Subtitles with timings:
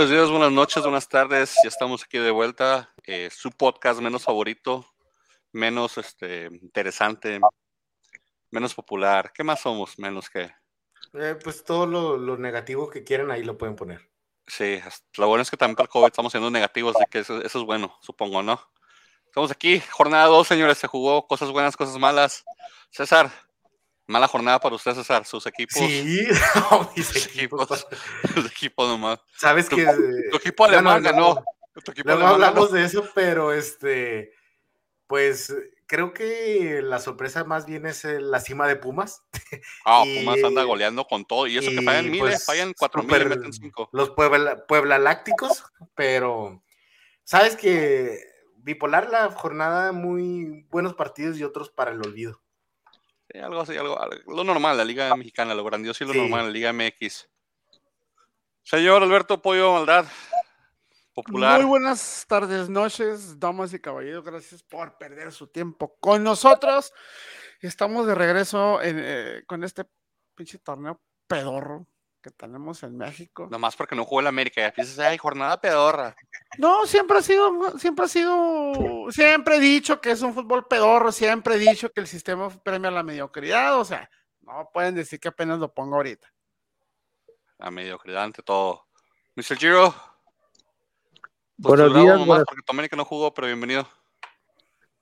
[0.00, 1.54] Buenos días, buenas noches, buenas tardes.
[1.62, 2.90] Ya estamos aquí de vuelta.
[3.04, 4.86] Eh, su podcast menos favorito,
[5.52, 7.38] menos este, interesante,
[8.50, 9.30] menos popular.
[9.34, 9.98] ¿Qué más somos?
[9.98, 10.50] Menos que.
[11.12, 11.84] Eh, pues todo
[12.16, 14.10] lo, negativo que quieran ahí lo pueden poner.
[14.46, 14.80] Sí,
[15.18, 17.54] lo bueno es que también para el COVID estamos siendo negativos, así que eso, es
[17.56, 18.58] bueno, supongo, ¿no?
[19.26, 20.78] Estamos aquí, jornada 2, señores.
[20.78, 22.42] Se jugó cosas buenas, cosas malas.
[22.88, 23.30] César,
[24.10, 25.24] Mala jornada para usted, César.
[25.24, 25.74] Sus equipos.
[25.74, 26.26] Sí,
[26.96, 27.86] mis equipos.
[28.34, 29.20] Sus equipos nomás.
[29.36, 29.86] Sabes que.
[30.32, 31.44] Tu equipo alemán ganó.
[32.04, 34.32] No, hablamos de eso, pero este.
[35.06, 35.54] Pues
[35.86, 39.22] creo que la sorpresa más bien es la cima de Pumas.
[39.84, 41.46] Ah, Pumas anda goleando con todo.
[41.46, 43.88] Y eso que fallan miles, pues, fallan cuatro mil, meten cinco.
[43.92, 45.62] Los Puebla, Puebla Lácticos,
[45.94, 46.64] pero.
[47.22, 48.18] Sabes que
[48.56, 52.42] bipolar la jornada, muy buenos partidos y otros para el olvido
[53.34, 56.72] algo así, algo, lo normal, la Liga Mexicana, lo grandioso y lo normal, la Liga
[56.72, 57.28] MX.
[58.62, 60.06] Señor Alberto Pollo Maldad,
[61.14, 61.60] popular.
[61.60, 64.24] Muy buenas tardes, noches, damas y caballeros.
[64.24, 66.92] Gracias por perder su tiempo con nosotros.
[67.60, 69.84] Estamos de regreso eh, con este
[70.34, 71.86] pinche torneo pedorro
[72.20, 73.48] que tenemos en México.
[73.50, 76.14] Nomás porque no jugó el América, ya piensas, ay, jornada pedorra.
[76.58, 81.12] No, siempre ha sido, siempre ha sido, siempre he dicho que es un fútbol pedorro,
[81.12, 84.10] siempre he dicho que el sistema premia la mediocridad, o sea,
[84.42, 86.28] no pueden decir que apenas lo pongo ahorita.
[87.58, 88.86] La mediocridad ante todo.
[89.36, 89.56] Mr.
[89.56, 89.94] Giro.
[91.56, 92.26] Buenos días.
[92.26, 92.44] Buenas...
[92.46, 93.86] Porque tu América no jugó, pero bienvenido.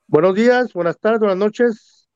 [0.06, 2.08] Buenos días, buenas tardes, buenas noches.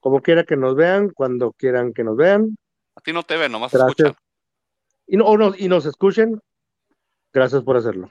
[0.00, 2.56] Como quiera que nos vean, cuando quieran que nos vean.
[2.96, 4.14] A ti no te ven, nomás escuchan
[5.06, 6.40] y, no, y nos escuchen,
[7.32, 8.10] gracias por hacerlo.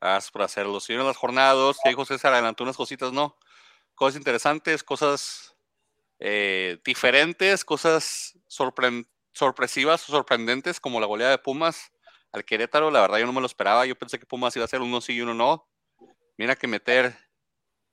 [0.00, 0.80] Gracias por hacerlo.
[0.80, 3.36] Si las jornadas, que José se adelantó unas cositas, ¿no?
[3.94, 5.54] Cosas interesantes, cosas
[6.18, 11.92] eh, diferentes, cosas sorpresivas o sorprendentes, como la goleada de Pumas
[12.32, 12.90] al Querétaro.
[12.90, 13.86] La verdad, yo no me lo esperaba.
[13.86, 15.68] Yo pensé que Pumas iba a ser uno sí y uno no.
[16.36, 17.16] Mira que meter,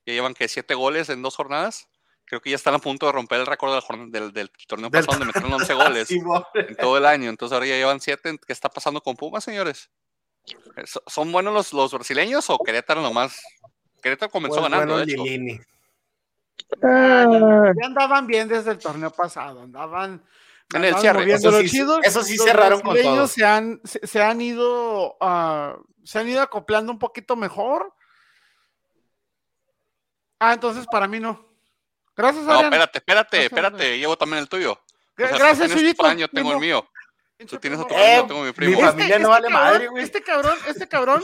[0.06, 1.90] ya llevan que siete goles en dos jornadas
[2.30, 5.26] creo que ya están a punto de romper el récord del, del, torneo pasado donde
[5.26, 7.28] metieron 11 goles en todo el año.
[7.30, 8.40] Entonces ahora ya llevan 7.
[8.46, 9.90] ¿Qué está pasando con Pumas, señores?
[10.78, 13.42] Eh, ¿Son buenos los, los brasileños o Querétaro nomás?
[14.02, 15.24] Querétaro comenzó pues ganando, de hecho.
[16.84, 20.24] Ah, ya andaban bien desde el torneo pasado, andaban
[20.72, 21.34] en el cierre.
[21.34, 23.28] Eso sí, eso sí cerraron con todo.
[23.28, 27.92] Se han, se, han ido uh, se han ido acoplando un poquito mejor.
[30.40, 31.49] Ah, entonces para mí no.
[32.20, 34.78] Gracias, No, espérate, espérate, espérate, llevo también el tuyo.
[35.16, 36.86] Gracias, o Yo tengo el mío.
[37.48, 38.76] Tú tienes otro eh, tengo mi primo.
[38.76, 40.04] Mi familia no vale madre, güey.
[40.04, 41.24] Este cabrón, este cabrón,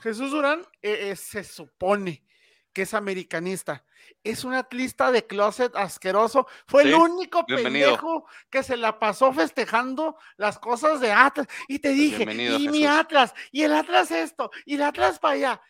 [0.00, 2.24] Jesús Durán, eh, eh, se supone
[2.72, 3.84] que es americanista.
[4.24, 6.48] Es un atlista de closet asqueroso.
[6.66, 11.46] Fue el único pendejo que se la pasó festejando las cosas de Atlas.
[11.68, 15.62] Y te dije, y mi Atlas, y el Atlas esto, y el Atlas para allá.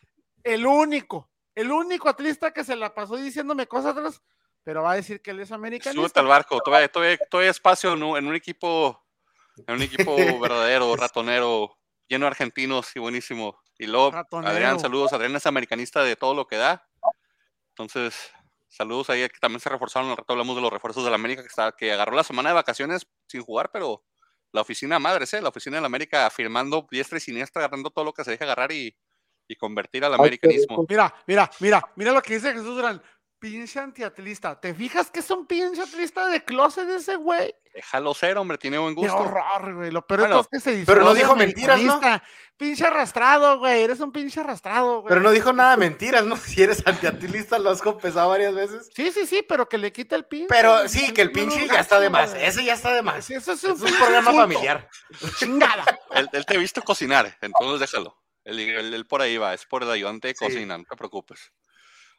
[0.43, 4.23] El único, el único atlista que se la pasó diciéndome cosas atrás
[4.65, 6.01] pero va a decir que él es americanista.
[6.01, 9.03] Súbete al barco, todavía, todavía, espacio en un, equipo,
[9.67, 13.61] en un equipo verdadero, ratonero, lleno de argentinos y buenísimo.
[13.79, 14.13] Y luego,
[14.45, 15.13] Adrián, saludos.
[15.13, 16.87] Adrián es americanista de todo lo que da.
[17.71, 18.33] Entonces,
[18.69, 20.11] saludos ahí que también se reforzaron.
[20.11, 22.51] Al rato hablamos de los refuerzos de la América que, está, que agarró la semana
[22.51, 24.05] de vacaciones sin jugar, pero
[24.53, 25.41] la oficina madre, ¿eh?
[25.41, 28.45] la oficina de la América firmando diestra y siniestra, agarrando todo lo que se deja
[28.45, 28.97] agarrar y,
[29.47, 30.85] y convertir al americanismo.
[30.89, 33.03] Mira, mira, mira, mira lo que dice Jesús Durán
[33.39, 34.61] pinche antiatlista.
[34.61, 37.55] ¿Te fijas que es un pinche atlista de closet ese güey?
[37.75, 39.17] Déjalo ser, hombre, tiene buen gusto.
[39.17, 39.91] Qué horror, güey.
[39.91, 42.01] Lo peor es que se Pero no dijo mentiras, ¿no?
[42.57, 43.83] Pinche arrastrado, güey.
[43.83, 45.09] Eres un pinche arrastrado, güey.
[45.09, 46.37] Pero no dijo nada de mentiras, ¿no?
[46.49, 48.89] Si eres antiatlista, lo has confesado varias veces.
[48.95, 50.49] Sí, sí, sí, pero que le quita el pinche.
[50.49, 52.35] Pero sí, que el pinche ya está de más.
[52.35, 53.31] Ese ya está de más.
[53.31, 54.89] Eso es un, problema familiar.
[55.39, 55.85] Chingada.
[56.11, 58.19] él, te ha visto cocinar, entonces déjalo.
[58.45, 61.53] Él, por ahí va, es por el ayudante de cocina, no te preocupes.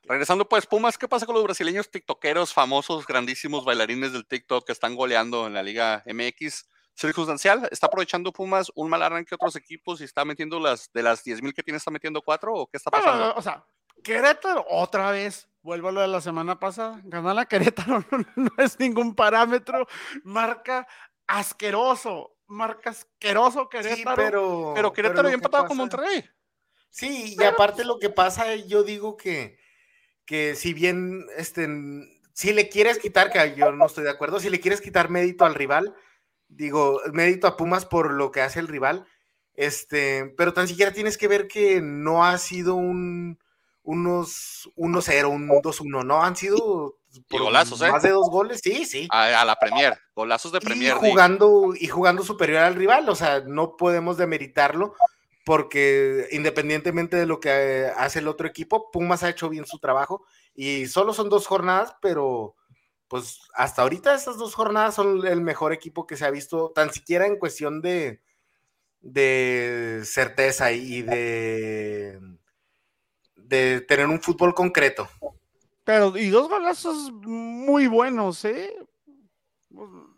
[0.04, 4.72] Regresando pues, Pumas, ¿qué pasa con los brasileños tiktokeros famosos, grandísimos bailarines del TikTok que
[4.72, 6.68] están goleando en la Liga MX?
[6.96, 11.24] Circunstancial, ¿está aprovechando Pumas un mal arranque otros equipos y está metiendo las de las
[11.26, 13.34] 10.000 que tiene, está metiendo cuatro o qué está pasando?
[13.36, 13.64] o sea,
[14.04, 18.04] Querétaro otra vez, vuelvo a lo de la semana pasada, ganar la Querétaro
[18.36, 19.88] no, es ningún parámetro,
[20.24, 20.88] marca
[21.28, 24.16] asqueroso, marca asqueroso Querétaro.
[24.16, 26.26] pero, pero Querétaro había empatado con Monterrey.
[26.90, 29.59] Sí, y aparte lo que pasa, yo digo que
[30.30, 31.68] que si bien este,
[32.34, 35.44] si le quieres quitar, que yo no estoy de acuerdo, si le quieres quitar mérito
[35.44, 35.96] al rival,
[36.48, 39.08] digo, mérito a Pumas por lo que hace el rival,
[39.56, 43.40] este, pero tan siquiera tienes que ver que no ha sido un
[43.82, 47.00] unos 1-0, un 2-1, no, han sido
[47.32, 47.90] golazos, ¿eh?
[47.90, 49.08] más de dos goles, sí, sí.
[49.10, 50.96] A, la Premier, golazos de Premier.
[50.96, 54.94] Y jugando, y jugando superior al rival, o sea, no podemos demeritarlo,
[55.50, 59.80] porque independientemente de lo que eh, hace el otro equipo, Pumas ha hecho bien su
[59.80, 60.24] trabajo
[60.54, 62.56] y solo son dos jornadas, pero
[63.08, 66.94] pues hasta ahorita esas dos jornadas son el mejor equipo que se ha visto, tan
[66.94, 68.22] siquiera en cuestión de,
[69.00, 72.20] de certeza y de,
[73.36, 75.10] de tener un fútbol concreto.
[75.84, 78.72] Pero, y dos golazos muy buenos, ¿eh?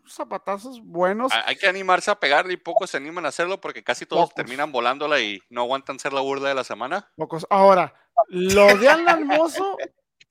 [0.08, 1.32] Zapatazos buenos.
[1.46, 4.72] Hay que animarse a pegarle y pocos se animan a hacerlo porque casi todos terminan
[4.72, 7.10] volándola y no aguantan ser la burda de la semana.
[7.16, 7.46] Pocos.
[7.50, 7.94] Ahora,
[8.28, 9.76] lo de Alan Mozo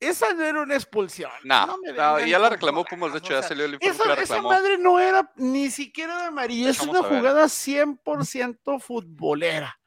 [0.02, 1.32] esa no era una expulsión.
[1.44, 4.80] No, no, ya la reclamó Pumas, de hecho, ya salió el informe esa, esa madre
[4.80, 9.80] no era ni siquiera de amarilla, es una jugada 100% futbolera.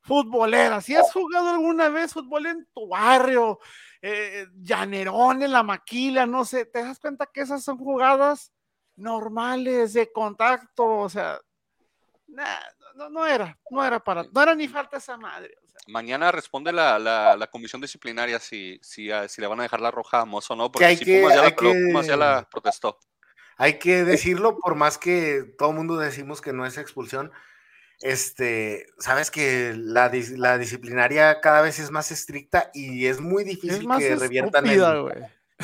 [0.00, 0.80] Futbolera.
[0.80, 3.58] Si has jugado alguna vez fútbol en tu barrio,
[4.00, 8.50] eh, llanerón en la maquila, no sé, te das cuenta que esas son jugadas
[8.96, 11.40] normales de contacto, o sea,
[12.94, 15.56] no, no era, no era para, no era ni falta esa madre.
[15.86, 19.90] Mañana responde la, la, comisión disciplinaria si, si, ah, si, le van a dejar la
[19.90, 22.98] roja a Mozo o no, porque si Pumas, ya la, protestó.
[23.56, 27.32] Hay que decirlo, por más que todo el mundo decimos que no es expulsión,
[28.00, 33.86] este, sabes que la, la, disciplinaria cada vez es más estricta y es muy difícil
[33.98, 34.82] que reviertan el,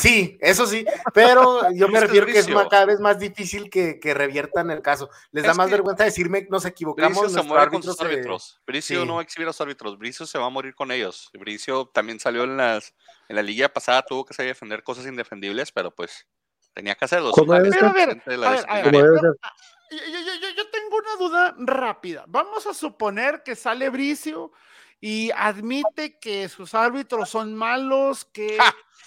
[0.01, 4.15] Sí, eso sí, pero yo me refiero que es cada vez más difícil que, que
[4.15, 5.11] reviertan el caso.
[5.31, 7.19] Les da más vergüenza decirme nos equivocamos.
[7.21, 8.61] Bricio se muere con sus árbitros.
[8.67, 9.99] Bricio no va a exhibir a sus árbitros.
[9.99, 11.31] Bricio se va a morir con ellos.
[11.39, 12.95] Bricio también salió en las
[13.29, 16.27] en la liga pasada, tuvo que salir a defender cosas indefendibles, pero pues
[16.73, 17.33] tenía que hacerlo.
[17.35, 18.23] Pero a ver, a ver,
[18.69, 22.25] a ver, yo, yo, yo, tengo una duda rápida.
[22.27, 24.53] Vamos a suponer que sale Bricio
[25.01, 28.59] y admite que sus árbitros son malos, que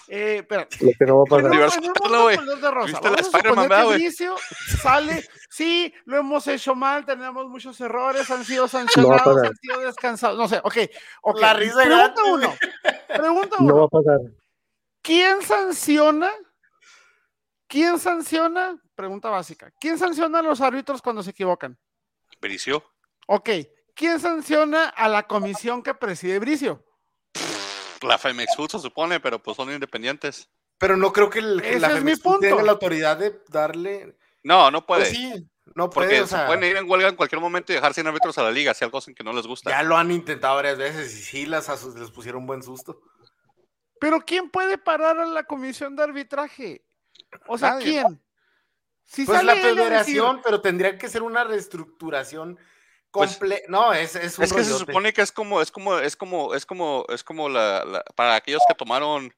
[0.08, 0.68] eh, espera.
[0.80, 1.50] Lo que no va a pasar.
[4.82, 10.38] sale, sí, lo hemos hecho mal, tenemos muchos errores, han sido sancionados, han sido descansados.
[10.38, 10.76] No sé, ok.
[11.22, 11.42] okay.
[11.42, 12.54] La risa Pregunta uno.
[13.08, 13.68] Pregunta uno.
[13.68, 14.20] No va a pasar.
[15.02, 16.30] ¿Quién sanciona?
[17.66, 18.80] ¿Quién sanciona?
[18.94, 19.72] Pregunta básica.
[19.80, 21.78] ¿Quién sanciona a los árbitros cuando se equivocan?
[22.40, 22.84] Bricio.
[23.26, 23.50] Ok.
[23.94, 26.84] ¿Quién sanciona a la comisión que preside Bricio?
[28.04, 30.48] La Femex se supone, pero pues son independientes.
[30.78, 34.16] Pero no creo que la Femex tenga la autoridad de darle.
[34.42, 35.02] No, no puede.
[35.02, 36.22] Pues sí, no puede.
[36.22, 38.50] Porque se pueden ir en huelga en cualquier momento y dejar sin árbitros a la
[38.50, 39.70] liga, si algo en que no les gusta.
[39.70, 43.00] Ya lo han intentado varias veces y sí las, les pusieron buen susto.
[44.00, 46.84] Pero ¿quién puede parar a la comisión de arbitraje?
[47.46, 48.20] O sea, ¿quién?
[49.04, 52.58] Si pues la federación, pero tendría que ser una reestructuración
[53.14, 56.54] pues, no, es, es, es que se supone que es como, es como, es como,
[56.54, 59.32] es como, es como la, para aquellos que tomaron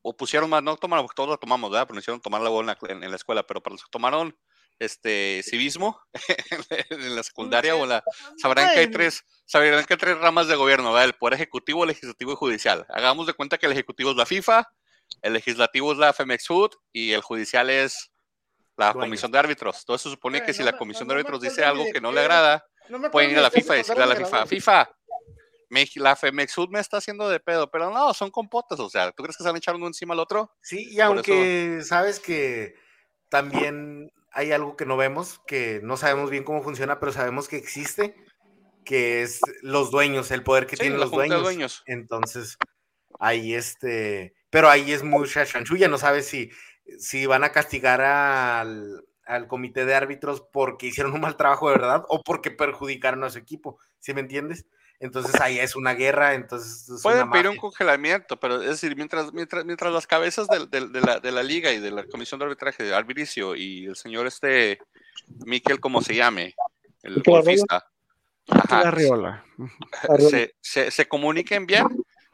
[0.00, 1.86] o pusieron más, no tomaron, porque todos la tomamos, ¿verdad?
[1.86, 4.36] Pero no hicieron tomar la en, en, la escuela, pero para los que tomaron
[4.78, 6.00] este civismo
[6.90, 8.02] en la secundaria o la
[8.36, 11.04] sabrán que hay tres, sabrán que hay tres ramas de gobierno, ¿verdad?
[11.04, 12.86] El poder ejecutivo, legislativo y judicial.
[12.88, 14.68] Hagamos de cuenta que el ejecutivo es la FIFA,
[15.20, 18.10] el legislativo es la FEMEXUD y el judicial es
[18.76, 19.80] la comisión de árbitros.
[19.80, 22.64] Entonces se supone que si la comisión de árbitros dice algo que no le agrada,
[23.10, 24.90] pueden ir a la FIFA y decirle a la FIFA, FIFA,
[25.96, 29.36] la Femexud me está haciendo de pedo, pero no, son compotas, o sea, ¿tú crees
[29.36, 30.52] que se van a echar uno encima al otro?
[30.60, 32.74] Sí, y aunque sabes que
[33.28, 37.56] también hay algo que no vemos, que no sabemos bien cómo funciona, pero sabemos que
[37.56, 38.14] existe,
[38.84, 41.82] que es los dueños, el poder que tienen los dueños.
[41.86, 42.58] Entonces,
[43.18, 46.50] ahí este, pero ahí es mucha chanchulla, no sabes si,
[46.98, 51.76] si van a castigar al, al comité de árbitros porque hicieron un mal trabajo de
[51.76, 54.66] verdad o porque perjudicaron a su equipo, ¿sí me entiendes?
[55.00, 57.02] Entonces ahí es una guerra, entonces...
[57.02, 61.18] Pueden pedir un congelamiento, pero es decir, mientras, mientras, mientras las cabezas de, de, la,
[61.18, 64.78] de, la, liga y de la comisión de arbitraje, de Alviricio y el señor este,
[65.44, 66.54] Miquel, como se llame,
[67.02, 67.84] el golfista,
[70.18, 71.86] se, se, se comuniquen bien,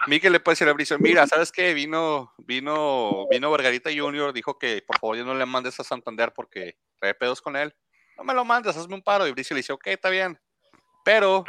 [0.09, 1.75] Miguel le puede decir a Bricio, mira, ¿sabes qué?
[1.75, 6.33] Vino, vino, vino Vergarita Junior, dijo que por favor yo no le mandes a Santander
[6.35, 7.75] porque trae pedos con él.
[8.17, 9.27] No me lo mandes, hazme un paro.
[9.27, 10.41] Y Bricio le dice, ok, está bien.
[11.05, 11.45] Pero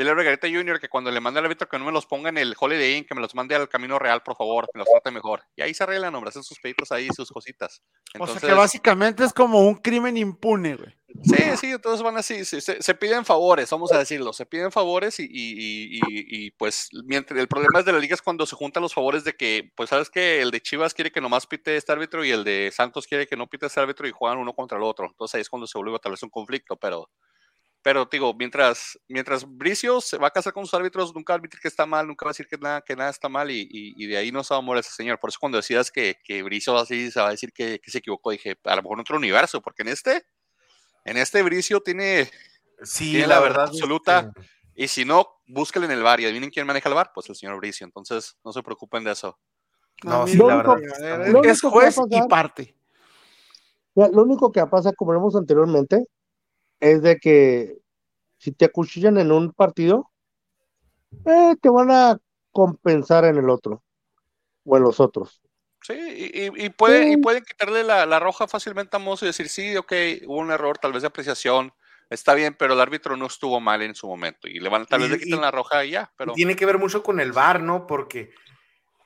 [0.00, 2.30] Dile a Margarita Junior que cuando le mande al árbitro que no me los ponga
[2.30, 4.78] en el Holiday Inn, que me los mande al camino real, por favor, que me
[4.78, 5.42] los trate mejor.
[5.56, 7.82] Y ahí se arreglan, hombre, hacen sus peditos ahí, sus cositas.
[8.14, 10.96] Entonces, o sea que básicamente es como un crimen impune, güey.
[11.22, 15.24] Sí, sí, todos van así, se, piden favores, vamos a decirlo, se piden favores y,
[15.24, 18.82] y, y, y, pues mientras el problema es de la liga es cuando se juntan
[18.82, 21.92] los favores de que, pues sabes que el de Chivas quiere que nomás pite este
[21.92, 24.78] árbitro y el de Santos quiere que no pite este árbitro y juegan uno contra
[24.78, 25.04] el otro.
[25.06, 27.10] Entonces ahí es cuando se vuelve tal vez un conflicto, pero
[27.82, 31.38] pero digo, mientras, mientras Bricio se va a casar con sus árbitros, nunca va a
[31.38, 33.68] admitir que está mal, nunca va a decir que nada, que nada está mal y,
[33.70, 35.18] y, de ahí no se va a morir ese señor.
[35.18, 37.98] Por eso cuando decías que, que Bricio así se va a decir que, que, se
[37.98, 40.26] equivocó, dije, a lo mejor en otro universo, porque en este,
[41.06, 42.30] en este Bricio tiene,
[42.82, 44.30] sí, la, verdad, absoluta.
[44.74, 47.36] Y si no, búsquenle en el bar y adivinen quién maneja el bar, pues el
[47.36, 47.86] señor Bricio.
[47.86, 49.38] Entonces, no se preocupen de eso.
[50.02, 51.46] No, sí, la verdad.
[51.46, 52.74] Es juez y parte.
[53.94, 56.06] Lo único que pasa, como vimos anteriormente,
[56.80, 57.78] es de que
[58.38, 60.10] si te acuchillan en un partido,
[61.26, 62.18] eh, te van a
[62.50, 63.82] compensar en el otro
[64.64, 65.42] o en los otros.
[65.82, 69.92] Sí, y, y, pueden quitarle la, roja fácilmente a Mozo y decir, sí, ok,
[70.26, 71.72] hubo un error tal vez de apreciación,
[72.10, 75.00] está bien, pero el árbitro no estuvo mal en su momento y le van, tal
[75.00, 76.12] vez le quitan la roja y ya.
[76.16, 76.34] Pero...
[76.34, 77.86] Tiene que ver mucho con el VAR, ¿no?
[77.86, 78.30] Porque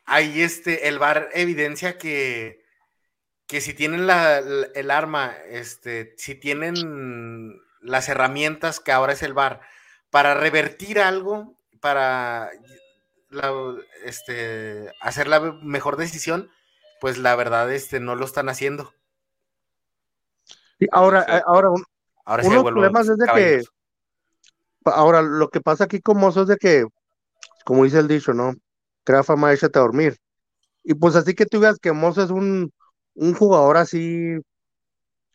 [0.05, 2.65] ahí este, el VAR evidencia que,
[3.47, 6.75] que si tienen la, el arma, este, si tienen
[7.85, 9.61] las herramientas que ahora es el VAR
[10.11, 12.51] para revertir algo, para
[14.05, 16.51] este, hacer la mejor decisión,
[17.01, 18.93] pues la verdad este, no lo están haciendo.
[20.93, 21.69] ahora, eh, ahora,
[22.25, 23.63] ahora uno de los problemas es de que
[24.85, 26.87] ahora lo que pasa aquí con Mozo es de que,
[27.65, 28.55] como dice el dicho, ¿no?
[29.05, 30.17] Crea fama, échate a dormir.
[30.83, 32.73] Y pues así que tú veas que Mozo es un,
[33.15, 34.37] un jugador así,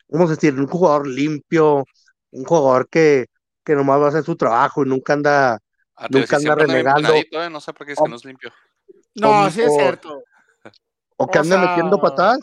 [0.08, 1.84] vamos a decir, un jugador limpio,
[2.30, 3.26] un jugador que,
[3.64, 5.58] que nomás va a hacer su trabajo y nunca anda,
[5.96, 7.14] ah, nunca anda renegando.
[7.14, 7.50] ¿eh?
[7.50, 8.52] No sé por qué es que no es limpio.
[9.14, 10.22] No, sí es cierto.
[11.16, 12.40] O que anda metiendo patadas.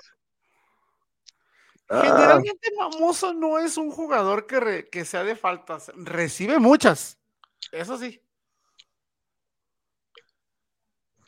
[1.90, 2.02] Ah.
[2.04, 7.18] Generalmente Mamoso no es un jugador que, que sea de faltas, recibe muchas.
[7.72, 8.22] Eso sí.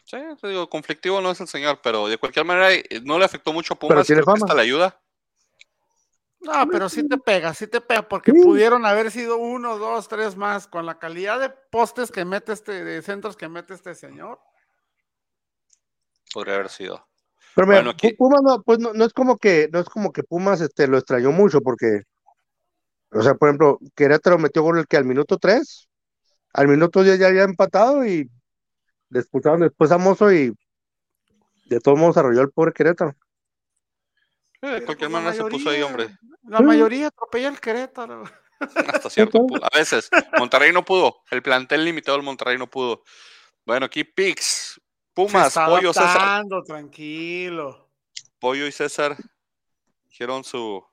[0.04, 3.26] Sí, te digo, conflictivo no es el señor, pero de cualquier manera eh, no le
[3.26, 5.00] afectó mucho a Pumas, creo que hasta la ayuda.
[6.42, 10.38] No, pero sí te pega, sí te pega, porque pudieron haber sido uno, dos, tres
[10.38, 14.40] más, con la calidad de postes que mete este, de centros que mete este señor.
[16.34, 17.06] Podría haber sido.
[17.56, 20.88] Pero mira, Pumas no, pues no, es como que, no es como que Pumas este,
[20.88, 22.04] lo extrañó mucho, porque,
[23.12, 25.90] o sea, por ejemplo, Querétaro metió gol el que al minuto tres,
[26.54, 28.30] al minuto 10 ya había empatado y
[29.10, 30.54] disputaron después a Mozo y
[31.66, 33.16] de todos modos arrolló el pobre Querétaro.
[34.62, 36.10] De cualquier pues manera se puso ahí, hombre.
[36.44, 38.24] La mayoría atropella el Querétaro.
[38.60, 39.66] Hasta cierto punto.
[39.66, 41.24] A veces, Monterrey no pudo.
[41.32, 43.04] El plantel limitado del Monterrey no pudo.
[43.66, 44.82] Bueno, aquí Pix,
[45.14, 46.44] Pumas, Pollo, César.
[46.66, 47.90] tranquilo.
[48.40, 49.16] Pollo y César
[50.10, 50.84] dijeron su,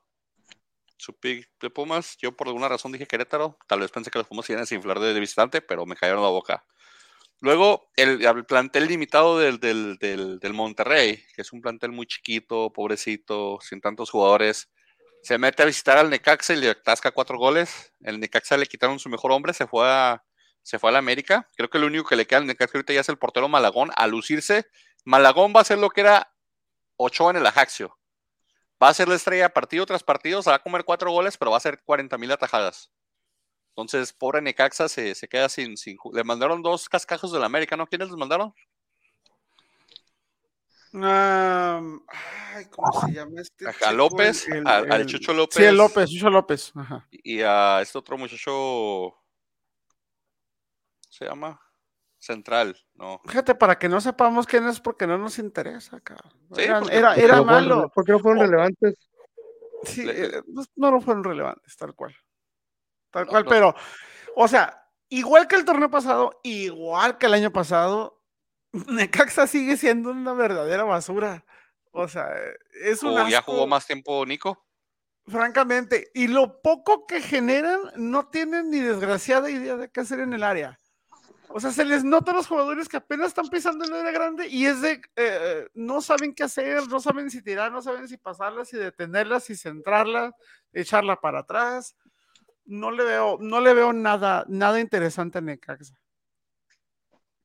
[0.96, 2.16] su pick de Pumas.
[2.18, 3.58] Yo por alguna razón dije Querétaro.
[3.66, 6.28] Tal vez pensé que los Pumas iban a desinflar de visitante, pero me cayeron la
[6.28, 6.64] boca.
[7.40, 13.80] Luego, el, plantel limitado del, del, Monterrey, que es un plantel muy chiquito, pobrecito, sin
[13.80, 14.70] tantos jugadores,
[15.22, 17.92] se mete a visitar al Necaxa y le atasca cuatro goles.
[18.00, 20.24] El Necaxa le quitaron su mejor hombre, se fue a,
[20.62, 21.48] se fue a la América.
[21.56, 23.90] Creo que lo único que le queda al Necaxa ahorita ya es el portero Malagón,
[23.96, 24.66] a lucirse.
[25.04, 26.32] Malagón va a ser lo que era
[26.96, 27.98] Ochoa en el Ajaxio.
[28.82, 31.50] Va a ser la estrella partido tras partido, se va a comer cuatro goles, pero
[31.50, 32.90] va a ser 40 mil atajadas.
[33.76, 37.86] Entonces, pobre Necaxa se, se queda sin, sin, Le mandaron dos cascajos del América, ¿no?
[37.86, 38.54] ¿Quiénes les mandaron?
[40.98, 43.66] ay, ¿cómo se llama este?
[43.84, 45.56] A López, al Chucho López.
[45.56, 46.72] Sí, el López, Chucho López.
[46.74, 47.06] Ajá.
[47.10, 49.14] Y a este otro muchacho.
[51.10, 51.60] ¿Se llama?
[52.18, 53.20] Central, ¿no?
[53.26, 56.32] Fíjate, para que no sepamos quién es, porque no nos interesa, cabrón.
[56.56, 57.90] era, era, malo.
[57.94, 58.94] ¿Por qué no fueron relevantes?
[59.84, 60.42] Sí, eh,
[60.76, 62.16] no, no fueron relevantes, tal cual.
[63.16, 63.74] Tal cual, pero,
[64.34, 68.22] o sea, igual que el torneo pasado, igual que el año pasado,
[68.88, 71.42] Necaxa sigue siendo una verdadera basura.
[71.92, 72.28] O sea,
[72.84, 73.16] es un.
[73.16, 74.66] ¿O ya jugó más tiempo Nico?
[75.26, 80.34] Francamente, y lo poco que generan, no tienen ni desgraciada idea de qué hacer en
[80.34, 80.78] el área.
[81.48, 84.12] O sea, se les nota a los jugadores que apenas están pisando en el área
[84.12, 88.08] grande y es de, eh, no saben qué hacer, no saben si tirar, no saben
[88.08, 90.34] si pasarlas, si detenerlas, si centrarlas,
[90.74, 91.96] echarla para atrás
[92.66, 95.94] no le veo, no le veo nada, nada interesante a Necaxa.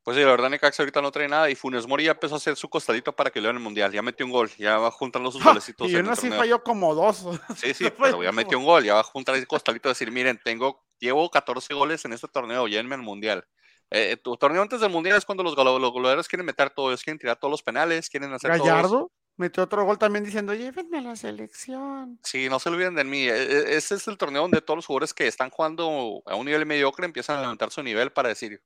[0.03, 2.37] Pues sí, la verdad Necaxa ahorita no trae nada y Funes Mori ya empezó a
[2.37, 3.91] hacer su costadito para que le den el mundial.
[3.91, 5.87] Ya metió un gol, ya va juntando sus golecitos.
[5.91, 7.23] y aún así falló como dos.
[7.55, 10.11] Sí, sí, pero ya metió un gol, ya va a juntar el costadito y decir,
[10.11, 13.45] miren, tengo, llevo 14 goles en este torneo, llévenme el mundial.
[13.91, 17.19] Eh, tu torneo antes del mundial es cuando los, goleadores quieren meter todo, ellos quieren
[17.19, 21.15] tirar todos los penales, quieren hacer Gallardo metió otro gol también diciendo, llévenme a la
[21.15, 22.19] selección.
[22.23, 23.27] Sí, no se olviden de mí.
[23.27, 26.45] E, e, ese es el torneo donde todos los jugadores que están jugando a un
[26.45, 28.61] nivel mediocre empiezan a levantar su nivel para decir,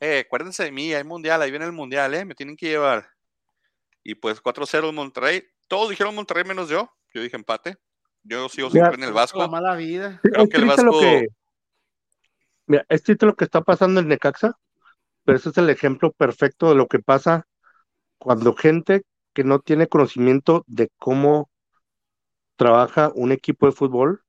[0.00, 3.08] eh, acuérdense de mí, hay mundial, ahí viene el mundial, eh, me tienen que llevar.
[4.02, 5.44] Y pues 4-0 Monterrey.
[5.68, 6.92] Todos dijeron Monterrey menos yo.
[7.14, 7.76] Yo dije empate.
[8.22, 9.38] Yo sigo siempre en el Vasco.
[9.38, 10.20] La mala vida.
[10.22, 11.00] Creo que el Vasco...
[12.66, 14.58] Mira, es lo que está pasando en Necaxa,
[15.24, 17.46] pero ese es el ejemplo perfecto de lo que pasa
[18.18, 19.04] cuando gente
[19.38, 21.48] que no tiene conocimiento de cómo
[22.56, 24.24] trabaja un equipo de fútbol,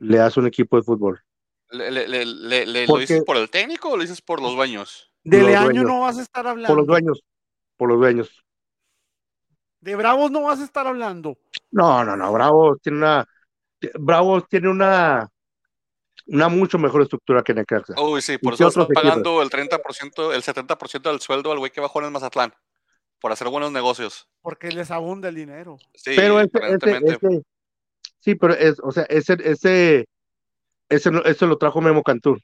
[0.00, 1.22] le hace un equipo de fútbol.
[1.68, 5.12] ¿Lo dices por el técnico o lo dices por los dueños?
[5.22, 6.66] De año no vas a estar hablando.
[6.66, 7.22] Por los dueños.
[7.76, 8.44] Por los dueños.
[9.78, 11.38] De Bravos no vas a estar hablando.
[11.70, 12.32] No, no, no.
[12.32, 13.28] Bravos tiene una.
[14.00, 15.30] Bravos tiene una.
[16.26, 17.94] Una mucho mejor estructura que Necaxa.
[18.02, 21.80] Uy, sí, por eso están pagando el 30%, el 70% del sueldo al güey que
[21.80, 22.52] bajó en el Mazatlán.
[23.20, 24.28] Por hacer buenos negocios.
[24.40, 25.78] Porque les abunda el dinero.
[25.94, 27.42] Sí, pero ese,
[28.20, 30.08] sí, pero es, o sea, ese, ese,
[30.88, 32.38] ese, eso lo trajo Memo Cantú.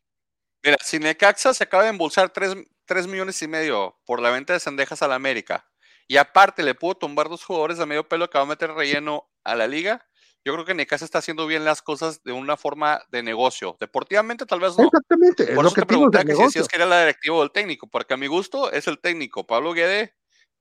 [0.62, 4.61] Mira, si Necaxa se acaba de embolsar 3, millones y medio por la venta de
[4.61, 5.66] Sendejas a la América,
[6.09, 9.30] y aparte le pudo tumbar dos jugadores de medio pelo que va a meter relleno
[9.45, 10.06] a la liga,
[10.45, 13.76] yo creo que Necaxa está haciendo bien las cosas de una forma de negocio.
[13.80, 14.85] Deportivamente tal vez no.
[14.85, 15.47] Exactamente.
[15.54, 18.14] Por eso te pregunté que si, es que era la directiva o el técnico, porque
[18.14, 19.45] a mi gusto es el técnico.
[19.45, 20.14] Pablo Guede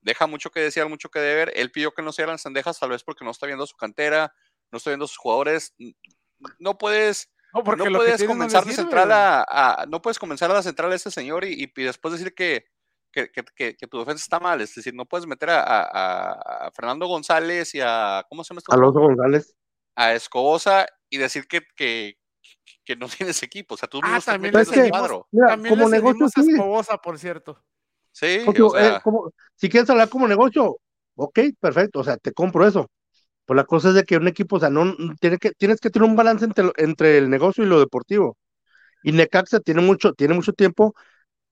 [0.06, 1.52] deja mucho que desear, mucho que deber.
[1.56, 4.32] Él pidió que no se hagan Sendejas tal vez porque no está viendo su cantera,
[4.70, 5.74] no está viendo sus jugadores.
[6.60, 10.94] No puedes no, puedes comenzar de central a, no puedes comenzar a la central a
[10.94, 12.66] ese señor y, después decir que,
[13.10, 14.60] que, tu defensa está mal.
[14.60, 18.72] Es decir, no puedes meter a, Fernando González y a ¿cómo se llama esto?
[18.72, 19.56] Alonso González.
[19.96, 22.16] A Escobosa y decir que, que,
[22.96, 23.74] no tienes equipo.
[23.74, 25.26] O sea, tú ah, también le el cuadro.
[25.48, 27.64] también como negocio a Escobosa, por cierto.
[28.16, 29.00] Sí, o sea, eh,
[29.56, 30.78] si quieres hablar como negocio,
[31.16, 32.90] ok, perfecto, o sea, te compro eso.
[33.44, 35.90] Pues la cosa es de que un equipo, o sea, no tiene que, tienes que
[35.90, 38.38] tener un balance entre, entre el negocio y lo deportivo.
[39.02, 40.94] Y Necaxa tiene mucho, tiene mucho tiempo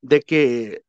[0.01, 0.81] de que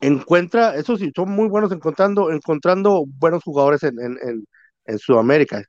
[0.00, 4.44] encuentra, eso sí, son muy buenos encontrando, encontrando buenos jugadores en, en,
[4.86, 5.62] en, Sudamérica.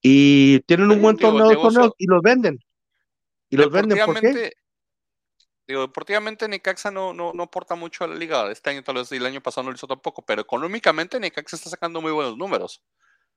[0.00, 1.52] Y tienen un buen torneo,
[1.98, 2.58] y los venden.
[3.50, 4.52] Y los venden, ¿por qué?
[5.68, 8.50] Digo, deportivamente Necaxa no, no, no aporta mucho a la liga.
[8.50, 11.56] Este año tal vez y el año pasado no lo hizo tampoco, pero económicamente Necaxa
[11.56, 12.82] está sacando muy buenos números.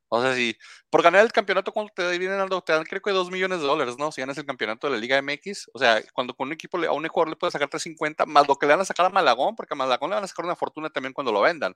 [0.10, 0.58] O sea, si
[0.90, 2.62] por ganar el campeonato, ¿cuánto te dividen, Aldo?
[2.62, 4.12] Te dan creo que 2 millones de dólares, ¿no?
[4.12, 5.70] Si ganas el campeonato de la Liga MX.
[5.74, 8.56] O sea, cuando con un equipo, a un jugador le puede sacar 350, más lo
[8.58, 10.56] que le van a sacar a Malagón, porque a Malagón le van a sacar una
[10.56, 11.76] fortuna también cuando lo vendan.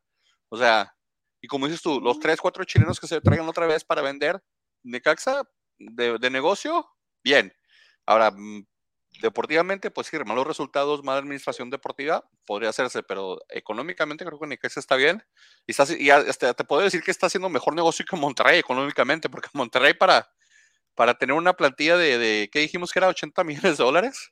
[0.50, 0.96] O sea,
[1.42, 4.42] y como dices tú, los 3, 4 chilenos que se traigan otra vez para vender,
[4.84, 5.44] Necaxa,
[5.80, 6.88] de, de negocio,
[7.24, 7.54] bien.
[8.06, 8.66] Ahora, mm,
[9.22, 14.80] deportivamente, pues sí, malos resultados, mala administración deportiva, podría hacerse, pero económicamente creo que Necaxa
[14.80, 15.24] está bien.
[15.68, 19.30] Y, está, y hasta te puedo decir que está haciendo mejor negocio que Monterrey económicamente,
[19.30, 20.30] porque Monterrey para,
[20.94, 24.32] para tener una plantilla de, de, ¿qué dijimos que era 80 millones de dólares?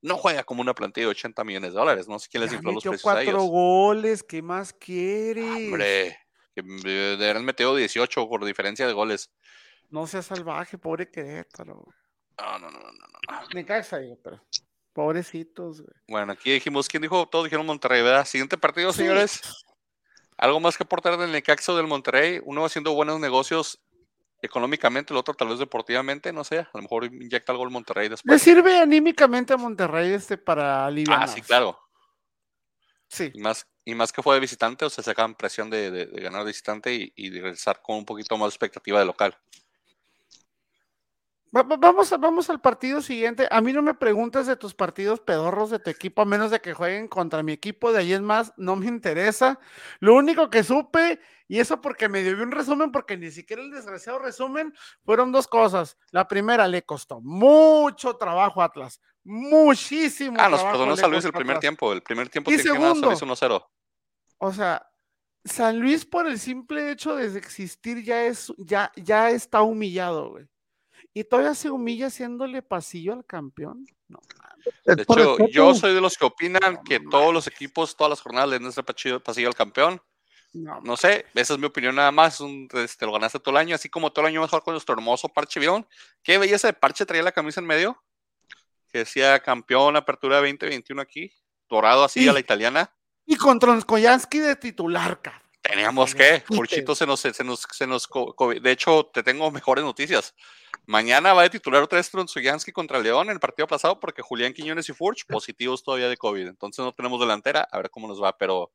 [0.00, 2.72] No juega como una plantilla de 80 millones de dólares, no sé quién les infló
[2.72, 3.44] los precios cuatro a ellos.
[3.44, 5.44] goles, ¿qué más quieres?
[5.44, 6.18] Hombre,
[6.56, 9.30] deberían metido 18 por diferencia de goles.
[9.90, 11.86] No sea salvaje, pobre Querétaro.
[12.42, 13.48] No, no, no, no, no.
[13.54, 14.42] Necaxa, pero.
[14.92, 15.94] Pobrecitos, güey.
[16.08, 17.26] Bueno, aquí dijimos, ¿quién dijo?
[17.26, 18.26] Todos dijeron Monterrey, ¿verdad?
[18.26, 19.40] Siguiente partido, señores.
[20.36, 22.40] ¿Algo más que aportar del Necaxa del Monterrey?
[22.44, 23.80] Uno haciendo buenos negocios
[24.42, 28.08] económicamente, el otro tal vez deportivamente, no sé, a lo mejor inyecta algo el Monterrey
[28.08, 28.32] después.
[28.32, 31.22] ¿Le sirve anímicamente a Monterrey este para aliviar?
[31.22, 31.78] Ah, sí, claro.
[33.08, 33.30] Sí.
[33.32, 36.48] Y más, y más que fue de visitante, o se sacan presión de, ganar de
[36.48, 39.38] visitante y, y regresar con un poquito más de expectativa de local.
[41.54, 43.46] Vamos, vamos al partido siguiente.
[43.50, 46.60] A mí no me preguntes de tus partidos pedorros de tu equipo, a menos de
[46.60, 47.92] que jueguen contra mi equipo.
[47.92, 49.60] De ahí es más, no me interesa.
[50.00, 53.70] Lo único que supe, y eso porque me dio un resumen, porque ni siquiera el
[53.70, 54.72] desgraciado resumen,
[55.04, 55.98] fueron dos cosas.
[56.10, 59.02] La primera, le costó mucho trabajo a Atlas.
[59.22, 60.38] Muchísimo.
[60.40, 61.92] Ah, nos perdonó San Luis el primer tiempo.
[61.92, 63.62] El primer tiempo y segundo, San Luis 1-0.
[64.38, 64.90] O sea,
[65.44, 70.48] San Luis por el simple hecho de existir ya es, ya, ya está humillado, güey
[71.14, 73.86] y todavía se humilla haciéndole pasillo al campeón.
[74.08, 74.20] No,
[74.84, 78.50] de hecho, yo soy de los que opinan que todos los equipos, todas las jornadas
[78.50, 80.00] le den ese pasillo, al campeón.
[80.52, 82.38] No, sé, esa es mi opinión nada más.
[82.68, 84.94] te este, lo ganaste todo el año, así como todo el año mejor con nuestro
[84.94, 85.60] hermoso parche.
[85.60, 85.86] ¿Vieron
[86.22, 88.02] qué belleza de parche traía la camisa en medio?
[88.88, 91.32] Que decía campeón, apertura 2021 aquí,
[91.68, 92.94] dorado así a la italiana.
[93.24, 95.41] Y con Tronskoyansky de titular, cabrón.
[95.72, 98.06] Teníamos que, Furchito se nos, se nos, se nos,
[98.60, 100.34] de hecho, te tengo mejores noticias.
[100.84, 104.52] Mañana va a titular otra vez Tronsuyansky contra León en el partido pasado porque Julián
[104.52, 106.46] Quiñones y Furch positivos todavía de COVID.
[106.46, 108.36] Entonces no tenemos delantera, a ver cómo nos va.
[108.36, 108.70] Pero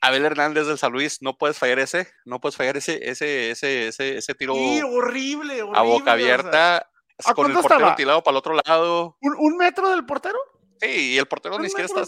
[0.00, 3.88] Abel Hernández del San Luis, no puedes fallar ese, no puedes fallar ese, ese, ese,
[3.88, 4.54] ese, ese tiro.
[4.54, 5.70] horrible, horrible.
[5.74, 6.88] A boca abierta,
[7.34, 9.18] con el portero tirado para el otro lado.
[9.20, 10.38] ¿Un, metro del portero?
[10.80, 12.06] Sí, y el portero ni siquiera está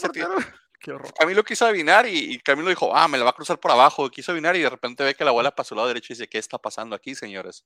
[1.17, 4.09] Camilo quiso adivinar y, Camilo dijo, ah, me la va a cruzar por abajo.
[4.09, 6.27] Quiso adivinar y de repente ve que la bola pasó al lado derecho y dice,
[6.27, 7.65] ¿qué está pasando aquí, señores?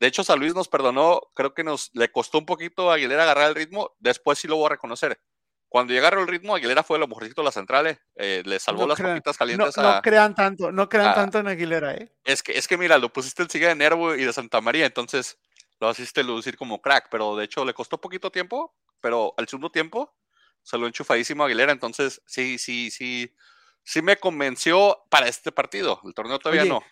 [0.00, 3.22] De hecho, San Luis nos perdonó, creo que nos le costó un poquito a Aguilera
[3.22, 5.20] agarrar el ritmo, después sí lo voy a reconocer.
[5.68, 9.00] Cuando llegaron el ritmo, Aguilera fue lo mejorcito de las centrales, eh, le salvó las
[9.00, 12.12] poquitas calientes no, no, crean tanto, no crean tanto en Aguilera, ¿eh?
[12.24, 14.86] Es que, es que mira, lo pusiste el sigue de Nervo y de Santa María,
[14.86, 15.38] entonces
[15.80, 19.70] lo hiciste lucir como crack, pero de hecho le costó poquito tiempo, pero al segundo
[19.70, 20.14] tiempo
[20.66, 23.32] se lo enchufadísimo Aguilera, entonces sí, sí, sí,
[23.84, 26.82] sí me convenció para este partido, el torneo todavía no.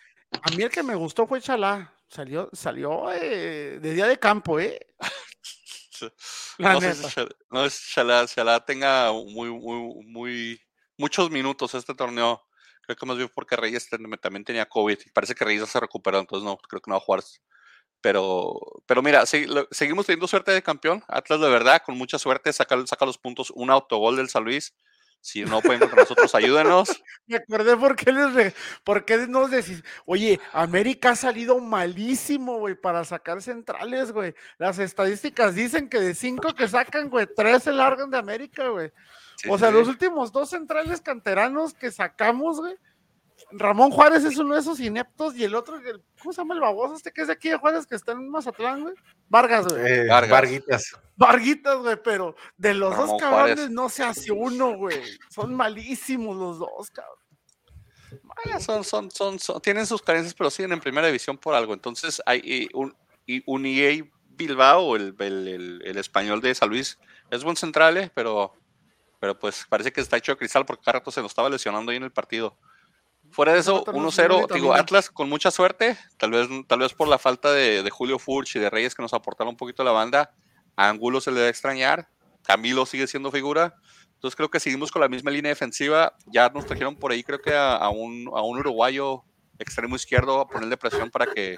[0.41, 4.61] A mí el que me gustó fue Chalá, salió, salió eh, de día de campo,
[4.61, 4.79] ¿eh?
[6.57, 10.61] no, sé si no Chalá, tenga muy, muy, muy,
[10.97, 12.47] muchos minutos este torneo.
[12.81, 16.19] Creo que más bien porque Reyes también tenía COVID y parece que Reyes se recuperó,
[16.19, 17.23] entonces no, creo que no va a jugar
[18.05, 21.03] pero, pero mira, seguimos teniendo suerte de campeón.
[21.07, 24.75] Atlas de verdad, con mucha suerte, saca, saca los puntos, un autogol del San Luis.
[25.21, 26.87] Si no pueden contra nosotros, ayúdenos.
[27.25, 32.75] Me acordé por qué, les por qué nos decís, oye, América ha salido malísimo, güey,
[32.75, 34.35] para sacar centrales, güey.
[34.59, 38.91] Las estadísticas dicen que de cinco que sacan, güey, tres se largan de América, güey.
[39.49, 42.75] o sea, los últimos dos centrales canteranos que sacamos, güey,
[43.51, 45.79] Ramón Juárez es uno de esos ineptos y el otro,
[46.19, 48.29] ¿cómo se llama el baboso este que es de aquí de Juárez que está en
[48.29, 48.95] Mazatlán, güey?
[49.29, 49.81] Vargas, güey.
[49.85, 50.97] Eh, Varguitas.
[51.15, 55.01] Varguitas, güey, pero de los dos cabrones no se hace uno, güey.
[55.29, 57.17] Son malísimos los dos, cabrón.
[58.59, 61.73] son, son, son, son, tienen sus carencias, pero siguen en primera división por algo.
[61.73, 62.95] Entonces hay un,
[63.45, 66.99] un EA Bilbao, el, el, el, español de San Luis,
[67.31, 68.53] es buen central, eh, pero,
[69.19, 71.91] pero pues parece que está hecho de cristal porque cada rato se nos estaba lesionando
[71.91, 72.57] ahí en el partido.
[73.35, 77.17] Fuera de eso, 1-0, digo, Atlas con mucha suerte, tal vez, tal vez por la
[77.17, 80.33] falta de, Julio Furch y de Reyes que nos aportaron un poquito la banda,
[80.77, 82.07] a Angulo se le va a extrañar,
[82.43, 83.75] Camilo sigue siendo figura,
[84.13, 87.41] entonces creo que seguimos con la misma línea defensiva, ya nos trajeron por ahí creo
[87.41, 89.25] que a, un, a un uruguayo
[89.59, 91.57] extremo izquierdo a ponerle presión para que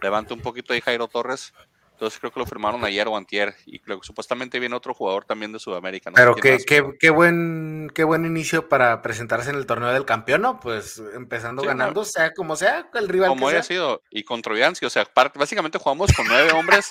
[0.00, 1.52] levante un poquito de Jairo Torres,
[2.00, 5.26] entonces creo que lo firmaron ayer o antier y creo que supuestamente viene otro jugador
[5.26, 6.10] también de Sudamérica.
[6.14, 6.56] Pero qué,
[6.98, 10.60] qué, buen, qué buen inicio para presentarse en el torneo del campeón, ¿no?
[10.60, 14.90] Pues empezando ganando, sea como sea, el rival como haya sido, y con Troyansky, o
[14.90, 16.90] sea, básicamente jugamos con nueve hombres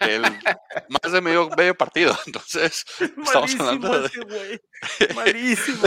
[0.00, 4.60] el, más de medio, medio partido, entonces estamos hablando de...
[5.14, 5.86] Malísimo,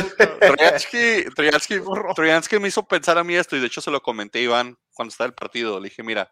[2.15, 4.78] Troyansky, me hizo pensar a mí esto y de hecho se lo comenté a Iván
[4.93, 6.32] cuando estaba el partido, le dije, mira,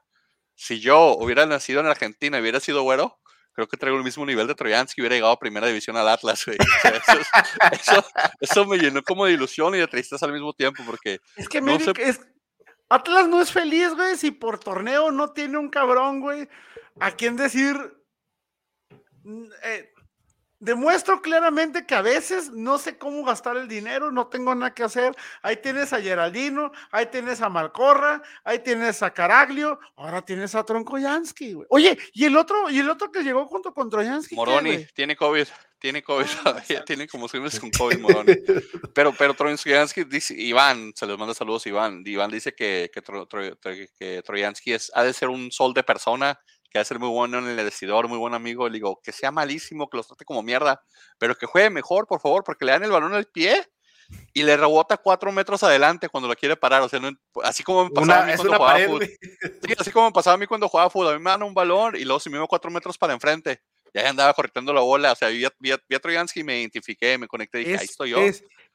[0.56, 3.20] si yo hubiera nacido en Argentina y hubiera sido güero,
[3.54, 6.08] creo que traigo el mismo nivel de Troyansky y hubiera llegado a primera división al
[6.08, 6.46] Atlas,
[8.40, 11.20] eso, me llenó como de ilusión y de tristeza al mismo tiempo, porque...
[11.36, 11.62] Es que
[12.92, 16.50] Atlas no es feliz, güey, si por torneo no tiene un cabrón, güey.
[17.00, 17.78] ¿A quién decir?
[19.64, 19.94] Eh,
[20.62, 24.84] demuestro claramente que a veces no sé cómo gastar el dinero, no tengo nada que
[24.84, 25.14] hacer.
[25.42, 30.64] Ahí tienes a Geraldino, ahí tienes a Malcorra, ahí tienes a Caraglio, ahora tienes a
[30.64, 31.68] Troncoyansky, güey.
[31.70, 34.36] Oye, y el otro, y el otro que llegó junto con Troyansky.
[34.36, 35.48] Moroni, tiene COVID,
[35.80, 38.34] tiene COVID ah, tiene como meses con COVID, Moroni.
[38.94, 42.04] Pero, pero Troyansky dice, Iván, se les manda saludos, Iván.
[42.06, 46.38] Iván dice que, que, Troyansky es, ha de ser un sol de persona
[46.72, 48.68] que va a ser muy bueno en el vestidor, muy buen amigo.
[48.70, 50.82] Le digo, que sea malísimo, que los trate como mierda,
[51.20, 53.68] pero que juegue mejor, por favor, porque le dan el balón al pie
[54.34, 56.82] y le rebota cuatro metros adelante cuando lo quiere parar.
[56.82, 57.00] O sea,
[57.44, 59.10] así como me pasaba a mí cuando jugaba fútbol.
[59.62, 61.14] Sí, así como me pasaba a mí cuando jugaba fútbol.
[61.14, 63.62] A mí me dan un balón y luego si me veo cuatro metros para enfrente.
[63.94, 65.12] Ya andaba corriendo la bola.
[65.12, 67.86] O sea, vi a, vi a, Troyansky y me identifiqué, me conecté y dije, ahí
[67.86, 68.20] estoy yo.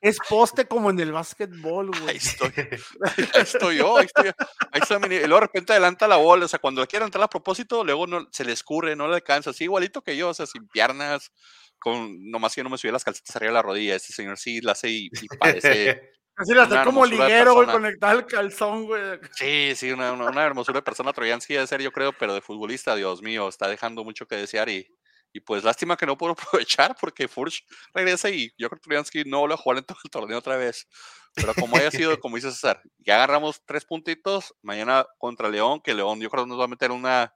[0.01, 2.09] Es, poste como en el básquetbol, güey.
[2.09, 2.53] Ahí estoy.
[3.35, 3.97] ahí estoy yo.
[3.97, 4.31] Ahí estoy,
[4.73, 6.45] ahí estoy y luego de repente adelanta la bola.
[6.45, 9.15] O sea, cuando le quiere entrar a propósito, luego no, se le escurre, no le
[9.15, 9.51] alcanza.
[9.51, 11.33] Así igualito que yo, o sea, sin piernas.
[11.79, 13.97] Con, nomás que no me subía las calcetas arriba de la rodilla.
[13.97, 16.13] Este señor sí la hace y, parece.
[16.37, 19.19] Así la está como liguero, güey, conectado al calzón, güey.
[19.33, 21.15] Sí, sí, una, una, hermosura de persona.
[21.15, 24.69] Troyansky de ser, yo creo, pero de futbolista, Dios mío, está dejando mucho que desear
[24.69, 24.87] y
[25.37, 29.25] y pues lástima que no puedo aprovechar porque Furch regresa y yo creo que Troyansky
[29.25, 30.88] no va a jugar en todo el torneo otra vez.
[31.35, 34.55] Pero como haya sido, como dice César, ya agarramos tres puntitos.
[34.62, 37.35] Mañana contra León, que León yo creo que nos va a meter una.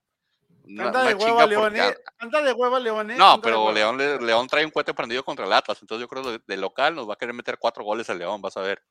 [0.66, 1.74] anda, de hueva, León,
[2.18, 3.08] anda de hueva, León.
[3.18, 5.78] No, pero León, León trae un cohete prendido contra el Atlas.
[5.82, 8.40] Entonces yo creo que de, local nos va a querer meter cuatro goles al León,
[8.40, 8.82] vas a ver.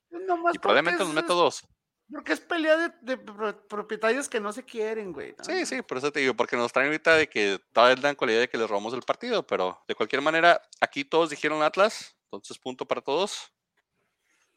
[0.54, 1.64] y probablemente nos meta dos.
[2.12, 5.36] Porque es pelea de, propietarios que no se quieren, güey.
[5.44, 8.28] Sí, sí, por eso te digo, porque nos traen ahorita de que todavía dan con
[8.28, 11.62] la idea de que les robamos el partido, pero de cualquier manera, aquí todos dijeron
[11.62, 13.52] Atlas, entonces punto para todos.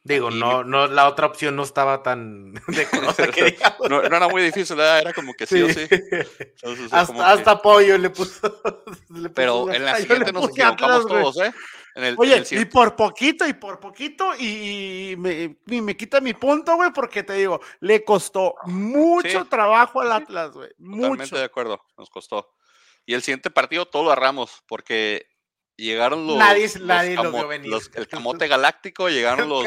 [0.05, 2.55] Digo, no, no, la otra opción no estaba tan
[3.89, 5.87] no, era muy difícil, era como que sí, o sí.
[6.91, 8.61] hasta, apoyo le puso.
[9.35, 11.53] pero en la siguiente nos equivocamos todos, ¿eh?
[12.17, 17.23] Oye, y por poquito, y por poquito, y me, me quita mi punto, güey, porque
[17.23, 20.71] te digo, le costó mucho trabajo al Atlas, güey.
[20.71, 22.55] Totalmente de acuerdo, nos costó.
[23.05, 25.27] Y el siguiente partido todo lo agarramos, porque
[25.77, 26.37] llegaron los.
[26.37, 27.73] Nadie, nadie lo vio venir.
[27.95, 29.67] el camote galáctico, llegaron los.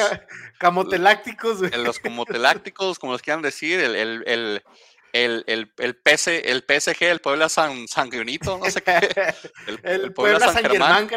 [0.57, 1.71] camotelácticos, güey.
[1.83, 4.63] Los camotelácticos, como los quieran decir, el, el, el,
[5.13, 8.93] el, el, PC, el PSG, el Puebla San, San no sé qué.
[9.67, 11.09] El, el Puebla, San, Germán.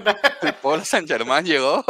[0.42, 1.85] El Puebla San Germán llegó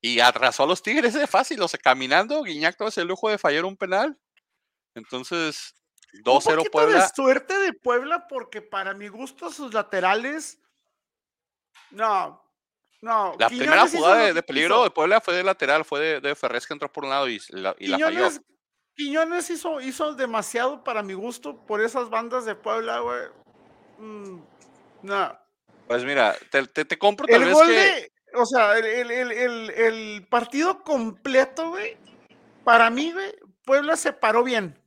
[0.00, 3.38] y atrasó a los Tigres de fácil, o sea, caminando, Guiñac todo ese lujo de
[3.38, 4.18] fallar un penal.
[4.94, 5.74] Entonces,
[6.24, 7.02] 2-0 Puebla.
[7.02, 10.58] de suerte de Puebla porque para mi gusto sus laterales
[11.90, 12.42] no,
[13.00, 13.36] no.
[13.38, 16.74] La primera jugada de, peligro de Puebla fue de lateral, fue de, de Ferrez que
[16.74, 18.30] entró por un lado y la, y la falló.
[18.96, 23.22] Quiñones hizo, hizo demasiado para mi gusto por esas bandas de Puebla, güey.
[23.98, 24.40] Mm,
[25.02, 25.38] no.
[25.86, 27.72] Pues mira, te, te, compro tal el vez gol que...
[27.72, 31.96] De, o sea, el, el, el, el, partido completo, güey,
[32.64, 34.78] para mí, güey, Puebla se paró bien.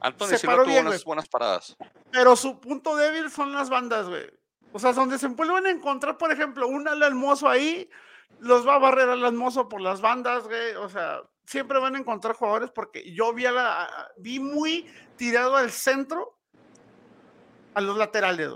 [0.00, 1.76] Antonio se paró tuvo bien, unas buenas paradas.
[2.10, 4.30] Pero su punto débil son las bandas, güey.
[4.72, 7.88] O sea, donde se vuelven a encontrar, por ejemplo, un almozo ahí,
[8.38, 10.74] los va a barrer al almozo por las bandas, güey.
[10.76, 15.56] O sea, siempre van a encontrar jugadores porque yo vi, a la, vi muy tirado
[15.56, 16.36] al centro
[17.74, 18.50] a los laterales,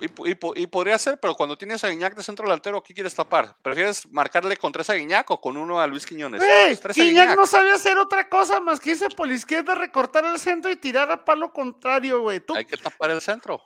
[0.00, 3.56] Y, y, podría ser, pero cuando tienes a Guiñac de centro delantero, ¿qué quieres tapar?
[3.62, 6.42] ¿Prefieres marcarle con tres a Guiñac o con uno a Luis Quiñones?
[6.42, 6.78] ¡Eh!
[6.94, 10.70] Guiñac, no sabe hacer otra cosa más que irse por la izquierda, recortar el centro
[10.70, 12.42] y tirar a palo contrario, güey.
[12.54, 13.62] Hay que tapar el centro.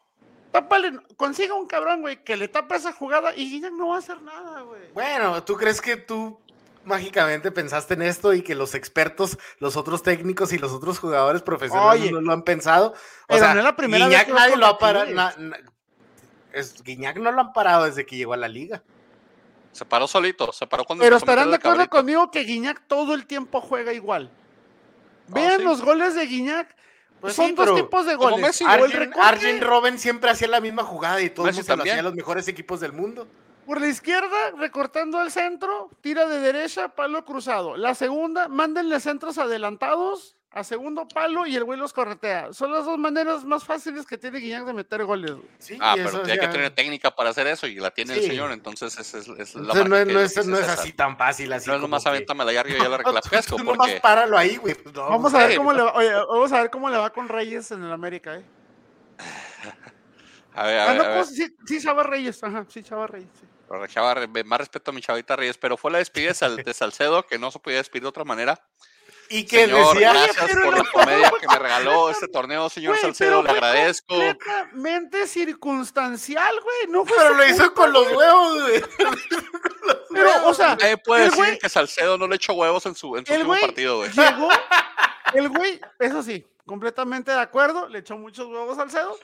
[0.52, 3.98] Tápale, consiga un cabrón, güey, que le tape esa jugada y Guiñac no va a
[3.98, 4.92] hacer nada, güey.
[4.92, 6.38] Bueno, ¿tú crees que tú
[6.88, 11.42] mágicamente pensaste en esto y que los expertos, los otros técnicos y los otros jugadores
[11.42, 12.94] profesionales no lo han pensado.
[13.28, 15.06] O sea, no la primera Guiñac nadie lo ha parado.
[16.84, 18.82] Guiñac no lo han parado desde que llegó a la liga.
[19.72, 23.26] Se paró solito, se paró cuando Pero estarán de acuerdo conmigo que Guiñac todo el
[23.26, 24.30] tiempo juega igual.
[25.30, 26.74] Oh, Vean los goles de Guiñac.
[27.20, 28.62] Pues son dos tipos de goles.
[28.62, 32.48] Arjen, Robben siempre hacía la misma jugada y todo el mundo lo hacía los mejores
[32.48, 33.28] equipos del mundo.
[33.68, 37.76] Por la izquierda, recortando al centro, tira de derecha, palo cruzado.
[37.76, 42.54] La segunda, mándenle centros adelantados a segundo palo y el güey los corretea.
[42.54, 45.32] Son las dos maneras más fáciles que tiene Guiñac de meter goles.
[45.80, 48.98] ah, pero tiene que tener técnica para hacer eso y la tiene el señor, entonces
[48.98, 51.52] es, es, es la no, no, es, no es así tan fácil.
[51.52, 53.56] Así no es nomás avéntame la y ya la, la pesco.
[53.56, 54.76] Tú nomás páralo ahí, güey.
[54.76, 57.28] Pues vamos, a ver cómo le va, oye, vamos a ver cómo le va con
[57.28, 58.44] Reyes en el América, ¿eh?
[60.54, 61.14] A ver, a ah, a ver.
[61.18, 63.28] Pues, sí, sí, Chava Reyes, ajá, sí, Chava Reyes.
[63.38, 63.46] Sí
[64.44, 67.58] más respeto a mi chavita Reyes, pero fue la despedida de Salcedo, que no se
[67.58, 68.60] podía despedir de otra manera.
[69.30, 73.50] Y que decía, gracias por la comedia que me regaló este torneo, señor Salcedo, le
[73.50, 74.14] agradezco.
[74.14, 76.86] Completamente circunstancial, güey.
[76.88, 78.82] No pero lo hizo con los huevos, güey.
[80.10, 83.26] Pero, o sea, nadie puede decir que Salcedo no le echó huevos en su, en
[83.26, 84.10] su último partido, güey.
[84.10, 84.48] Llegó,
[85.34, 89.18] el güey, eso sí, completamente de acuerdo, le echó muchos huevos a Salcedo,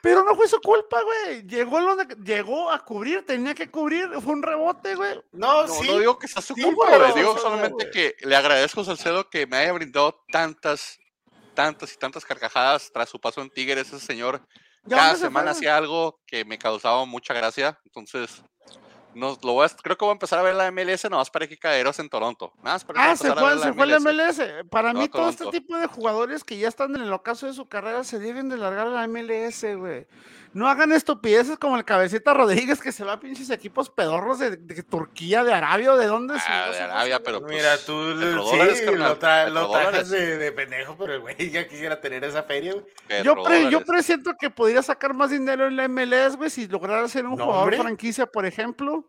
[0.00, 1.42] pero no fue su culpa, güey.
[1.46, 1.78] Llegó,
[2.24, 5.20] llegó a cubrir, tenía que cubrir, fue un rebote, güey.
[5.32, 7.14] No, no, no digo que sea su culpa, güey.
[7.14, 10.98] Digo solamente que le agradezco a Salcedo que me haya brindado tantas,
[11.54, 13.88] tantas y tantas carcajadas tras su paso en Tigres.
[13.88, 14.40] Ese señor
[14.88, 17.78] cada semana hacía algo que me causaba mucha gracia.
[17.84, 18.42] Entonces,
[19.14, 21.46] no, lo voy a, creo que voy a empezar a ver la MLS nomás para
[21.46, 22.52] que caeros en Toronto.
[22.62, 24.40] Más para ah, se fue, se fue la MLS.
[24.70, 27.66] Para mí, todo este tipo de jugadores que ya están en el ocaso de su
[27.66, 30.06] carrera se deben de largar a la MLS, güey.
[30.54, 34.56] No hagan estupideces como el cabecita Rodríguez que se va a pinches equipos pedorros de,
[34.82, 36.34] Turquía, de Arabia o de dónde.
[36.48, 40.96] Ah, de Arabia, pero pues, Mira, tú sí, lo, tra lo trajes de, de, pendejo,
[40.96, 43.22] pero el güey ya quisiera tener esa feria, güey.
[43.22, 47.06] Yo, pre yo presiento que podría sacar más dinero en la MLS, güey, si lograra
[47.08, 49.04] ser un jugador franquicia, por ejemplo.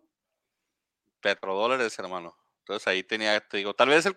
[1.21, 2.35] Petrodólares, hermano.
[2.59, 4.15] Entonces ahí tenía, te digo, tal vez el,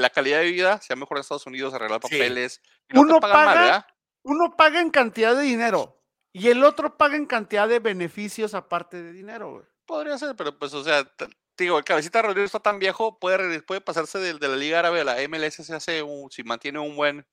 [0.00, 2.60] la calidad de vida sea mejor en Estados Unidos, arreglar papeles.
[2.92, 3.86] uno, paga,
[4.22, 9.02] uno paga en cantidad de dinero y el otro paga en cantidad de beneficios aparte
[9.02, 9.64] de dinero, güey.
[9.86, 11.10] Podría ser, pero pues, o sea,
[11.56, 15.00] digo, el cabecita Rodríguez está tan viejo, puede, puede pasarse de, de, la Liga Árabe
[15.00, 17.26] a la MLS se hace un, si mantiene un buen,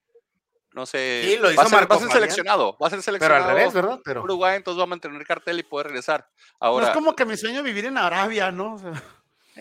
[0.74, 3.02] no sé, sí, lo hizo va, a ser, va, a ser, seleccionado, va a ser
[3.02, 3.42] seleccionado.
[3.42, 4.00] Pero al revés, ¿verdad?
[4.04, 4.24] Pero...
[4.24, 6.30] Uruguay entonces va a mantener cartel y puede regresar.
[6.60, 8.76] Ahora, no es como que mi sueño vivir en Arabia, ¿no?
[8.76, 8.92] O sea...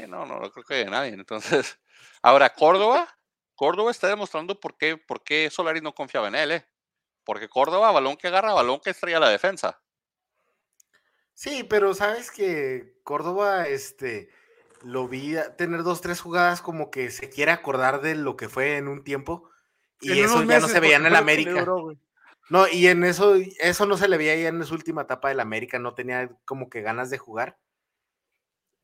[0.07, 1.13] no, no, no creo que haya nadie.
[1.13, 1.79] Entonces,
[2.23, 3.09] ahora Córdoba,
[3.57, 6.67] Córdoba está demostrando por qué, por qué Solari no confiaba en él, ¿eh?
[7.25, 9.81] Porque Córdoba, balón que agarra, balón que estrella la defensa.
[11.35, 14.31] Sí, pero sabes que Córdoba, este,
[14.83, 18.77] lo vi tener dos, tres jugadas como que se quiere acordar de lo que fue
[18.77, 19.51] en un tiempo
[20.01, 21.67] y eso ya no se veía en el América.
[22.49, 25.41] no, y en eso, eso no se le veía ya en su última etapa del
[25.41, 27.59] América, no tenía como que ganas de jugar.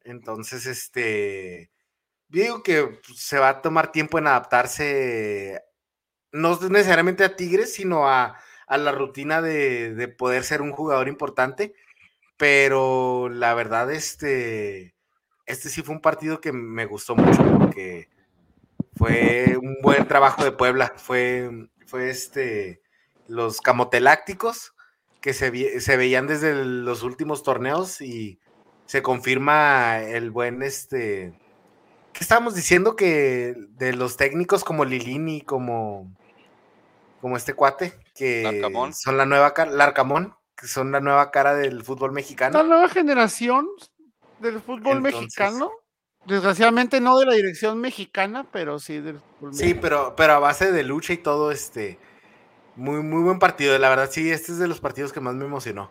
[0.04, 1.70] Entonces, este,
[2.28, 5.62] digo que se va a tomar tiempo en adaptarse,
[6.32, 11.74] no necesariamente a Tigres, sino a, la rutina de, poder ser un jugador importante.
[12.36, 14.94] Pero la verdad, este,
[15.46, 18.10] este sí fue un partido que me gustó mucho porque
[18.96, 20.92] fue un buen trabajo de Puebla.
[20.96, 22.80] Fue, fue este,
[23.28, 24.74] los camotelácticos
[25.20, 28.40] que se, se veían desde los últimos torneos y
[28.86, 31.38] se confirma el buen este.
[32.12, 32.96] ¿Qué estábamos diciendo?
[32.96, 36.10] Que de los técnicos como Lilini, como,
[37.20, 41.82] como este cuate, que son la nueva cara, Larcamón, que son la nueva cara del
[41.82, 42.56] fútbol mexicano.
[42.56, 43.66] La nueva generación
[44.38, 45.70] del fútbol mexicano.
[46.26, 49.20] Desgraciadamente no de la dirección mexicana, pero sí del
[49.52, 51.98] Sí, pero, pero a base de lucha y todo, este.
[52.74, 53.78] Muy, muy buen partido.
[53.78, 55.90] La verdad, sí, este es de los partidos que más me emocionó.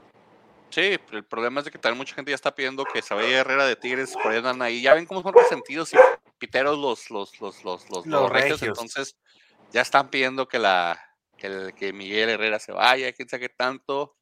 [0.70, 3.40] Sí, el problema es de que también mucha gente ya está pidiendo que se vaya
[3.40, 4.82] Herrera de Tigres, por ahí andan ahí.
[4.82, 5.98] Ya ven cómo son resentidos y
[6.38, 9.16] piteros los, los, los, los, los, los regios, entonces
[9.72, 11.00] ya están pidiendo que la
[11.38, 14.16] que, que Miguel Herrera se vaya, quién sabe qué tanto.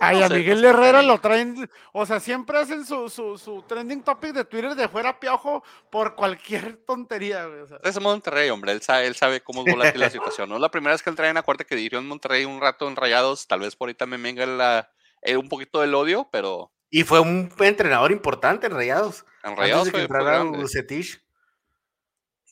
[0.00, 4.32] Ay, a Miguel Herrera lo traen, o sea, siempre hacen su, su, su, trending topic
[4.32, 7.62] de Twitter de fuera piojo por cualquier tontería, güey.
[7.82, 10.48] Es Monterrey, hombre, él sabe, él sabe cómo es volátil la situación.
[10.48, 12.60] No es la primera vez que él trae en acuerdo que dirigió en Monterrey un
[12.60, 14.90] rato en Rayados, tal vez por ahorita me venga la,
[15.22, 16.72] eh, un poquito del odio, pero.
[16.90, 19.24] Y fue un entrenador importante en Rayados.
[19.42, 20.06] En Rayados fue,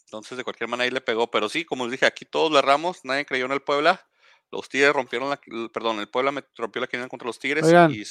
[0.05, 1.31] Entonces, de cualquier manera ahí le pegó.
[1.31, 4.07] Pero sí, como les dije, aquí todos le erramos, nadie creyó en el Puebla.
[4.51, 5.41] Los Tigres rompieron la.
[5.73, 8.05] Perdón, el Puebla me rompió la quina contra los Tigres y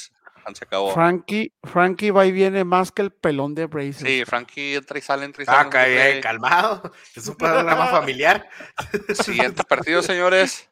[0.54, 0.94] se acabó.
[0.94, 4.04] Frankie, Frankie va y viene más que el pelón de Braces.
[4.06, 6.18] Sí, Frankie entra y sale, entra y sale.
[6.18, 6.92] Ah, calmado.
[7.16, 8.48] Es un programa familiar.
[9.24, 10.70] Siguiente partido, señores.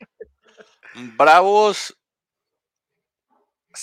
[1.18, 1.98] Bravos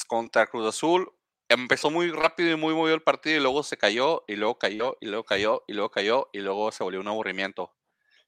[0.07, 1.11] contra Cruz Azul.
[1.49, 4.97] Empezó muy rápido y muy movido el partido y luego se cayó y luego cayó
[5.01, 7.75] y luego cayó y luego cayó y luego se volvió un aburrimiento.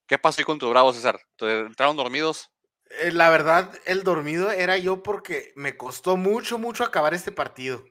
[0.08, 1.20] ¿Qué pasó con tu Bravo, César?
[1.38, 2.50] ¿Entraron dormidos?
[3.00, 7.84] Eh, la verdad, el dormido era yo porque me costó mucho, mucho acabar este partido.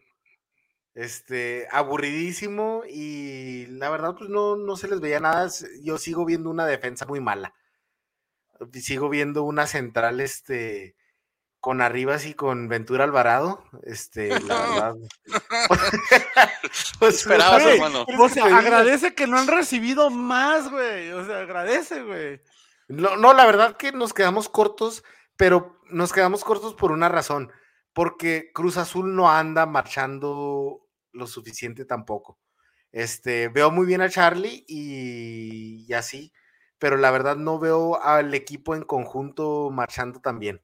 [0.94, 5.50] Este, aburridísimo y la verdad, pues no, no se les veía nada.
[5.82, 7.54] Yo sigo viendo una defensa muy mala.
[8.74, 10.96] Sigo viendo una central, este,
[11.62, 14.38] con Arribas y con Ventura Alvarado, este, la
[14.70, 14.96] verdad.
[17.00, 18.06] pues, Esperabas, hermano.
[18.20, 21.12] O sea, agradece que no han recibido más, güey.
[21.12, 22.42] O sea, agradece, güey.
[22.92, 25.04] No, no, la verdad que nos quedamos cortos,
[25.38, 27.52] pero nos quedamos cortos por una razón.
[27.94, 32.40] Porque Cruz Azul no anda marchando lo suficiente tampoco.
[32.92, 36.34] Este, veo muy bien a Charlie y, y así,
[36.78, 40.62] pero la verdad no veo al equipo en conjunto marchando tan bien.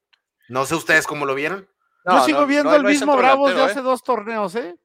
[0.50, 1.70] No sé ustedes cómo lo vieron.
[2.06, 3.84] Yo sigo viendo el mismo Bravos de hace ¿eh?
[3.84, 4.78] dos torneos, ¿eh?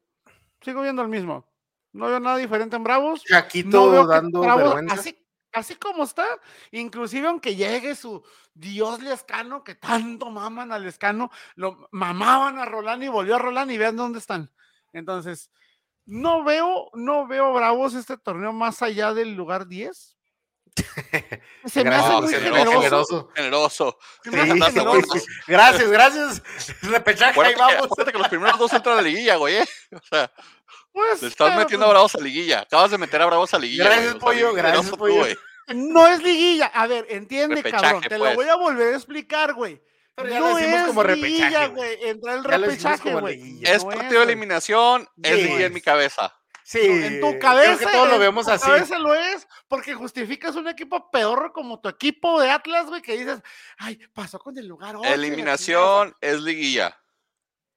[0.60, 1.46] Sigo viendo el mismo.
[1.92, 3.22] No veo nada diferente en Bravos.
[3.22, 4.94] Chaquito dando vergüenza.
[4.94, 5.21] Así,
[5.52, 6.26] así como está,
[6.70, 8.22] inclusive aunque llegue su
[8.54, 13.70] Dios Lescano, que tanto maman al Lescano, lo mamaban a Roland y volvió a Roland
[13.70, 14.50] y vean dónde están.
[14.92, 15.50] Entonces,
[16.04, 20.16] no veo, no veo Bravos este torneo más allá del lugar 10.
[21.66, 23.28] Se me hace muy generoso.
[23.34, 23.98] Generoso.
[25.46, 26.42] Gracias, gracias.
[26.82, 27.88] Repechaje, ahí vamos.
[28.10, 29.56] que los primeros dos entran a la liguilla, güey.
[29.56, 29.68] ¿eh?
[29.92, 30.32] O sea,
[30.92, 32.60] pues, le estás metiendo a Bravos a liguilla.
[32.60, 33.84] Acabas de meter a Bravos a liguilla.
[33.84, 34.52] Gracias, pollo.
[34.52, 35.24] Gracias, pollo.
[35.74, 36.66] no es liguilla.
[36.66, 38.02] A ver, entiende, cabrón.
[38.02, 38.36] Te lo pues.
[38.36, 39.82] voy a volver a explicar, güey.
[40.14, 41.68] Pero ya no es como repechaje.
[41.68, 41.98] güey.
[42.02, 43.60] Entra el repechaje, güey.
[43.62, 46.34] Es partido de eliminación, es liguilla en mi cabeza.
[46.64, 47.90] Sí, en tu cabeza.
[47.90, 48.66] todo lo vemos así.
[48.66, 53.16] cabeza lo es, porque justificas un equipo peor como tu equipo de Atlas, güey, que
[53.16, 53.42] dices,
[53.78, 55.08] ay, pasó con el lugar 8.
[55.12, 57.01] Eliminación es liguilla.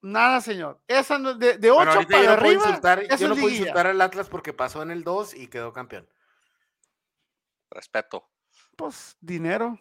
[0.06, 0.80] Nada, señor.
[0.88, 2.68] Esa de, de 8 para arriba.
[2.68, 6.08] Insultar, yo no puedo insultar al Atlas porque pasó en el 2 y quedó campeón.
[7.72, 8.30] Respeto.
[8.76, 9.80] Pues, dinero.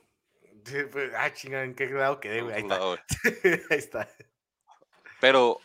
[0.90, 2.54] Pues, ah, chinga, ¿en qué grado quedé, güey?
[2.54, 2.76] Ahí está.
[3.70, 4.08] Ahí está.
[5.20, 5.60] Pero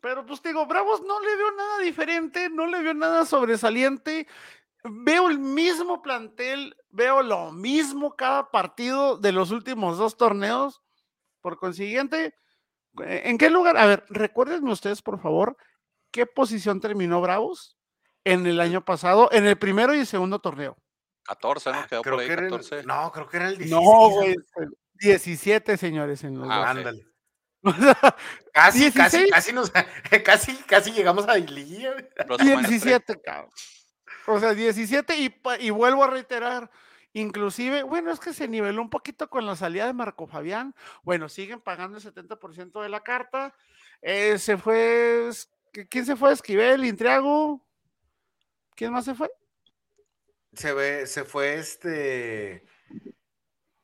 [0.00, 4.26] pero pues digo, Bravos no le veo nada diferente, no le veo nada sobresaliente.
[4.82, 10.80] Veo el mismo plantel, veo lo mismo cada partido de los últimos dos torneos.
[11.42, 12.34] Por consiguiente,
[12.98, 13.76] ¿en qué lugar?
[13.76, 15.56] A ver, recuérdenme ustedes, por favor,
[16.10, 17.76] ¿qué posición terminó Bravos
[18.24, 20.76] en el año pasado, en el primero y el segundo torneo?
[21.24, 21.78] 14, ¿no?
[21.78, 22.82] Ah, Quedó por ahí, 14.
[22.84, 23.84] no, creo que era el 17.
[23.84, 24.36] No, güey,
[24.94, 26.24] 17, señores.
[26.24, 27.06] En los ah, ándale.
[28.52, 29.70] casi, casi, casi, nos,
[30.24, 31.94] casi, casi llegamos a liguilla.
[32.38, 33.50] 17, cabrón.
[34.26, 36.70] O sea, 17 y, y vuelvo a reiterar,
[37.12, 40.74] inclusive, bueno, es que se niveló un poquito con la salida de Marco Fabián.
[41.02, 43.54] Bueno, siguen pagando el 70% de la carta.
[44.02, 45.30] Eh, se fue,
[45.88, 46.32] ¿quién se fue?
[46.32, 47.64] Esquivel, Intriago.
[48.74, 49.30] ¿Quién más se fue?
[50.52, 52.64] Se, ve, se fue este.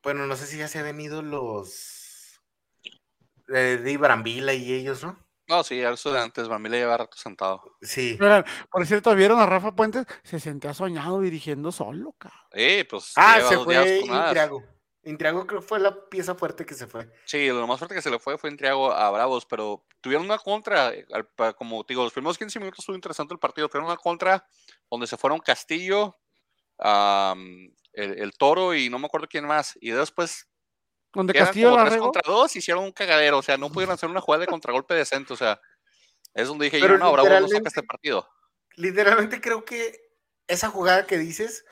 [0.01, 2.41] Bueno, no sé si ya se han venido los
[3.47, 5.26] de Brambila y ellos, ¿no?
[5.47, 7.77] No, sí, eso de antes, Brambila lleva rato sentado.
[7.81, 8.17] Sí.
[8.69, 10.05] por cierto, ¿vieron a Rafa Puentes?
[10.23, 12.41] Se sentía soñado dirigiendo solo, cabrón.
[12.53, 13.13] Sí, pues.
[13.15, 14.63] Ah, se fue Intriago.
[15.07, 17.09] Intriago creo que fue la pieza fuerte que se fue.
[17.23, 20.37] Sí, lo más fuerte que se le fue fue Intriago a Bravos, pero tuvieron una
[20.37, 20.91] contra,
[21.57, 24.45] como digo, los primeros 15 minutos estuvo interesante el partido, tuvieron una contra
[24.91, 26.17] donde se fueron Castillo,
[27.93, 30.49] el, Toro y no me acuerdo quién más, y después
[31.13, 34.21] donde Castillo como tres contra dos hicieron un cagadero, o sea, no pudieron hacer una
[34.21, 35.59] jugada de contragolpe decente, o sea,
[36.33, 38.27] es donde dije yo, no, Bravos no saca este partido.
[38.75, 39.99] Literalmente creo que
[40.47, 41.65] esa jugada que dices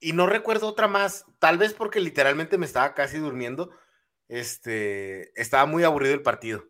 [0.00, 3.70] y no recuerdo otra más, tal vez porque literalmente me estaba casi durmiendo.
[4.28, 6.64] Este, estaba muy aburrido el partido.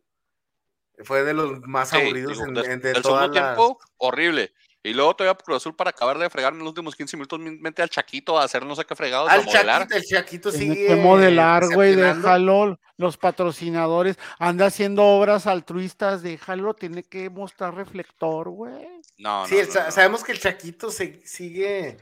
[1.05, 4.53] Fue de los más aburridos en, el segundo tiempo, horrible.
[4.83, 7.83] Y luego todavía Cruz Azul para acabar de fregar en los últimos 15 minutos, mente
[7.83, 9.29] al Chaquito a hacer no sé qué fregados.
[9.31, 10.97] Al Chaquito, el Chaquito sigue.
[10.97, 12.79] Modelar, güey, déjalo.
[12.97, 18.87] Los patrocinadores, anda haciendo obras altruistas, déjalo, tiene que mostrar reflector, güey.
[19.17, 19.57] No, no, sí,
[19.89, 21.99] sabemos que el Chaquito se, sigue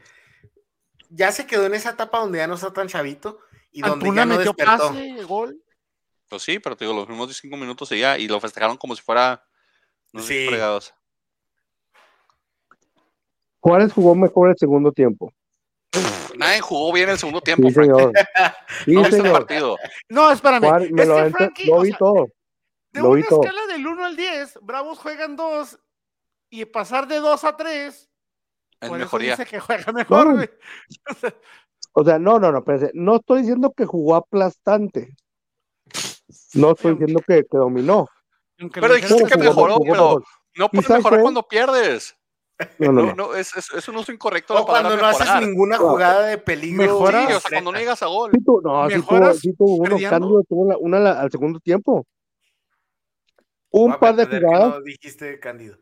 [1.09, 3.39] ya se quedó en esa etapa donde ya no está tan chavito
[3.71, 4.89] y donde ya no metió despertó.
[4.89, 5.61] Pase, gol.
[6.27, 8.95] Pues sí, pero te digo, los primeros cinco minutos y ya, y lo festejaron como
[8.95, 9.43] si fuera
[10.13, 10.45] no sí.
[10.47, 10.93] fregados.
[13.59, 15.33] Juárez jugó mejor el segundo tiempo.
[16.37, 18.13] Nadie jugó bien el segundo tiempo, sí, señor.
[18.85, 19.31] Sí, no, señor.
[19.31, 19.77] Partido.
[20.09, 20.67] no, espérame.
[20.67, 22.27] Juárez, me lo, Frankie, lo vi todo.
[22.91, 23.43] De lo una vi todo.
[23.43, 25.79] escala del 1 al 10, Bravos juegan 2
[26.51, 28.09] y pasar de 2 a 3
[28.81, 29.31] en mejoría.
[29.31, 30.49] dice que juega mejor, güey.
[31.93, 35.15] O sea, no, no, no, pero no estoy diciendo que jugó aplastante.
[36.53, 38.07] No estoy diciendo que, que dominó.
[38.73, 40.23] Pero dijiste que mejoró, pero
[40.55, 42.15] no puedes mejorar cuando pierdes.
[42.77, 43.35] No, no, no.
[43.35, 44.53] es, es, es, un uso incorrecto.
[44.53, 46.83] O cuando no haces ninguna jugada de peligro.
[46.83, 47.27] Mejoras.
[47.27, 48.31] Sí, o sea, cuando no llegas a gol.
[48.33, 52.05] Sí, tú, no, sí tuvo, sí tuvo unos cambios, tuvo una, una, al segundo tiempo.
[53.71, 54.69] Un par de jugadas.
[54.75, 55.77] No dijiste Cándido.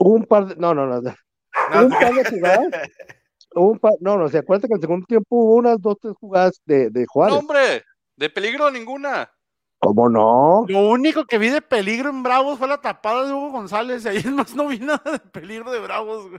[0.00, 0.56] Un par de.
[0.56, 0.96] No, no, no.
[0.96, 2.90] un par de jugadas.
[3.54, 6.14] Un par, no, no, se acuerda que en el segundo tiempo hubo unas dos, tres
[6.20, 7.34] jugadas de, de Juárez.
[7.34, 7.82] No, hombre,
[8.16, 9.30] de peligro ninguna.
[9.78, 10.64] ¿Cómo no?
[10.68, 14.04] Lo único que vi de peligro en Bravos fue la tapada de Hugo González.
[14.04, 16.30] Y ahí más no vi nada de peligro de Bravos.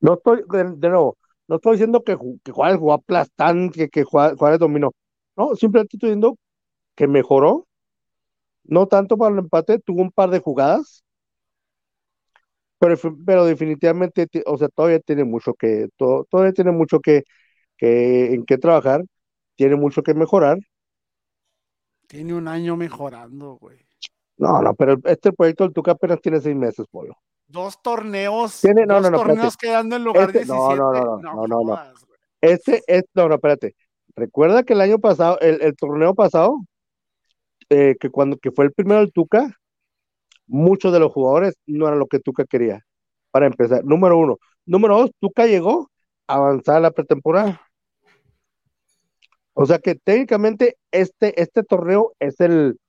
[0.00, 4.58] No estoy, de, nuevo, no estoy diciendo que, que Juárez jugó aplastante, que, que Juárez,
[4.58, 4.92] dominó.
[5.36, 6.36] No, simplemente estoy diciendo
[6.96, 7.66] que mejoró.
[8.64, 11.04] No tanto para el empate, tuvo un par de jugadas
[12.80, 12.96] pero,
[13.26, 17.24] pero definitivamente, o sea, todavía tiene mucho que, todo, todavía tiene mucho que,
[17.78, 19.02] que, en qué trabajar,
[19.56, 20.58] tiene mucho que mejorar.
[22.10, 23.78] Tiene un año mejorando, güey.
[24.36, 27.16] No, no, pero este proyecto del Tuca apenas tiene seis meses, pollo.
[27.46, 30.58] Dos torneos, tiene, no, dos no, no, torneos quedando en lugar este, 17.
[30.58, 31.80] No, no, no, no, no, no,
[32.40, 33.76] Este, es, no, no, espérate.
[34.16, 36.58] Recuerda que el año pasado, el, el torneo pasado,
[37.68, 39.48] eh, que cuando que fue el primero del Tuca,
[40.48, 42.84] muchos de los jugadores no eran lo que Tuca quería.
[43.30, 44.38] Para empezar, número uno.
[44.66, 45.92] Número dos, Tuca llegó
[46.26, 47.60] a avanzar la pretemporada.
[49.60, 52.80] O sea que técnicamente este, este torneo es el,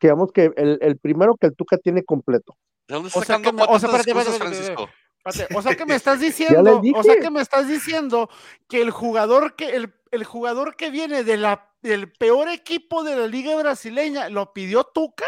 [0.00, 2.56] digamos que el, el primero que el Tuca tiene completo.
[2.88, 4.20] o sea, que, o, sea, que me
[5.96, 8.30] estás diciendo, o sea que me estás diciendo
[8.68, 13.16] que el jugador que el, el jugador que viene de la, del peor equipo de
[13.16, 15.26] la liga brasileña lo pidió Tuca.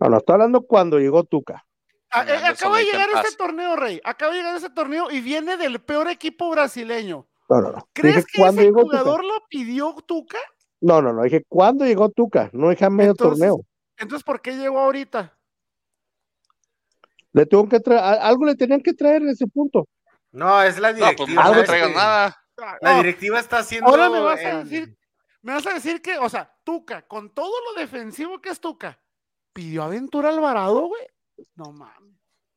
[0.00, 1.66] No, no, estoy hablando cuando llegó Tuca.
[2.12, 4.00] Ah, eh, acaba de llegar ese torneo, Rey.
[4.04, 7.26] Acaba de llegar ese torneo y viene del peor equipo brasileño.
[7.48, 7.88] No, no, no.
[7.92, 10.38] ¿Crees que ese jugador lo pidió Tuca?
[10.80, 11.22] No, no, no.
[11.22, 12.50] Dije, ¿cuándo llegó Tuca?
[12.52, 13.60] No dije a medio torneo.
[13.96, 15.32] Entonces, ¿por qué llegó ahorita?
[17.32, 19.86] Le tuvo que traer, algo le tenían que traer en ese punto.
[20.32, 21.44] No, es la directiva.
[21.44, 22.36] No, pues no traigan nada.
[22.80, 23.88] La directiva está haciendo.
[23.88, 24.96] Ahora me vas a decir,
[25.42, 28.98] me vas a decir que, o sea, Tuca, con todo lo defensivo que es Tuca,
[29.52, 31.06] pidió aventura Alvarado, güey.
[31.54, 32.15] No mames.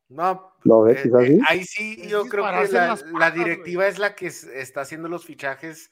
[0.10, 2.74] No, no eh, eh, ahí sí yo creo que
[3.20, 5.92] la, directiva es la que está haciendo los fichajes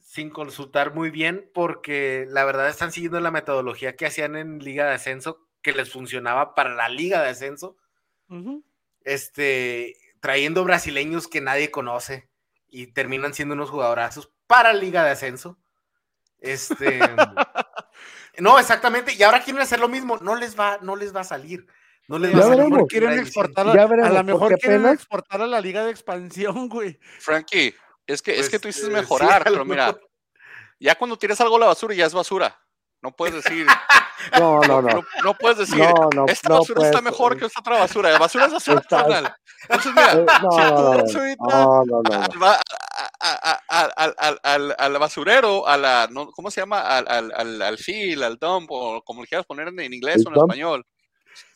[0.00, 4.86] sin consultar muy bien, porque la verdad están siguiendo la metodología que hacían en Liga
[4.86, 7.76] de Ascenso, que les funcionaba para la Liga de Ascenso.
[9.04, 12.28] Este, trayendo brasileños que nadie conoce
[12.68, 15.58] y terminan siendo unos jugadorazos para Liga de Ascenso.
[16.40, 16.98] Este.
[18.38, 19.12] No, exactamente.
[19.12, 20.16] Y ahora quieren hacer lo mismo.
[20.18, 21.66] No les va, no les va a salir.
[22.10, 22.86] No les va a salir.
[22.88, 26.98] quieren exportar a, a lo mejor quieren exportar a la liga de expansión, güey.
[27.20, 27.72] Frankie,
[28.04, 29.96] es que, es que tú dices pues, eh, mejorar, pero mira,
[30.80, 32.60] ya cuando tiras algo a la basura ya es basura.
[33.00, 33.64] No puedes decir.
[34.38, 35.02] No, no, no.
[35.24, 38.10] No, puedes decir, no, no, esta basura está mejor que esta otra basura.
[38.10, 39.34] La basura es basura, carnal.
[39.62, 42.54] Entonces, mira, no, si tú no, no, no,
[43.18, 46.82] al, al, al, al, basurero, a la, no, ¿cómo se llama?
[46.82, 50.36] Al, al, al, fil, al dump, o como le quieras poner en, inglés o en
[50.36, 50.84] español.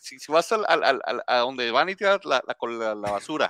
[0.05, 3.49] Si, si vas al, al, a donde van y tirar la, la, la, basura,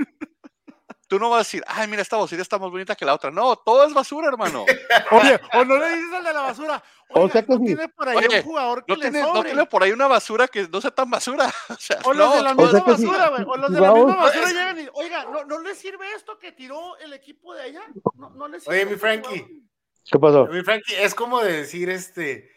[1.08, 3.32] tú no vas a decir, ay, mira, esta bocina está más bonita que la otra.
[3.32, 4.64] No, todo es basura, hermano.
[5.10, 6.80] Oye, o no le dices al de la basura.
[7.08, 9.66] o sea que no tiene por ahí un jugador que no le tiene, no tiene
[9.66, 11.52] por ahí una basura que no sea tan basura.
[11.68, 13.44] O, sea, o los de la misma basura, güey.
[13.48, 16.52] O los de la misma basura llegan y, oiga, ¿no, ¿no le sirve esto que
[16.52, 17.82] tiró el equipo de allá?
[18.14, 18.76] No, no le sirve.
[18.76, 19.66] Oye, mi Frankie.
[20.04, 20.46] ¿Qué pasó?
[20.46, 22.53] Mi Frankie, es como de decir este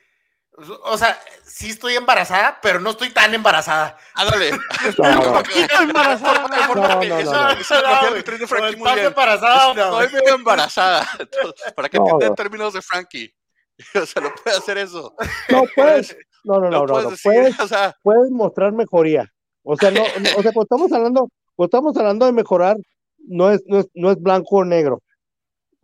[0.84, 3.96] o sea, sí estoy embarazada, pero no estoy tan embarazada.
[4.16, 4.52] Ándale.
[4.88, 6.48] Estoy un poquito embarazada.
[6.48, 8.16] No, no, no.
[8.18, 9.74] Estás embarazada.
[10.04, 11.08] Estoy medio embarazada.
[11.76, 13.34] Para que entiendan términos de Frankie.
[13.94, 15.14] O sea, no puede hacer eso.
[15.50, 16.18] No puedes.
[16.44, 16.94] No, no, no, no.
[16.94, 19.32] Puedes, puedes, o sea, puedes mostrar mejoría.
[19.62, 22.76] O sea, no, o sea, cuando estamos hablando, cuando estamos hablando de mejorar,
[23.20, 25.04] no es, no es, no es blanco o negro.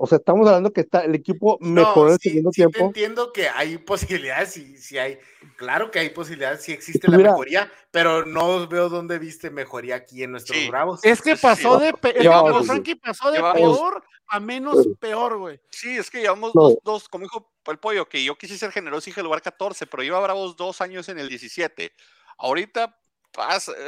[0.03, 2.77] O sea, estamos hablando que está el equipo mejoró en el segundo tiempo.
[2.79, 5.17] entiendo que hay posibilidades, sí, sí hay,
[5.55, 10.21] claro que hay posibilidades, sí existe la mejoría, pero no veo dónde viste mejoría aquí
[10.21, 10.99] en nuestros Bravos.
[11.03, 15.61] Es que pasó de, peor, Frankie pasó de peor a menos peor, güey.
[15.71, 19.09] Sí, es que llevamos dos, dos, como dijo el pollo, que yo quise ser generoso
[19.09, 21.93] y dije lugar 14, pero lleva Bravos dos años en el 17.
[22.39, 22.99] Ahorita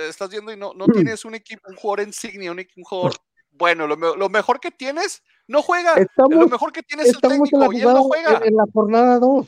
[0.08, 3.16] estás viendo y no, no tienes un equipo, un jugador insignia, un, un jugador
[3.58, 5.96] bueno, lo, lo, mejor que tienes, no juega.
[6.30, 8.42] lo mejor que tienes es el técnico y él no juega.
[8.44, 9.48] En, la jornada 2.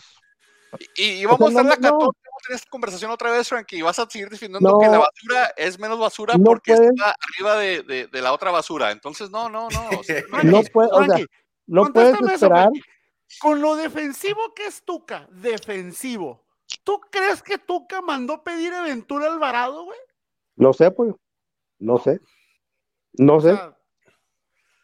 [0.96, 3.82] Y, vamos a estar la 14, vamos a tener esta conversación otra vez, Frankie, y
[3.82, 8.08] vas a seguir defendiendo que la basura es menos basura porque está arriba de, de,
[8.08, 8.92] de, la otra basura.
[8.92, 9.90] Entonces, no, no, no.
[10.44, 11.26] no, puede, o sea,
[11.66, 12.70] no puedes esperar.
[13.42, 16.46] Con lo defensivo que es Tuca, defensivo,
[16.84, 20.00] ¿tú crees que Tuca mandó pedir Aventura Alvarado, güey?
[20.56, 21.14] No sé, pues.
[21.80, 22.20] No sé.
[23.14, 23.52] No sé.
[23.52, 23.77] O sea,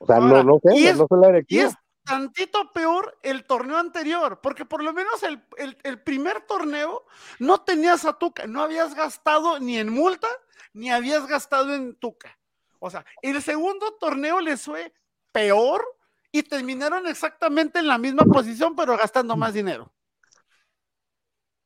[0.08, 1.64] no, no sé, es, no sé la directiva.
[1.64, 5.42] Y es tantito peor el torneo anterior, porque por lo menos el,
[5.84, 7.06] el, primer torneo
[7.40, 10.28] no tenías a Tuca, no habías gastado ni en multa,
[10.74, 12.38] ni habías gastado en Tuca.
[12.80, 14.94] O sea, el segundo torneo les fue
[15.32, 15.86] peor
[16.32, 19.94] y terminaron exactamente en la misma posición, pero gastando más dinero.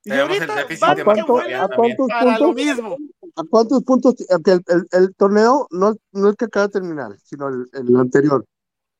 [0.08, 2.40] Y ahorita ¿A, cuánto, ¿a cuántos puntos?
[2.40, 2.98] Lo mismo.
[3.36, 4.16] ¿A cuántos puntos?
[4.30, 8.46] El, el, el, torneo no, no es que acaba de terminar, sino el, el anterior.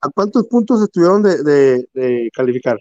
[0.02, 2.78] ¿A cuántos puntos estuvieron de, de, de calificar?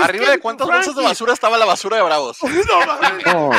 [0.00, 2.38] ¿Arriba de cuántas bolsas de basura estaba la basura de Bravos?
[3.26, 3.50] No,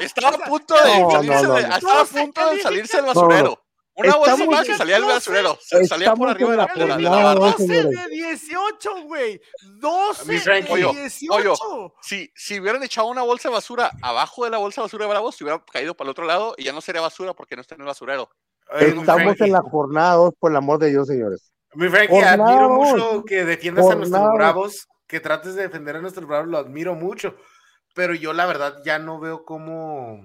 [0.00, 3.60] estaba a punto de salirse, de, estaba a punto de salirse del basurero.
[3.98, 5.58] Una bolsa más y salía el basurero.
[5.88, 9.40] Salía por arriba de la, de la, la, 12 de 18, güey.
[9.80, 11.94] 12 de 18.
[12.00, 15.10] si, si hubieran echado una bolsa de basura abajo de la bolsa de basura de
[15.10, 17.62] Bravos, se hubiera caído para el otro lado y ya no sería basura porque no
[17.62, 18.30] está en el basurero.
[18.78, 21.52] Estamos en la jornada 2, por el amor de Dios, señores.
[21.74, 26.26] Mi Frankie, admiro mucho que defiendas a nuestros bravos, que trates de defender a nuestros
[26.26, 27.34] bravos, lo admiro mucho.
[27.94, 30.22] Pero yo, la verdad, ya no veo cómo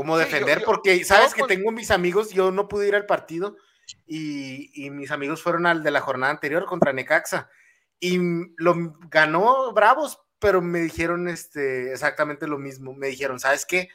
[0.00, 3.58] cómo defender, porque sabes que tengo mis amigos, yo no pude ir al partido
[4.06, 7.50] y, mis amigos fueron al de la jornada anterior contra Necaxa
[7.98, 8.18] y
[8.56, 13.90] lo ganó Bravos, pero me dijeron este, exactamente lo mismo, me dijeron, ¿sabes qué?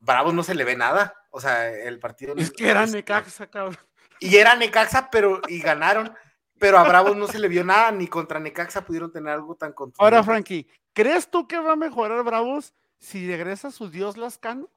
[0.00, 2.34] Bravos no se le ve nada, o sea, el partido...
[2.36, 3.78] Es que era Necaxa, cabrón.
[4.18, 6.12] Y era Necaxa, pero y ganaron,
[6.58, 9.72] pero a Bravos no se le vio nada, ni contra Necaxa pudieron tener algo tan
[9.72, 10.02] contundente.
[10.02, 14.68] Ahora, Frankie, ¿crees tú que va a mejorar Bravos si regresa su Dios Lascano?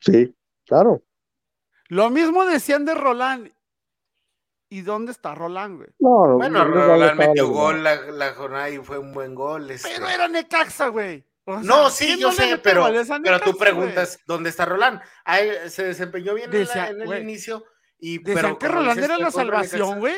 [0.00, 0.34] Sí,
[0.66, 1.02] claro.
[1.88, 3.50] Lo mismo decían de Roland.
[4.70, 5.88] ¿Y dónde está Roland, güey?
[5.98, 9.70] No, bueno, Roland metió gol la, jornada y fue un buen gol.
[9.70, 9.88] Este.
[9.94, 11.24] Pero era Necaxa, güey.
[11.46, 12.86] no, sí, yo sé, pero,
[13.22, 15.00] pero tú preguntas, ¿dónde está Roland?
[15.68, 17.64] se desempeñó bien en, el inicio.
[17.98, 20.16] Y, Decían que Roland era la salvación, güey.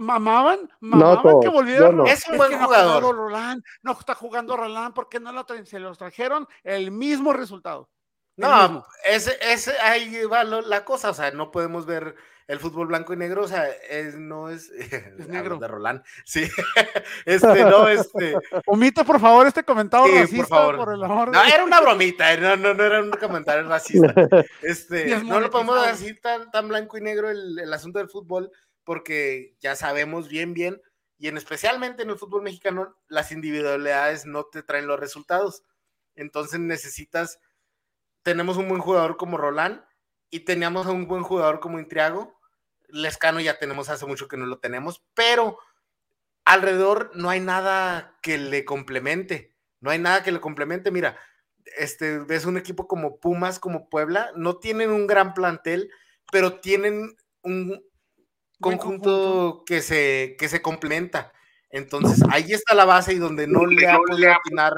[0.00, 2.04] mamaban, mamaban que volvieron.
[2.08, 3.00] Es un buen jugador.
[3.00, 7.88] No, Roland, no está jugando Roland porque no lo se los trajeron el mismo resultado.
[8.36, 12.14] No, ese, ese, ahí va la cosa, o sea, no podemos ver
[12.48, 15.56] el fútbol blanco y negro, o sea, es, no es, es negro.
[15.56, 16.48] de Roland, sí,
[17.26, 18.36] este, no, este.
[18.66, 20.76] Omite por favor este comentario racista, por, favor.
[20.76, 24.14] por el amor No, era una bromita, no, no, no era un comentario racista,
[24.62, 28.50] este, no lo podemos decir tan, tan blanco y negro el, el asunto del fútbol,
[28.84, 30.80] porque ya sabemos bien, bien,
[31.18, 35.62] y en especialmente en el fútbol mexicano, las individualidades no te traen los resultados,
[36.14, 37.38] entonces necesitas
[38.22, 39.82] tenemos un buen jugador como Roland
[40.30, 42.38] y teníamos un buen jugador como Intriago.
[42.88, 45.58] Lescano ya tenemos hace mucho que no lo tenemos, pero
[46.44, 49.54] alrededor no hay nada que le complemente.
[49.80, 50.90] No hay nada que le complemente.
[50.90, 51.18] Mira,
[51.76, 55.90] este, ves un equipo como Pumas, como Puebla, no tienen un gran plantel,
[56.30, 57.82] pero tienen un
[58.60, 61.32] conjunto, que se, que se complementa.
[61.70, 64.74] Entonces, ahí está la base y donde no le ha podido atinar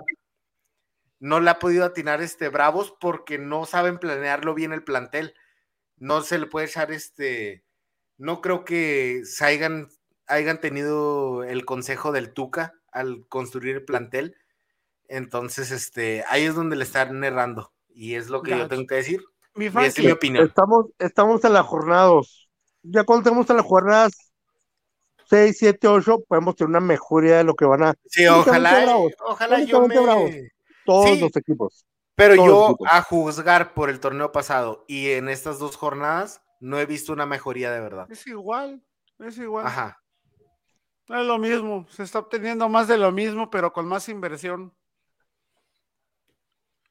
[1.24, 5.34] no le ha podido atinar este Bravos porque no saben planearlo bien el plantel.
[5.96, 7.64] No se le puede echar este
[8.18, 9.88] no creo que se hayan,
[10.26, 14.36] hayan tenido el consejo del Tuca al construir el plantel.
[15.08, 17.72] Entonces, este, ahí es donde le están errando.
[17.88, 19.24] Y es lo que yo tengo que decir.
[19.54, 20.44] Mi es mi opinión.
[20.44, 22.48] Estamos, estamos en las jornadas.
[22.82, 24.12] Ya cuando estemos en las jornadas
[25.30, 27.94] 6, 7, 8, podemos tener una mejoría de lo que van a.
[28.06, 28.84] Sí, ojalá,
[29.20, 30.52] ojalá yo me.
[30.84, 31.84] Todos los equipos.
[32.14, 36.86] Pero yo, a juzgar por el torneo pasado y en estas dos jornadas, no he
[36.86, 38.10] visto una mejoría de verdad.
[38.10, 38.82] Es igual,
[39.18, 39.66] es igual.
[39.66, 40.00] Ajá.
[41.08, 44.72] Es lo mismo, se está obteniendo más de lo mismo, pero con más inversión.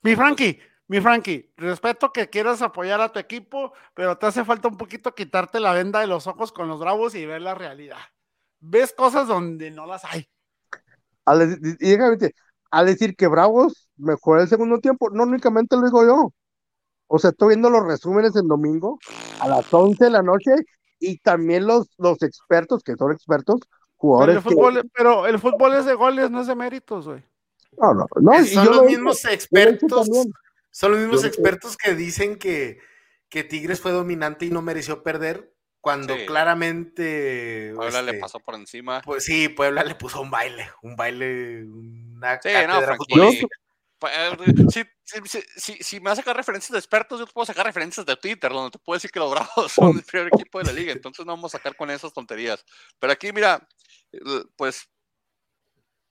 [0.01, 4.67] Mi Frankie, mi Frankie, respeto que quieras apoyar a tu equipo, pero te hace falta
[4.67, 7.97] un poquito quitarte la venda de los ojos con los bravos y ver la realidad.
[8.59, 10.29] Ves cosas donde no las hay.
[11.79, 11.97] y
[12.73, 16.33] a decir que Bravos mejoró el segundo tiempo, no únicamente lo digo yo.
[17.05, 18.97] O sea, estoy viendo los resúmenes el domingo
[19.39, 20.55] a las 11 de la noche
[20.99, 23.59] y también los, los expertos, que son expertos,
[23.95, 24.37] jugadores.
[24.37, 27.23] Pero el, fútbol, pero el fútbol es de goles, no es de méritos, güey.
[27.79, 28.45] No, no, no.
[28.45, 30.09] son los mismos expertos,
[30.71, 32.79] son los mismos expertos que dicen que,
[33.29, 35.53] que Tigres fue dominante y no mereció perder,
[35.83, 37.73] cuando claramente.
[37.75, 39.01] Puebla le este, pasó por encima.
[39.03, 41.65] Pues sí, Puebla le puso un baile, un baile,
[42.65, 42.97] una
[44.71, 44.83] sí,
[45.55, 48.15] si, si, me vas a sacar referencias de expertos, yo te puedo sacar referencias de
[48.15, 50.91] Twitter, donde te puedo decir que los Bravos son el primer equipo de la liga,
[50.91, 52.65] entonces no vamos a sacar con esas tonterías.
[52.99, 53.67] Pero aquí, mira,
[54.55, 54.89] pues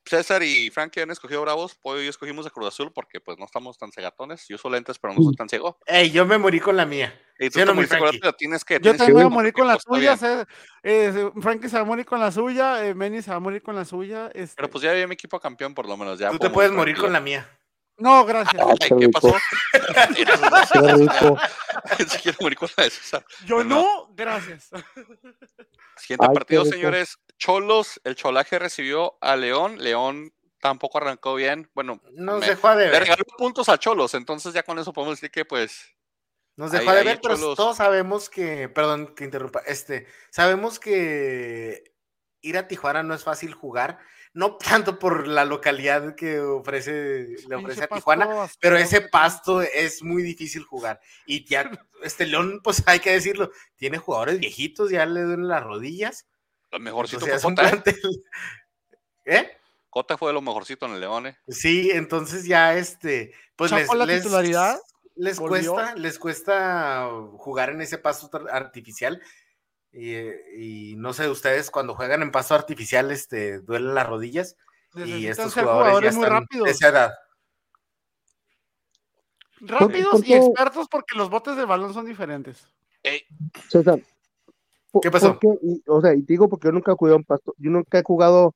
[0.05, 3.44] César y Frankie han escogido Bravos, pues yo escogimos a Cruz Azul porque pues no
[3.44, 4.46] estamos tan cegatones.
[4.48, 5.78] Yo uso lentes, pero no soy tan ciego.
[5.86, 7.18] Ey, yo me morí con la mía.
[7.38, 8.78] Y tú no tienes que.
[8.80, 10.16] Yo también voy a morir con la tuya.
[10.82, 13.62] Eh, Frankie se va a morir con la suya, eh, Manny se va a morir
[13.62, 14.30] con la suya.
[14.34, 16.18] Este pero pues ya había mi equipo campeón, por lo menos.
[16.18, 17.48] Ya tú te puedes morir con la mía.
[18.03, 18.61] No, gracias.
[18.98, 19.32] ¿Qué pasó?
[20.16, 20.24] qué
[20.94, 21.38] rico.
[22.40, 23.24] morir con la de César.
[23.46, 24.70] Yo no, gracias.
[25.96, 27.18] Siguiente partido, señores.
[27.38, 29.76] Cholos, el cholaje recibió a León.
[29.78, 31.70] León tampoco arrancó bien.
[31.74, 32.92] Bueno, no se fue de ver.
[32.94, 35.94] Le regaló puntos a Cholos, entonces ya con eso podemos decir que pues.
[36.57, 41.94] Nos dejó de ver, pero todos sabemos que, perdón que interrumpa, este, sabemos que
[42.42, 44.00] ir a Tijuana no es fácil jugar,
[44.35, 50.03] no tanto por la localidad que ofrece, le ofrece a Tijuana, pero ese pasto es
[50.03, 51.01] muy difícil jugar.
[51.26, 51.70] Y ya,
[52.03, 56.26] este León, pues hay que decirlo, tiene jugadores viejitos, ya le duelen las rodillas.
[56.70, 57.68] Lo mejorcito fue Cota.
[57.68, 57.83] ¿eh?
[59.24, 59.51] ¿Eh?
[59.91, 61.39] Cota fue lo mejorcito en el León, ¿eh?
[61.49, 64.78] Sí, entonces ya este, pues les, la titularidad?
[65.14, 69.20] les cuesta, les cuesta jugar en ese pasto artificial.
[69.93, 74.57] Y, no sé, ustedes cuando juegan en pasto artificial, este, duelen las rodillas.
[74.95, 77.12] y estos jugadores, ya están de esa edad.
[79.61, 82.66] Rápidos y expertos porque los botes de balón son diferentes.
[83.68, 84.01] César,
[85.01, 85.38] ¿Qué pasó?
[85.86, 88.55] o sea, y digo porque yo nunca he jugado en pasto, yo nunca he jugado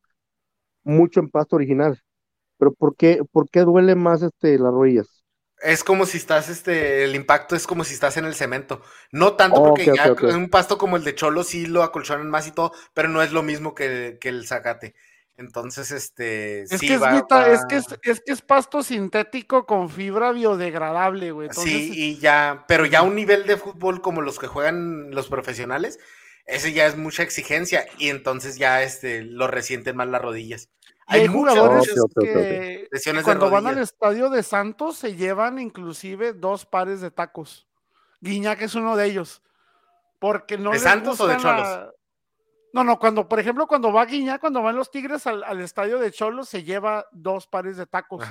[0.84, 2.02] mucho en pasto original,
[2.58, 5.15] pero ¿por qué, por qué duele más este, las rodillas?
[5.66, 8.82] Es como si estás, este, el impacto es como si estás en el cemento.
[9.10, 12.52] No tanto porque ya un pasto como el de Cholo sí lo acolchonan más y
[12.52, 14.94] todo, pero no es lo mismo que, el zacate.
[15.36, 16.62] Entonces, este.
[16.62, 21.48] Es, que, es, es, que es, que es, pasto sintético con fibra biodegradable, güey.
[21.52, 25.98] Sí, y ya, pero ya un nivel de fútbol como los que juegan los profesionales,
[26.46, 30.70] ese ya es mucha exigencia y entonces ya este, lo resienten más las rodillas.
[31.06, 31.88] Hay, jugadores
[32.18, 37.68] que, cuando van al estadio de Santos se llevan inclusive dos pares de tacos.
[38.20, 39.42] Guiñac es uno de ellos.
[40.18, 41.68] Porque no ¿De Santos o de Cholos?
[42.72, 46.10] No, no, cuando, por ejemplo, cuando va Guiñac, cuando van los Tigres al, estadio de
[46.10, 48.24] Cholos, se lleva dos pares de tacos.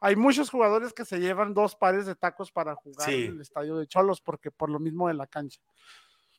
[0.00, 3.76] Hay muchos jugadores que se llevan dos pares de tacos para jugar en el estadio
[3.76, 5.60] de Cholos, porque por lo mismo de la cancha.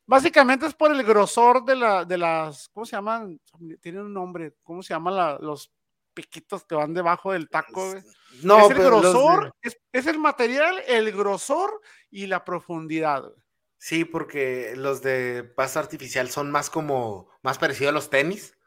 [0.05, 3.39] Básicamente es por el grosor de, la, de las, ¿cómo se llaman?
[3.81, 5.71] Tienen un nombre, ¿cómo se llaman los
[6.13, 7.93] piquitos que van debajo del taco?
[8.41, 11.79] No, es el grosor, es, el material, el grosor
[12.11, 13.23] y la profundidad.
[13.77, 18.57] Sí, porque los de paso artificial son más como, más parecidos a los tenis.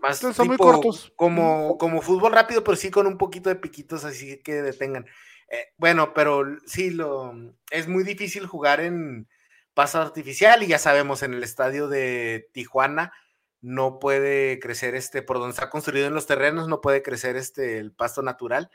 [0.00, 1.12] más son muy cortos.
[1.16, 5.06] Como, como fútbol rápido, pero sí con un poquito de piquitos así que detengan.
[5.50, 7.34] Eh, bueno, pero sí, lo,
[7.70, 9.28] es muy difícil jugar en,
[9.76, 13.12] paso artificial y ya sabemos en el estadio de Tijuana
[13.60, 17.78] no puede crecer este, por donde está construido en los terrenos, no puede crecer este,
[17.78, 18.70] el pasto natural.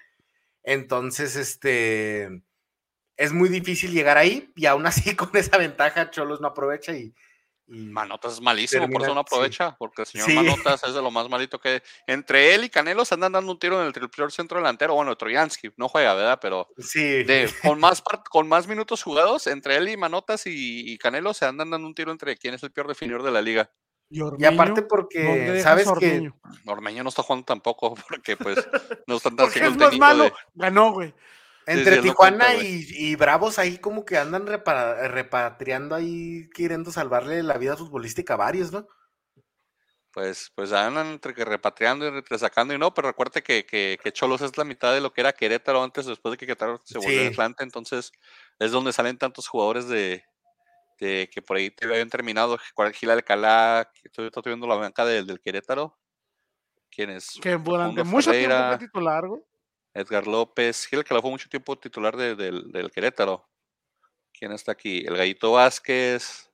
[0.61, 2.43] Entonces, este,
[3.17, 7.15] es muy difícil llegar ahí y aún así con esa ventaja Cholos no aprovecha y
[7.67, 11.29] Manotas es malísimo, por eso no aprovecha, porque el señor Manotas es de lo más
[11.29, 11.81] malito que.
[12.05, 14.93] Entre él y Canelo se andan dando un tiro en el triple centro delantero.
[14.93, 16.39] Bueno, Troyansky no juega, ¿verdad?
[16.41, 17.23] Pero sí.
[17.63, 21.87] con, más con más minutos jugados, entre él y Manotas y, Canelo se andan dando
[21.87, 23.71] un tiro entre quién es el peor definidor de la liga.
[24.09, 26.29] Y, aparte porque, ¿sabes que
[26.65, 28.57] Ormeño no está jugando tampoco, porque pues
[29.07, 31.13] no están tan es más malo, ganó, güey.
[31.65, 38.33] Entre Tijuana y, Bravos ahí como que andan repatriando ahí, queriendo salvarle la vida futbolística
[38.33, 38.87] a varios, ¿no?
[40.11, 44.11] Pues, pues andan entre que repatriando y entre sacando y no, pero recuerde que, que,
[44.11, 46.97] Cholos es la mitad de lo que era Querétaro antes, después de que Querétaro se
[46.97, 48.11] volvió Atlanta, entonces
[48.59, 50.25] es donde salen tantos jugadores de,
[50.97, 52.57] que por ahí te habían terminado,
[52.93, 55.97] Gil Alcalá, que estoy, estoy viendo la banca del, del Querétaro.
[56.91, 57.39] ¿Quién es?
[57.41, 59.23] Que durante mucho tiempo fue titular,
[59.93, 63.47] Edgar López, Gil fue mucho tiempo titular del, del Querétaro.
[64.31, 65.03] ¿Quién está aquí?
[65.05, 66.49] El Gallito Vázquez.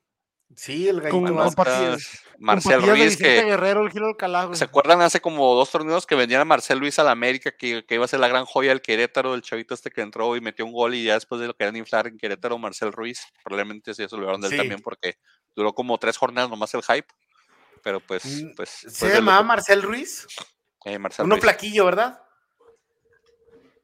[0.55, 2.21] Sí, el Gallito Vázquez.
[2.39, 6.79] Marcel Ruiz, que Guerrero, el ¿Se acuerdan hace como dos torneos que vendían a Marcel
[6.79, 9.73] Luis a la América, que, iba a ser la gran joya del Querétaro, el chavito
[9.73, 12.07] este que entró y metió un gol y ya después de lo que querían inflar
[12.07, 15.17] en Querétaro, Marcel Ruiz, probablemente se olvidaron de él también porque
[15.55, 17.07] duró como tres jornadas nomás el hype,
[17.83, 18.25] pero pues...
[18.25, 20.27] Mm, pues ¿Se llamaba Marcel Ruiz?
[20.85, 22.21] Eh, Marcel Uno plaquillo, ¿verdad?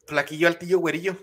[0.06, 1.18] Plaquillo, altillo, güerillo.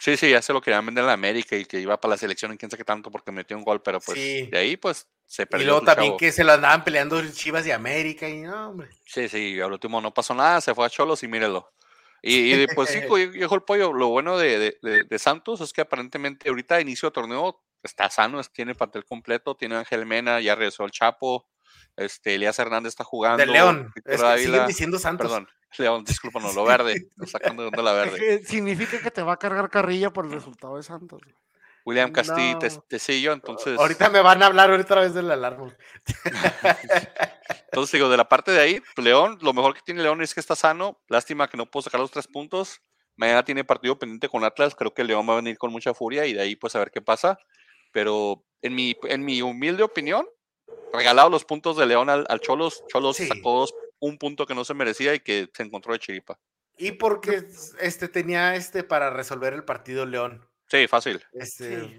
[0.00, 2.16] Sí, sí, ya se lo querían vender en la América y que iba para la
[2.16, 5.06] selección en quién sabe qué tanto porque metió un gol, pero pues de ahí pues
[5.26, 5.64] se perdió.
[5.64, 8.88] Y luego también que se lo andaban peleando Chivas de América y no, hombre.
[9.04, 11.70] Sí, sí, al último no pasó nada, se fue a Cholos y mírelo.
[12.22, 16.48] Y, y pues sí, dijo el pollo, lo bueno de, de, Santos es que aparentemente
[16.48, 20.84] ahorita a inicio de torneo está sano, tiene papel completo, tiene Ángel Mena, ya regresó
[20.84, 21.46] el Chapo,
[21.96, 23.38] este, Elías Hernández está jugando.
[23.38, 23.92] De León,
[24.38, 25.26] siguen diciendo Santos.
[25.26, 25.48] Perdón,
[25.78, 28.44] León, discúlpanos, lo verde, sacando de la verde.
[28.44, 31.20] Significa que te va a cargar carrilla por el resultado de Santos.
[31.84, 33.78] William Castillo, te, yo, entonces.
[33.78, 35.74] Ahorita me van a hablar otra vez del alarma.
[37.64, 40.40] entonces digo, de la parte de ahí, León, lo mejor que tiene León es que
[40.40, 41.00] está sano.
[41.08, 42.82] Lástima que no puedo sacar los tres puntos.
[43.16, 44.74] Mañana tiene partido pendiente con Atlas.
[44.74, 46.90] Creo que León va a venir con mucha furia y de ahí pues a ver
[46.90, 47.38] qué pasa.
[47.92, 50.26] Pero en mi, en mi humilde opinión,
[50.92, 52.84] regalado los puntos de León al, Cholos.
[52.88, 53.66] Cholos sacó
[54.00, 56.38] un punto que no se merecía y que se encontró de chiripa.
[56.76, 57.46] Y porque
[57.80, 60.46] este tenía este para resolver el partido León.
[60.66, 61.22] Sí, fácil.
[61.32, 61.98] Este,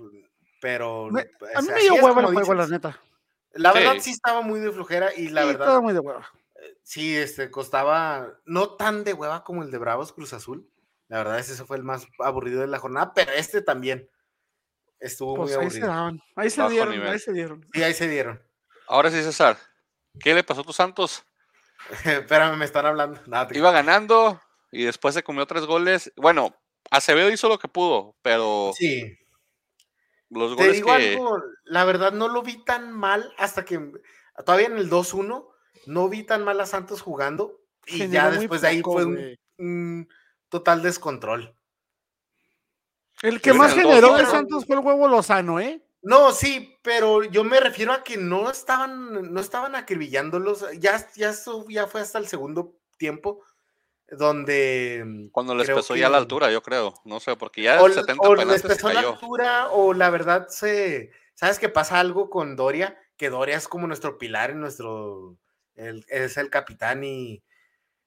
[0.60, 1.08] pero.
[1.08, 3.00] a mí me dio hueva el juego, la neta.
[3.54, 4.12] La verdad sí.
[4.12, 5.68] estaba muy de flojera y la verdad.
[5.68, 6.32] Estaba muy de hueva.
[6.56, 10.68] Eh, sí, este, costaba no tan de hueva como el de Bravos Cruz Azul.
[11.10, 14.10] La verdad, ese fue el más aburrido de la jornada, pero este también
[15.00, 15.62] estuvo muy aburrido.
[15.62, 17.68] Ahí se daban, ahí se dieron, ahí se dieron.
[17.74, 18.42] Sí, ahí se dieron.
[18.88, 19.58] Ahora sí, César,
[20.20, 21.26] ¿qué le pasó a tus Santos?
[22.06, 23.20] Espérame, me están hablando.
[23.52, 26.12] Iba ganando y después se comió tres goles.
[26.16, 26.56] Bueno,
[26.90, 28.72] Acevedo hizo lo que pudo, pero.
[28.76, 29.18] Sí.
[30.30, 33.92] Los goles Te digo algo, la verdad no lo vi tan mal hasta que.
[34.46, 35.46] Todavía en el 2-1,
[35.88, 37.60] no vi tan mal a Santos jugando.
[37.86, 39.06] Y ya después de ahí fue
[39.58, 40.08] un,
[40.50, 41.56] total descontrol.
[43.22, 45.84] El que más generó de Santos fue el huevo Lozano, ¿eh?
[46.02, 50.66] No, sí, pero yo me refiero a que no estaban, no estaban acribillándolos.
[50.80, 51.34] Ya, ya,
[51.68, 53.44] ya fue hasta el segundo tiempo
[54.12, 57.88] donde mm, cuando les pesó ya la altura, yo creo, no sé, porque ya o,
[57.88, 62.30] el 70 o les pesó la altura o la verdad se sabes que pasa algo
[62.30, 65.38] con Doria, que Doria es como nuestro pilar, nuestro
[65.76, 67.42] es el capitán y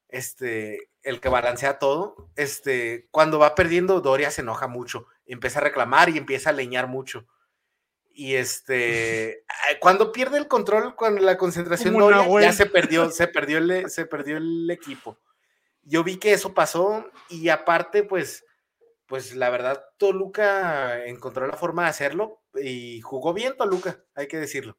[0.09, 2.31] este el que balancea todo.
[2.37, 6.87] Este, cuando va perdiendo Doria se enoja mucho, empieza a reclamar y empieza a leñar
[6.87, 7.27] mucho.
[8.17, 9.45] Y este,
[9.81, 14.07] cuando pierde el control, cuando la concentración Doria, ya se perdió, se perdió el, se
[14.07, 15.19] perdió el equipo
[15.85, 18.45] yo vi que eso pasó y aparte, pues,
[19.07, 24.39] pues la verdad, Toluca encontró la forma de hacerlo y jugó bien Toluca, hay que
[24.39, 24.77] decirlo.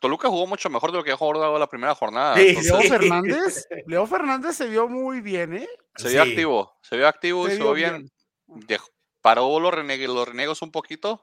[0.00, 2.36] Toluca, jugó mucho mejor de lo que ha jugado la primera jornada.
[2.36, 5.68] Leo Fernández, Leo Fernández se vio muy bien, ¿eh?
[5.96, 8.10] Se vio activo, se vio activo y se vio bien.
[9.20, 11.22] paró los, los renegos un poquito.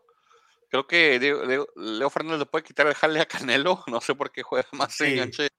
[0.70, 1.20] Creo que
[1.76, 3.84] Leo, Fernández le puede quitar el jale a Canelo.
[3.88, 5.50] No sé por qué juega más enganche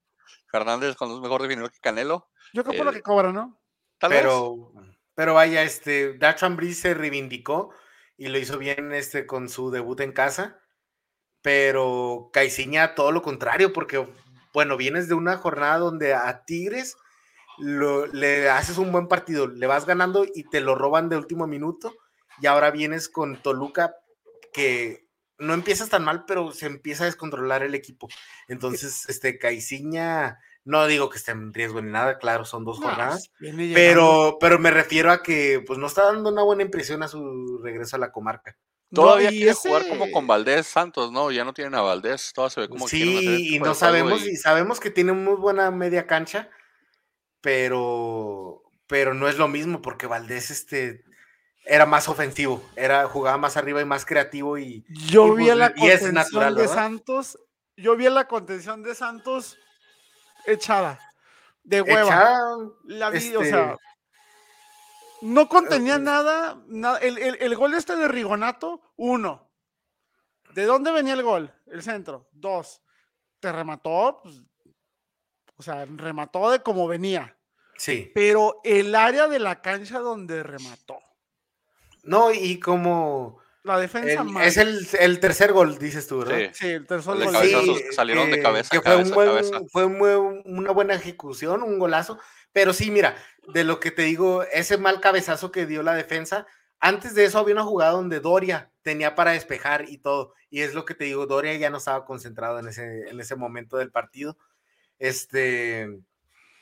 [0.51, 2.29] Fernández cuando es mejor definido que Canelo.
[2.53, 3.61] Yo creo por lo eh, que cobra, ¿no?
[4.01, 4.73] pero,
[5.15, 7.73] pero vaya, este, Dacho Ambrí se reivindicó
[8.17, 10.61] y lo hizo bien este, con su debut en casa.
[11.43, 14.07] Pero Caiciña, todo lo contrario, porque,
[14.53, 16.97] bueno, vienes de una jornada donde a Tigres
[17.59, 21.95] le haces un buen partido, le vas ganando y te lo roban de último minuto.
[22.41, 23.97] Y ahora vienes con Toluca,
[24.53, 28.09] que no empiezas tan mal, pero se empieza a descontrolar el equipo.
[28.47, 33.31] Entonces, este Caiciña no digo que esté en riesgo ni nada, claro, son dos jornadas,
[33.75, 37.59] pero, pero me refiero a que pues no está dando una buena impresión a su
[37.63, 38.57] regreso a la comarca.
[38.93, 41.31] Todavía quiere jugar como con Valdés Santos, ¿no?
[41.31, 44.37] Ya no tienen a Valdés, todo se ve como Sí, y no sabemos, y...
[44.37, 46.51] sabemos que tiene muy buena media cancha,
[47.41, 51.05] pero, pero no es lo mismo, porque Valdés este,
[51.65, 54.85] era más ofensivo, era, jugaba más arriba y más creativo y.
[54.89, 57.39] Yo vi pues, la contención de Santos,
[57.77, 59.59] yo vi la contención de Santos
[60.47, 60.99] echada,
[61.63, 62.57] de hueva.
[62.85, 63.91] la vi, o sea este,
[65.21, 66.63] no contenía nada,
[67.01, 69.51] El, gol este de Rigonato, uno.
[70.55, 71.53] ¿De dónde venía el gol?
[71.67, 72.29] El centro.
[72.33, 72.83] Dos.
[73.39, 74.43] Te remató, pues,
[75.57, 77.37] o sea, remató de como venía.
[77.77, 78.11] Sí.
[78.15, 80.99] Pero el área de la cancha donde remató.
[82.05, 83.41] No, y como...
[83.63, 86.51] La defensa Es el, tercer gol, dices tú, ¿verdad?
[86.55, 87.37] Sí, el tercer gol.
[87.43, 88.71] Sí, salieron de eh, cabeza.
[88.71, 88.81] Que
[89.71, 92.19] fue, una buena ejecución, un golazo.
[92.53, 93.17] Pero sí, mira,
[93.53, 96.47] de lo que te digo, ese mal cabezazo que dio la defensa,
[96.81, 100.33] antes de eso había una jugada donde Doria tenía para despejar y todo.
[100.49, 103.37] Y es lo que te digo, Doria ya no estaba concentrado en ese, en ese
[103.37, 104.39] momento del partido.
[104.99, 105.87] Este,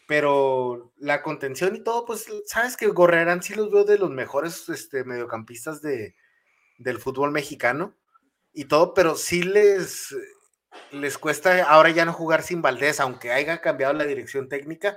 [0.09, 4.67] pero la contención y todo, pues sabes que Gorrerán sí los veo de los mejores
[4.71, 6.17] este, mediocampistas de,
[6.79, 7.95] del fútbol mexicano
[8.55, 10.17] y todo, pero sí les,
[10.93, 14.97] les cuesta ahora ya no jugar sin Valdés, aunque haya cambiado la dirección técnica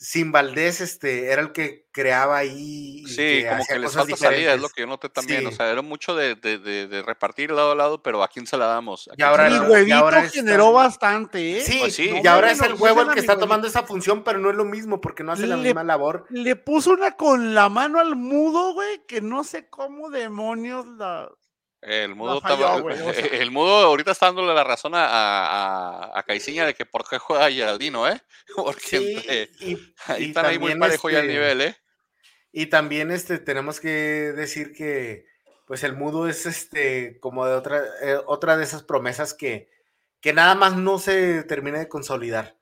[0.00, 3.04] sin Valdés este, era el que creaba ahí.
[3.06, 5.46] Sí, como que les falta salida, es lo que yo noté también.
[5.46, 8.56] O sea, era mucho de, de, de, repartir lado a lado, pero ¿a quién se
[8.56, 9.10] la damos?
[9.14, 11.60] Y ahora, el huevito generó bastante, ¿eh?
[11.60, 12.10] Sí, pues sí.
[12.22, 14.64] y ahora es el huevo el que está tomando esa función, pero no es lo
[14.64, 16.24] mismo porque no hace la misma labor.
[16.30, 21.30] Le puso una con la mano al mudo, güey, que no sé cómo demonios la.
[21.82, 22.42] El mudo,
[23.32, 27.18] el mudo ahorita está dándole la razón a, a, a Caiciña de que por qué
[27.18, 28.20] juega Geraldino, ¿eh?
[28.56, 29.48] Porque
[30.06, 31.76] ahí están ahí muy parejo ya el este nivel, ¿eh?
[32.52, 35.26] Y también este, tenemos que decir que
[35.66, 39.70] pues el mudo es este como de otra, eh, otra de esas promesas que,
[40.20, 42.56] que nada más no se termina de consolidar.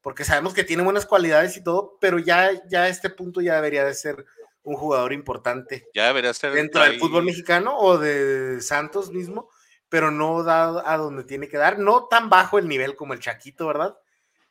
[0.00, 3.56] Porque sabemos que tiene buenas cualidades y todo, pero ya, ya a este punto ya
[3.56, 4.24] debería de ser
[4.64, 5.88] un jugador importante.
[5.94, 6.52] Ya debería ser.
[6.52, 9.48] Dentro del fútbol mexicano o de Santos mismo,
[9.88, 11.78] pero no da a donde tiene que dar.
[11.78, 13.96] No tan bajo el nivel como el Chaquito, ¿verdad?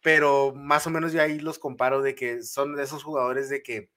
[0.01, 3.64] Pero más o menos ya ahí los comparo de que son de esos jugadores de
[3.64, 3.89] que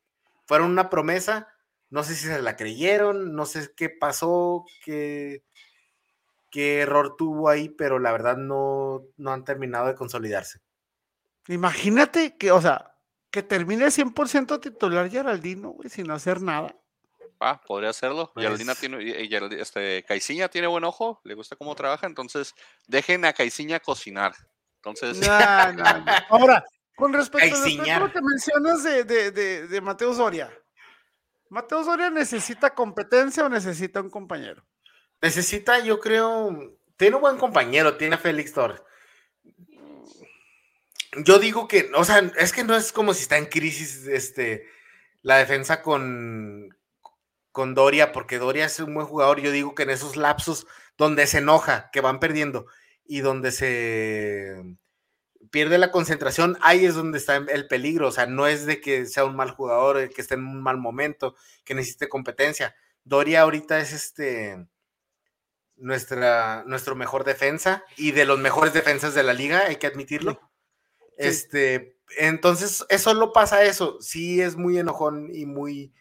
[0.47, 1.49] fueron una promesa.
[1.91, 5.45] No sé si se la creyeron, no sé qué pasó, qué,
[6.51, 10.61] qué error tuvo ahí, pero la verdad no, no han terminado de consolidarse.
[11.49, 12.94] Imagínate que, o sea,
[13.35, 16.73] que termine 100% titular Geraldino, güey, sin hacer nada.
[17.41, 18.31] Ah, podría hacerlo.
[18.37, 22.55] Geraldina pues tiene, este, Caiciña tiene buen ojo, le gusta cómo trabaja, entonces
[22.87, 24.37] dejen a Caiciña cocinar.
[24.77, 25.21] Entonces.
[26.31, 26.65] Ahora,
[26.95, 30.49] con respecto a lo que mencionas de, de, de, Mateo Soria,
[31.49, 34.65] ¿Mateo Soria necesita competencia o necesita un compañero?
[35.21, 38.81] Necesita, yo creo, tiene un buen compañero, tiene a Félix Torres
[41.25, 44.67] yo digo que, o sea, es que no es como si está en crisis este,
[45.23, 46.77] la defensa con,
[47.53, 49.41] con Doria, porque Doria es un buen jugador.
[49.41, 52.67] Yo digo que en esos lapsos donde se enoja, que van perdiendo
[53.07, 54.63] y donde se
[55.51, 58.09] pierde la concentración, ahí es donde está el peligro.
[58.09, 60.79] O sea, no es de que sea un mal jugador, que esté en un mal
[60.79, 62.75] momento, que necesite competencia.
[63.05, 64.67] Doria ahorita es este
[65.77, 70.41] nuestra, nuestro mejor defensa y de los mejores defensas de la liga, hay que admitirlo.
[71.17, 73.99] Este, entonces, eso lo pasa eso.
[74.01, 75.93] Sí es muy enojón y muy.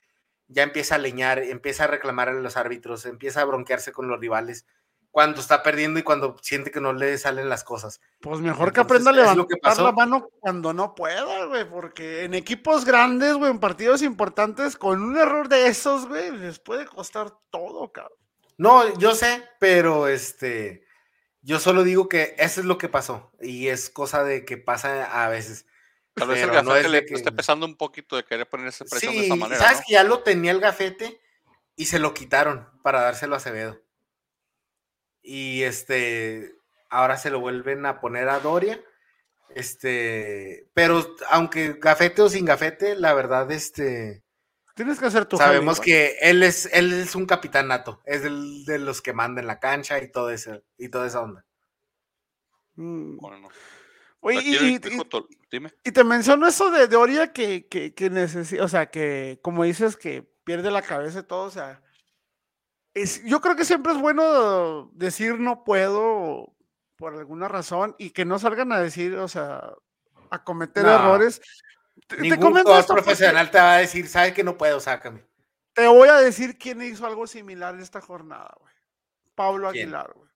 [0.47, 4.19] Ya empieza a leñar, empieza a reclamar a los árbitros, empieza a bronquearse con los
[4.19, 4.65] rivales
[5.13, 8.01] cuando está perdiendo y cuando siente que no le salen las cosas.
[8.19, 12.83] Pues mejor que aprenda a levantar la mano cuando no pueda, güey, porque en equipos
[12.83, 17.91] grandes, güey, en partidos importantes, con un error de esos, güey, les puede costar todo,
[17.91, 18.17] cabrón.
[18.57, 20.82] No, yo sé, pero este,
[21.43, 25.23] yo solo digo que eso es lo que pasó y es cosa de que pasa
[25.23, 25.65] a veces.
[26.13, 29.35] Tal vez el gafete le esté pesando un poquito de querer ponerse presión de esa
[29.35, 29.59] manera.
[29.59, 31.19] Sabes que ya lo tenía el gafete
[31.75, 33.81] y se lo quitaron para dárselo a Acevedo.
[35.21, 36.55] Y este,
[36.89, 38.81] ahora se lo vuelven a poner a Doria.
[39.49, 44.23] Este, pero aunque gafete o sin gafete, la verdad, este,
[44.73, 48.65] Tienes que hacer tu Sabemos que él es, él es un capitán nato, es el
[48.65, 51.45] de los que manda en la cancha y todo eso, y toda esa onda.
[52.75, 53.17] Mm.
[53.17, 53.49] Bueno,
[54.25, 59.37] Oye, y, y, te menciono eso de, de Oria que, que, necesita, o sea, que
[59.43, 61.83] como dices que pierde la cabeza y todo, o sea,
[62.93, 66.55] es, yo creo que siempre es bueno decir no puedo
[66.95, 69.73] por alguna razón y que no salgan a decir, o sea,
[70.29, 71.41] a cometer errores
[72.19, 75.25] Ningún jugador profesional te va a decir, sabe que no puedo, sácame.
[75.73, 78.73] Te voy a decir quién hizo algo similar en esta jornada, güey.
[79.35, 80.29] Pablo Aguilar, güey,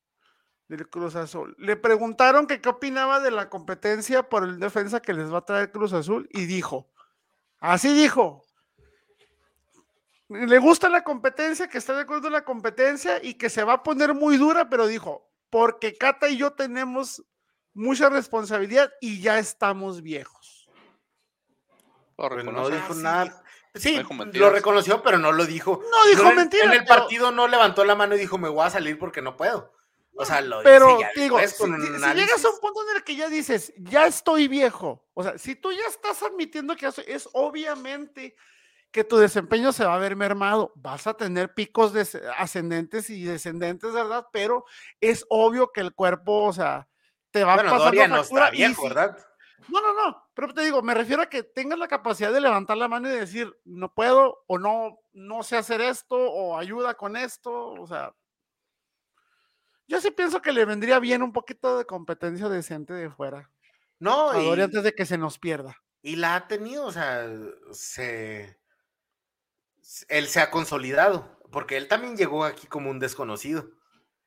[0.67, 1.55] del Cruz Azul.
[1.59, 5.45] Le preguntaron que qué opinaba de la competencia por el defensa que les va a
[5.45, 6.89] traer Cruz Azul y dijo,
[7.59, 8.43] así dijo,
[10.29, 13.73] le gusta la competencia, que está de acuerdo en la competencia y que se va
[13.73, 17.23] a poner muy dura, pero dijo, porque Cata y yo tenemos
[17.73, 20.36] mucha responsabilidad y ya estamos viejos.
[22.17, 23.43] Pues no dijo nada.
[23.75, 24.01] Sí,
[24.33, 25.81] lo reconoció, pero no lo dijo.
[25.91, 26.65] No dijo mentira.
[26.65, 29.37] En el partido no levantó la mano y dijo, me voy a salir porque no
[29.37, 29.71] puedo.
[30.19, 31.63] O sea, lo pero, digo, si,
[32.15, 35.53] llegas a un punto en el que ya dices, ya estoy viejo, o sea, si
[35.53, 38.35] tú ya estás admitiendo que es obviamente
[38.89, 41.93] que tu desempeño se va a ver mermado, vas a tener picos
[42.35, 44.25] ascendentes y descendentes, ¿verdad?
[44.33, 44.65] Pero
[44.99, 46.87] es obvio que el cuerpo, o sea,
[47.29, 49.15] te va a pasar no está viejo, ¿verdad?
[49.67, 52.77] No, no, no, pero te digo, me refiero a que tengas la capacidad de levantar
[52.77, 57.17] la mano y decir, no puedo, o no, no sé hacer esto, o ayuda con
[57.17, 58.13] esto, o sea.
[59.87, 63.49] Yo sí pienso que le vendría bien un poquito de competencia decente de fuera.
[63.97, 65.75] No, y, antes de que se nos pierda.
[66.03, 67.27] Y la ha tenido, o sea,
[67.71, 68.59] se.
[70.07, 73.71] Él se ha consolidado, porque él también llegó aquí como un desconocido.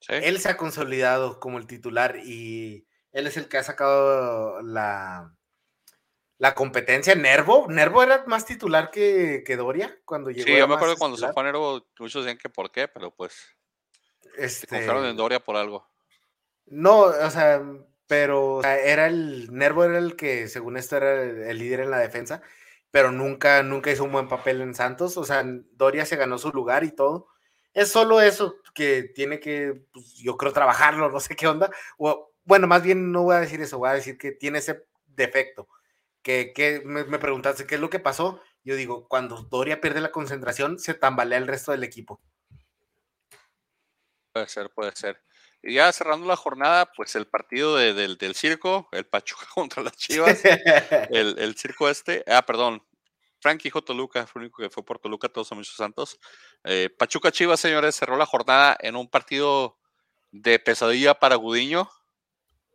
[0.08, 5.36] Él se ha consolidado como el titular y él es el que ha sacado la,
[6.40, 7.14] la competencia.
[7.14, 10.46] Nervo, Nervo era más titular que, Doria cuando llegó.
[10.46, 13.14] Sí, yo me acuerdo cuando se fue a Nervo, muchos decían que por qué, pero
[13.14, 13.54] pues
[14.38, 14.60] este...
[14.60, 15.86] se confiaron en Doria por algo.
[16.64, 17.62] No, o sea,
[18.06, 22.40] pero era el Nervo era el que según esto era el, líder en la defensa,
[22.90, 26.50] pero nunca nunca hizo un buen papel en Santos, o sea, Doria se ganó su
[26.52, 27.28] lugar y todo.
[27.74, 32.32] Es solo eso que tiene que, pues, yo creo, trabajarlo, no sé qué onda, o
[32.44, 35.68] bueno, más bien no voy a decir eso, voy a decir que tiene ese defecto.
[36.22, 38.42] Que, me, preguntaste qué es lo que pasó.
[38.62, 42.20] Yo digo, cuando Doria pierde la concentración, se tambalea el resto del equipo.
[44.32, 45.22] Puede ser, puede ser.
[45.62, 50.40] Y ya cerrando la jornada, pues el partido del, circo, el Pachuca contra las Chivas,
[51.10, 52.82] el, circo este, ah, perdón,
[53.40, 53.84] Frankie J.
[53.84, 56.18] Toluca, fue el único que fue por Toluca, todos son muchos santos.
[56.64, 59.78] Eh, Pachuca Chivas, señores, cerró la jornada en un partido
[60.30, 61.90] de pesadilla para Gudiño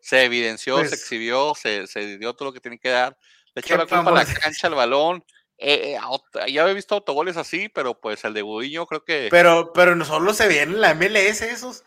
[0.05, 3.17] se evidenció, se pues exhibió, se, se, dio todo lo que tiene que dar.
[3.55, 5.25] Le echó la culpa a la cancha, al balón.
[5.57, 9.29] Eh, eh, ya había visto autogoles así, pero pues el de Budiño creo que.
[9.31, 11.83] Pero, pero no solo se ven en la MLS esos.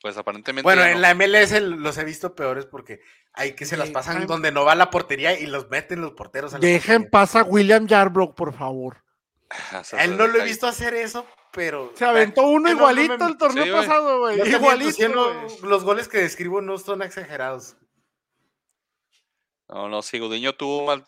[0.00, 0.62] Pues aparentemente.
[0.62, 3.00] Bueno, en la MLS los he visto peores porque
[3.32, 6.60] hay que se las pasan donde no va la portería y los meten los porteros.
[6.60, 9.02] Dejen pasar a William Yarbrough, por favor.
[9.98, 11.92] él no lo he visto hacer eso, pero.
[11.94, 14.40] Se aventó uno igualito el torneo pasado, güey.
[14.48, 15.48] Igualito.
[15.62, 17.76] los goles que describo no son exagerados.
[19.68, 21.06] No, no, sí, Gudiño tuvo mal,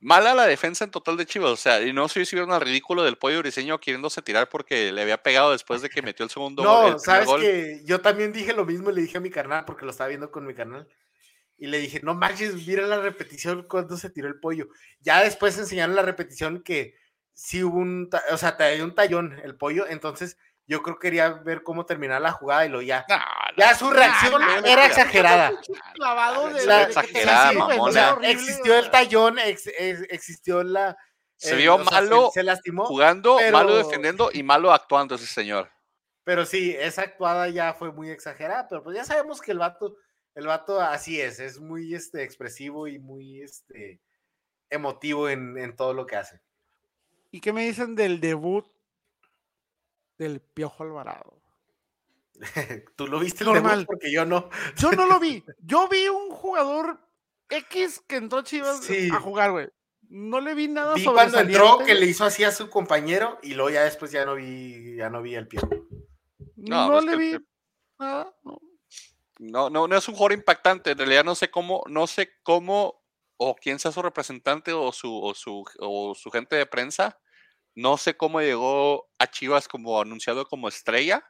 [0.00, 1.52] mala la defensa en total de Chivas.
[1.52, 4.90] O sea, y no sé si vieron al ridículo del pollo briseño queriéndose tirar porque
[4.90, 6.92] le había pegado después de que metió el segundo gol.
[6.92, 9.92] No, sabes que yo también dije lo mismo, le dije a mi carnal, porque lo
[9.92, 10.88] estaba viendo con mi carnal.
[11.56, 14.68] Y le dije, no manches, mira la repetición cuando se tiró el pollo.
[15.02, 16.96] Ya después enseñaron la repetición que
[17.40, 20.36] sí hubo un, o sea, te un tallón el pollo, entonces
[20.66, 23.06] yo creo que quería ver cómo terminar la jugada y lo ya.
[23.56, 25.52] ya su reacción era exagerada.
[28.22, 30.96] existió el tallón, existió la.
[31.36, 35.70] Se vio malo se, lastimó, jugando, malo defendiendo y malo actuando ese señor.
[36.22, 39.96] Pero sí, esa actuada ya fue muy exagerada, pero pues ya sabemos que el vato,
[40.34, 44.02] el vato así es, es muy este, expresivo y muy este,
[44.68, 46.42] emotivo en, en todo lo que hace.
[47.30, 48.66] ¿Y qué me dicen del debut
[50.18, 51.40] del Piojo Alvarado?
[52.96, 54.48] Tú lo viste normal porque yo no.
[54.76, 55.44] Yo no lo vi.
[55.62, 56.98] Yo vi un jugador
[57.48, 59.68] X que entró Chivas a jugar, güey.
[60.08, 63.54] No le vi nada vi cuando entró que le hizo así a su compañero y
[63.54, 65.68] luego ya después ya no vi, ya no vi el Piojo.
[66.56, 67.38] No, no le vi
[67.98, 68.34] nada.
[68.42, 69.70] No.
[69.70, 69.86] no.
[69.86, 70.90] no, es un jugador impactante.
[70.90, 72.99] En realidad no sé cómo, no sé cómo
[73.42, 77.18] o quién sea su representante o su, o su, o su gente de prensa.
[77.74, 81.24] No sé cómo llegó a Chivas como anunciado como estrella.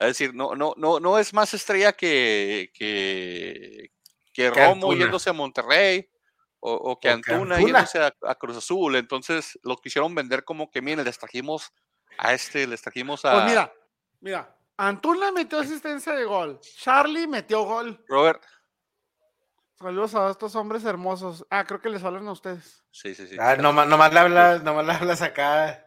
[0.00, 3.92] Es decir, no, no, no, no es más estrella que, que,
[4.32, 6.10] que Romo yéndose a Monterrey
[6.58, 8.96] o, que, Antuna, yéndose a, Cruz Azul.
[8.96, 11.72] Entonces lo quisieron vender como que, miren, les trajimos
[12.18, 13.34] a este, les trajimos a.
[13.34, 13.72] Pues mira,
[14.18, 16.58] mira, Antuna metió asistencia de gol.
[16.78, 18.04] Charlie metió gol.
[18.08, 18.42] Robert,
[19.80, 21.46] Saludos a estos hombres hermosos.
[21.50, 22.82] Ah, creo que les hablan a ustedes.
[22.90, 23.36] Sí, sí, sí.
[23.38, 25.86] Ah, nomás, nomás, le hablas, nomás le hablas acá.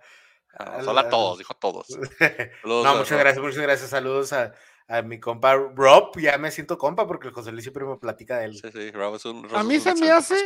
[0.58, 1.88] Ah, a todos, dijo todos.
[2.64, 3.90] no, muchas gracias, muchas gracias.
[3.90, 4.54] Saludos a,
[4.88, 6.18] a, mi compa Rob.
[6.20, 8.56] Ya me siento compa porque el José Luis siempre me platica de él.
[8.56, 9.46] Sí, sí, Rob es un.
[9.54, 10.38] a mí se me hace.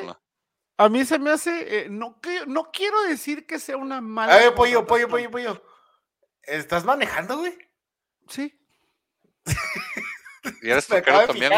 [0.78, 1.88] A mí se me hace.
[1.90, 4.34] no, que, no quiero decir que sea una mala.
[4.34, 5.64] A ver, pollo, pollo, pollo, pollo.
[6.42, 7.56] ¿Estás manejando, güey?
[8.28, 8.60] Sí.
[10.64, 11.52] ¿Y eres troquero también?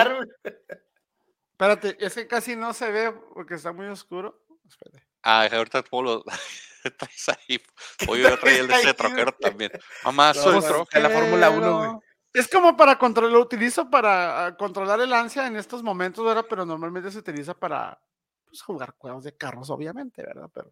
[1.60, 4.46] Espérate, es que casi no se ve porque está muy oscuro.
[4.70, 5.08] Espérate.
[5.24, 6.24] Ah, ahorita Polo
[7.00, 7.60] traes ahí.
[8.08, 9.72] Hoy yo traía el de ese troquero también.
[10.06, 10.62] Mamá, soy
[11.02, 11.90] la Fórmula 1, güey.
[12.32, 16.46] Es como para controlar, lo utilizo para ah, controlar el ansia en estos momentos, ¿verdad?
[16.48, 18.00] Pero normalmente se utiliza para
[18.46, 20.52] pues, jugar juegos de carros, obviamente, ¿verdad?
[20.54, 20.72] Pero,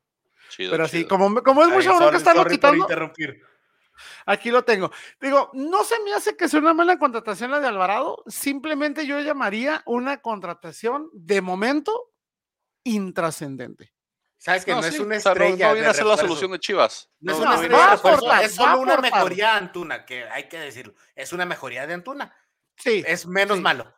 [0.50, 2.88] chido, pero sí, como, como es mucha bronca estarlo quitando.
[4.26, 4.92] Aquí lo tengo.
[5.20, 9.20] Digo, no se me hace que sea una mala contratación la de Alvarado, simplemente yo
[9.20, 12.14] llamaría una contratación de momento
[12.84, 13.94] intrascendente.
[14.38, 15.70] Sabes que no, es una estrella.
[15.70, 17.10] no, viene a ser la solución de Chivas.
[17.20, 20.94] No, es una estrella es solo una mejoría de Antuna, que hay que decirlo.
[21.16, 22.36] Es una mejoría de Antuna.
[22.78, 23.04] Sí.
[23.08, 23.92] Es menos malo.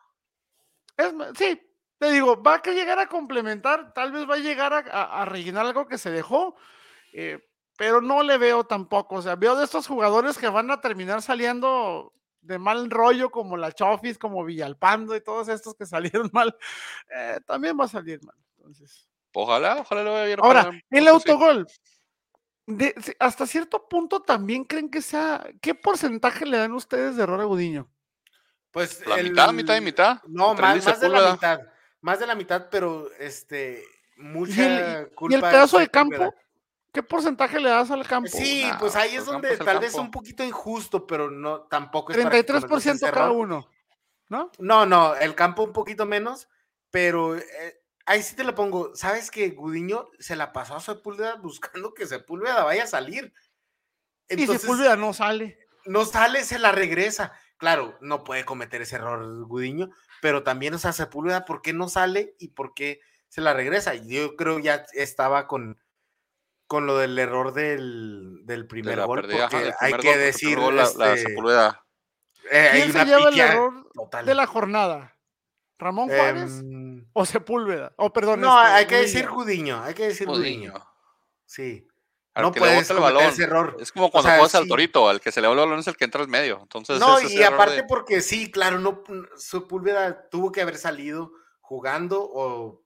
[1.36, 1.60] sí,
[1.98, 5.86] te digo, va a llegar a complementar, tal vez va a llegar a, rellenar algo
[5.86, 6.56] que se dejó,
[7.12, 7.47] eh,
[7.78, 9.14] pero no le veo tampoco.
[9.14, 13.56] O sea, veo de estos jugadores que van a terminar saliendo de mal rollo, como
[13.56, 15.86] la Chofis, como Villalpando y todos estos que
[16.26, 16.54] salieron mal,
[17.14, 18.34] eh, también va a salir mal.
[18.56, 19.08] Entonces.
[19.32, 20.40] Ojalá, ojalá lo vea bien.
[20.42, 21.68] Ahora, el autogol.
[23.20, 25.46] hasta cierto punto también creen que sea.
[25.62, 27.88] ¿Qué porcentaje le dan ustedes de error a Gudiño?
[28.72, 29.06] Pues.
[29.06, 30.20] La mitad, mitad y mitad.
[30.26, 31.60] No, más, de la mitad.
[32.00, 33.84] Más de la mitad, pero este.
[34.16, 35.32] Mucha ¿Y el, culpa.
[35.32, 36.34] ¿Y el pedazo de campo?
[36.92, 38.30] ¿Qué porcentaje le das al campo?
[38.32, 42.18] Sí, pues ahí es donde tal vez es un poquito injusto, pero no tampoco es
[42.18, 43.68] 33% cada uno,
[44.28, 44.50] ¿no?
[44.58, 46.48] No, no, el campo un poquito menos,
[46.90, 48.94] pero eh, ahí sí te lo pongo.
[48.96, 53.32] ¿Sabes que Gudiño se la pasó a Sepúlveda buscando que Sepúlveda vaya a salir?
[54.28, 55.58] Entonces, y Sepúlveda no sale.
[55.84, 57.32] No sale, se la regresa.
[57.58, 59.90] Claro, no puede cometer ese error Gudiño,
[60.22, 63.94] pero también, o sea, Sepúlveda, ¿por qué no sale y por qué se la regresa?
[63.94, 65.78] Yo creo ya estaba con,
[66.68, 70.58] con lo del error del, del primer gol, porque hay que decir...
[70.58, 71.84] La, este, Sepúlveda.
[72.50, 73.90] Eh, ¿Quién se lleva el error
[74.24, 75.16] de la jornada?
[75.78, 77.92] ¿Ramón Juárez em, o Sepúlveda?
[77.96, 78.40] O perdón.
[78.40, 80.74] No, este, hay que decir Judiño, hay que decir Judiño.
[81.46, 81.86] Sí.
[82.36, 83.24] no puedes el balón.
[83.24, 83.76] ese error.
[83.80, 85.96] Es como cuando juegas al torito, al que se le va el balón es el
[85.96, 86.58] que entra al medio.
[86.60, 89.02] Entonces, no, y aparte porque sí, claro, no
[89.36, 92.84] Sepúlveda tuvo que haber salido jugando o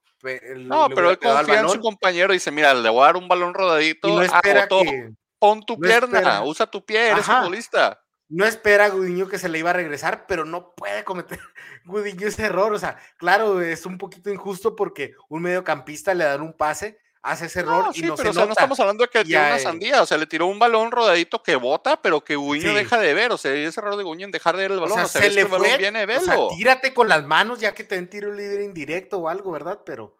[0.56, 3.28] no, pero él confía en su compañero y dice, mira, le voy a dar un
[3.28, 7.98] balón rodadito, no espera que, pon tu pierna, usa tu pie, eres futbolista
[8.32, 11.38] no espera a Gudiño que se le iba a regresar, pero no puede cometer
[11.84, 12.72] Gudiño ese error.
[12.72, 17.46] O sea, claro, es un poquito injusto porque un mediocampista le dan un pase, hace
[17.46, 20.02] ese error y no pero, se o no estamos hablando de que tiene una sandía,
[20.02, 23.32] o sea, le tiró un balón rodadito que bota, pero que Gudiño deja de ver,
[23.32, 25.30] o sea, ese error de Gudiño en dejar de ver el balón, o sea, se
[25.30, 28.64] le fue, viene, O sea, tírate con las manos ya que te den tiro libre
[28.64, 29.80] indirecto o algo, ¿verdad?
[29.86, 30.18] Pero,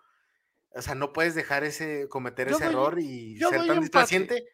[0.71, 4.45] o sea, no puedes dejar ese, cometer ese error y ser tan displaciente.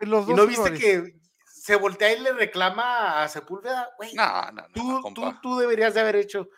[0.00, 1.24] y no viste que
[1.64, 4.12] se voltea y le reclama a Sepúlveda, güey.
[4.12, 5.14] No, no, no.
[5.14, 6.50] Tú, tú, deberías de haber hecho.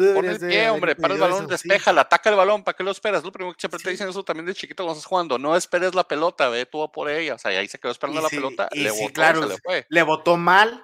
[0.00, 2.82] Tú Pon el pie, hombre, para el balón, despeja, le ataca el balón, ¿para qué
[2.82, 3.22] lo esperas?
[3.22, 5.94] Lo primero que siempre te dicen eso también de chiquito cuando estás jugando, no esperes
[5.94, 8.70] la pelota, ve tú a por ella, o sea, ahí se quedó esperando la pelota,
[8.72, 9.86] le botó, claro, se le fue.
[9.90, 10.82] Le botó mal,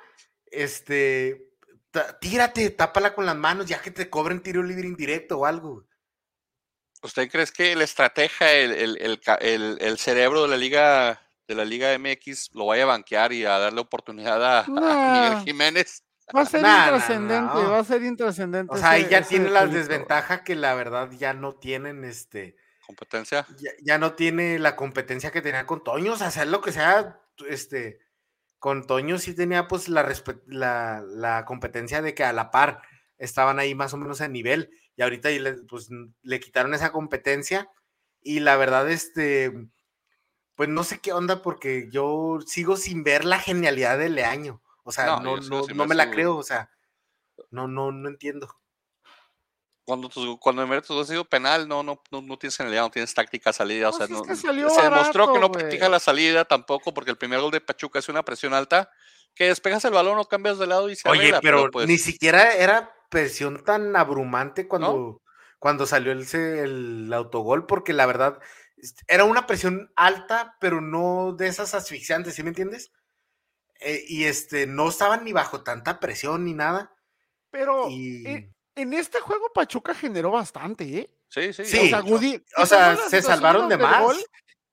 [0.50, 1.48] este,
[2.20, 5.86] tírate, tápala con las manos, ya que te cobren tiro libre indirecto o algo.
[7.02, 11.64] ¿Usted cree que la estrategia, el, el, el, el cerebro de la liga de la
[11.64, 16.03] Liga MX lo vaya a banquear y a darle oportunidad a, Miguel Jiménez.
[16.34, 18.74] Va a ser intrascendente, va a ser intrascendente.
[18.74, 22.57] O sea, ahí ya tiene la desventaja que la verdad ya no tienen este.
[22.86, 23.46] ¿Competencia?
[23.82, 26.14] Ya, no tiene la competencia que tenía con Toño.
[26.14, 28.00] O sea, sea lo que sea, este.
[28.58, 30.12] Con Toño sí tenía pues la,
[30.46, 32.82] la, la competencia de que a la par
[33.18, 34.70] estaban ahí más o menos a nivel.
[34.96, 35.28] Y ahorita
[35.68, 35.88] pues,
[36.22, 37.70] le quitaron esa competencia.
[38.20, 39.53] Y la verdad, este
[40.57, 44.62] pues no sé qué onda porque yo sigo sin ver la genialidad de Leaño.
[44.88, 46.71] O sea, no, no, no, me la creo, o sea,
[47.50, 48.57] no, no, no entiendo.
[49.84, 53.88] Cuando, tu, cuando ha sido penal, no, no, no, tienes genialidad, no tienes táctica salida.
[53.88, 57.50] o sea, no, se demostró que no practica la salida tampoco, porque el primer gol
[57.50, 58.92] de Pachuca es una presión alta,
[59.34, 62.54] que despejas el balón o cambias de lado y se Oye, pero, pues ni siquiera
[62.54, 65.21] era presión tan abrumante cuando,
[65.58, 68.38] cuando salió el, el autogol, porque la verdad,
[69.08, 72.92] era una presión alta, pero no de esas asfixiantes, ¿sí me entiendes?
[73.80, 76.94] Eh, y este, no estaban ni bajo tanta presión ni nada.
[77.50, 81.11] Pero e, en este juego Pachuca generó bastante, ¿eh?
[81.28, 81.64] Sí, sí.
[81.64, 81.92] sí.
[82.57, 84.16] O sea, se salvaron de más.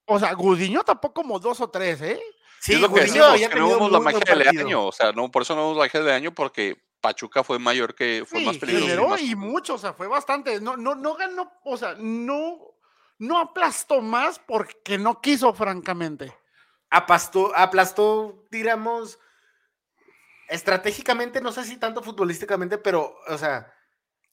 [0.06, 2.20] o sea, Gudiño tampoco como dos o tres, ¿eh?
[2.60, 5.56] Sí, lo Gudiño que no hubo la magia de año, o sea, no, por eso
[5.56, 8.88] no hubo la magia de año, porque Pachuca fue mayor que, fue más peligroso.
[8.88, 10.62] Generó y, mucho, o sea, fue bastante.
[10.62, 12.74] No, no, no ganó, o sea, no
[13.20, 16.36] no aplastó más porque no quiso, francamente.
[16.96, 19.18] Aplastó, aplastó, digamos,
[20.48, 23.74] estratégicamente, no sé si tanto futbolísticamente, pero, o sea.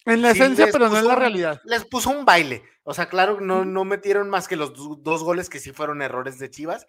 [0.05, 1.62] En la esencia, pero no en la realidad.
[1.65, 2.62] Les puso un baile.
[2.82, 6.39] O sea, claro, no, no metieron más que los dos goles que sí fueron errores
[6.39, 6.87] de Chivas,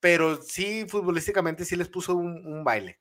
[0.00, 2.98] pero sí, futbolísticamente sí les puso un, baile.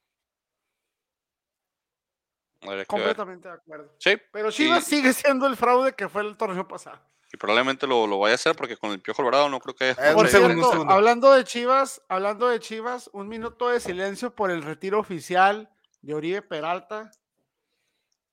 [2.85, 3.95] Completamente de acuerdo.
[3.97, 4.15] Sí.
[4.31, 7.01] Pero Chivas sigue siendo el fraude que fue el torneo pasado.
[7.33, 9.91] Y probablemente lo, lo vaya a hacer porque con el Piojo Alvarado no creo que.
[9.91, 14.61] Eh, por cierto, hablando de Chivas, hablando de Chivas, un minuto de silencio por el
[14.63, 15.69] retiro oficial
[16.01, 17.11] de Oribe Peralta.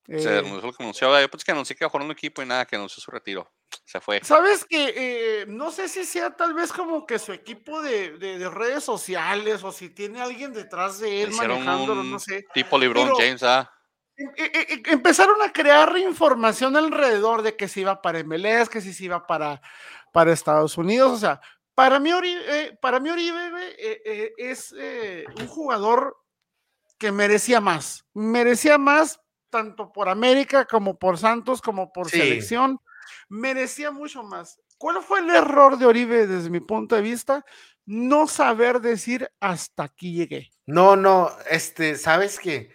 [0.07, 1.21] Se eh, anunció lo que anunciaba.
[1.21, 3.11] Yo pensé que anunció que iba a jugar un equipo y nada, que anunció su
[3.11, 3.49] retiro.
[3.85, 4.21] Se fue.
[4.25, 8.49] Sabes que eh, no sé si sea tal vez como que su equipo de, de,
[8.49, 12.47] redes sociales o si tiene alguien detrás de él manejándolo, no sé.
[12.53, 13.71] Tipo LeBron James, ah
[14.87, 19.27] empezaron a crear información alrededor de que se iba para MLS, que si se iba
[19.27, 19.61] para,
[20.13, 21.13] para Estados Unidos.
[21.13, 21.41] O sea,
[21.75, 23.41] para mí Oribe, eh, para mí Oribe
[23.79, 24.75] eh, eh, es
[25.39, 26.17] un jugador
[26.99, 28.05] que merecía más.
[28.15, 29.21] Merecía más
[29.51, 32.81] tanto por América como por Santos, como por selección.
[33.29, 34.61] Merecía mucho más.
[34.77, 37.45] ¿Cuál fue el error de Oribe desde mi punto de vista?
[37.87, 40.51] No saber decir hasta aquí llegué.
[40.67, 42.71] No, no, este, ¿sabes qué?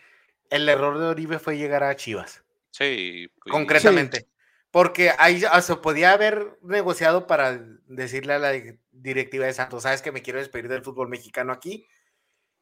[0.53, 2.43] El error de Oribe fue llegar a Chivas.
[2.69, 3.27] Sí.
[3.43, 4.27] Pues, concretamente.
[4.69, 8.53] Porque ahí se podía haber negociado para decirle a la
[8.91, 11.87] directiva de Santos, sabes que me quiero despedir del fútbol mexicano aquí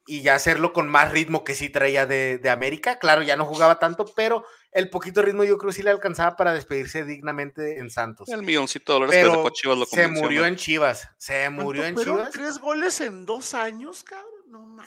[0.06, 2.98] y ya hacerlo con más ritmo que sí traía de, América.
[3.00, 6.54] Claro, ya no jugaba tanto, pero el poquito ritmo yo creo sí le alcanzaba para
[6.54, 8.28] despedirse dignamente en Santos.
[8.30, 11.10] El milloncito de dólares que dejó Chivas lo Se murió en Chivas.
[11.18, 12.32] Se murió en Chivas.
[12.32, 14.31] Tres goles en dos años, cabrón.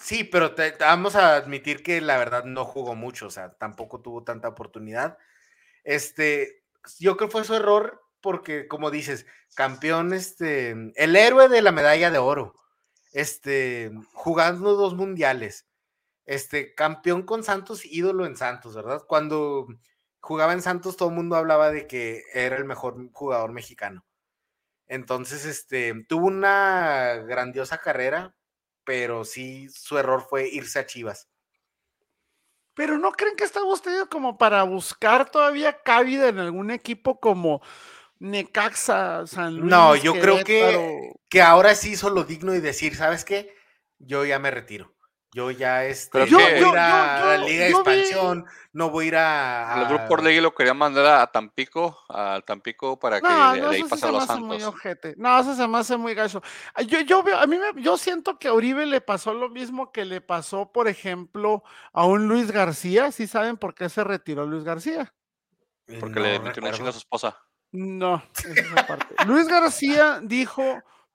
[0.01, 4.23] Sí, pero vamos a admitir que la verdad no jugó mucho, o sea, tampoco tuvo
[4.24, 5.19] tanta oportunidad.
[5.85, 6.65] Este,
[6.99, 11.73] yo creo que fue su error porque, como dices, campeón, este, el héroe de la
[11.73, 12.55] medalla de oro,
[13.12, 15.66] este, jugando dos mundiales,
[16.27, 19.05] este, campeón con Santos, ídolo en Santos, ¿verdad?
[19.07, 19.69] Cuando
[20.20, 24.05] jugaba en Santos todo el mundo hablaba de que era el mejor jugador mexicano.
[24.86, 28.35] Entonces, este, tuvo una grandiosa carrera,
[28.85, 31.28] pero sí su error fue irse a Chivas.
[32.74, 37.62] Pero no creen que está usted como para buscar todavía cabida en algún equipo como
[38.19, 39.70] Necaxa, San Luis.
[39.70, 43.55] No, yo creo que, que ahora sí hizo lo digno y decir, ¿sabes qué?
[43.98, 44.93] Yo ya me retiro.
[45.35, 49.09] Yo ya este, no voy a ir a la Liga de Expansión, no voy a
[49.09, 49.82] ir a.
[49.82, 54.12] El grupo Orlegui lo quería mandar a Tampico, a Tampico para que de, ahí pasara
[54.12, 54.73] los Santos.
[55.16, 56.40] No, eso se me hace muy gacho.
[56.86, 59.90] Yo, yo veo, a mí me, yo siento que a Uribe le pasó lo mismo
[59.90, 63.11] que le pasó, por ejemplo, a un Luis García.
[63.11, 65.12] ¿Sí saben por qué se retiró Luis García?
[65.98, 67.36] Porque le metió una chinga a su esposa.
[67.73, 69.16] No, esa parte.
[69.27, 70.62] Luis García dijo,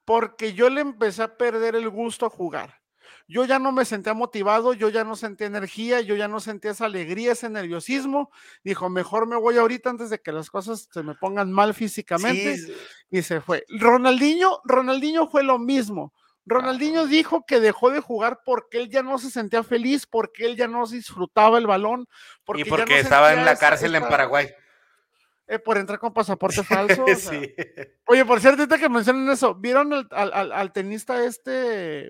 [0.04, 2.79] porque yo le empecé a perder el gusto a jugar
[3.30, 6.72] yo ya no me sentía motivado, yo ya no sentía energía, yo ya no sentía
[6.72, 8.32] esa alegría, ese nerviosismo.
[8.64, 12.58] Dijo, mejor me voy ahorita antes de que las cosas se me pongan mal físicamente.
[13.12, 13.66] Y se fue.
[13.70, 16.12] Ronaldinho, Ronaldinho fue lo mismo.
[16.44, 20.56] Ronaldinho dijo que dejó de jugar porque él ya no se sentía feliz, porque él
[20.56, 22.08] ya no disfrutaba el balón.
[22.44, 24.50] Porque y porque estaba en la cárcel en Paraguay.
[25.46, 27.06] Eh, por entrar con pasaporte falso.
[28.06, 32.10] Oye, por cierto, ahorita que mencionan eso, ¿vieron al tenista este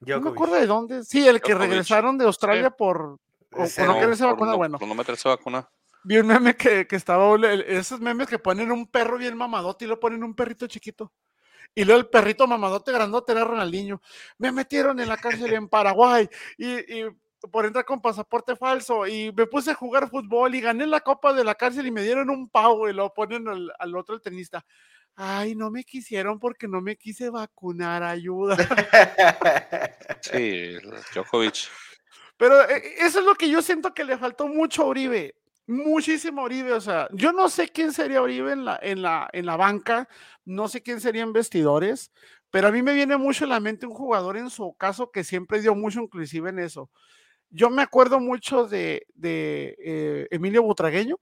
[0.00, 1.04] no me acuerdo de dónde.
[1.04, 3.18] Sí, el que regresaron de Australia por.
[3.52, 4.78] O, no querer vacuna, bueno.
[4.78, 5.68] Por no meterse vacuna.
[6.04, 7.36] Vi un meme que, que estaba.
[7.66, 11.12] Esos memes que ponen un perro bien mamadote y lo ponen un perrito chiquito.
[11.74, 14.00] Y luego el perrito mamadote grandote era Ronaldinho.
[14.38, 17.04] Me metieron en la cárcel en Paraguay y, y,
[17.50, 19.06] por entrar con pasaporte falso.
[19.06, 22.02] Y me puse a jugar fútbol y gané la copa de la cárcel y me
[22.02, 24.64] dieron un pavo y lo ponen al, al otro el tenista
[25.16, 28.56] ay, no me quisieron porque no me quise vacunar, ayuda.
[30.20, 30.74] Sí,
[31.14, 31.68] Djokovic.
[32.36, 35.34] Pero eh, eso es lo que yo siento que le faltó mucho a Uribe,
[35.66, 39.28] muchísimo a Uribe, o sea, yo no sé quién sería Uribe en la, en la,
[39.32, 40.08] en la banca,
[40.44, 42.12] no sé quién sería en vestidores,
[42.50, 45.24] pero a mí me viene mucho en la mente un jugador en su caso que
[45.24, 46.90] siempre dio mucho inclusive en eso.
[47.48, 51.18] Yo me acuerdo mucho de, de eh, Emilio Butragueño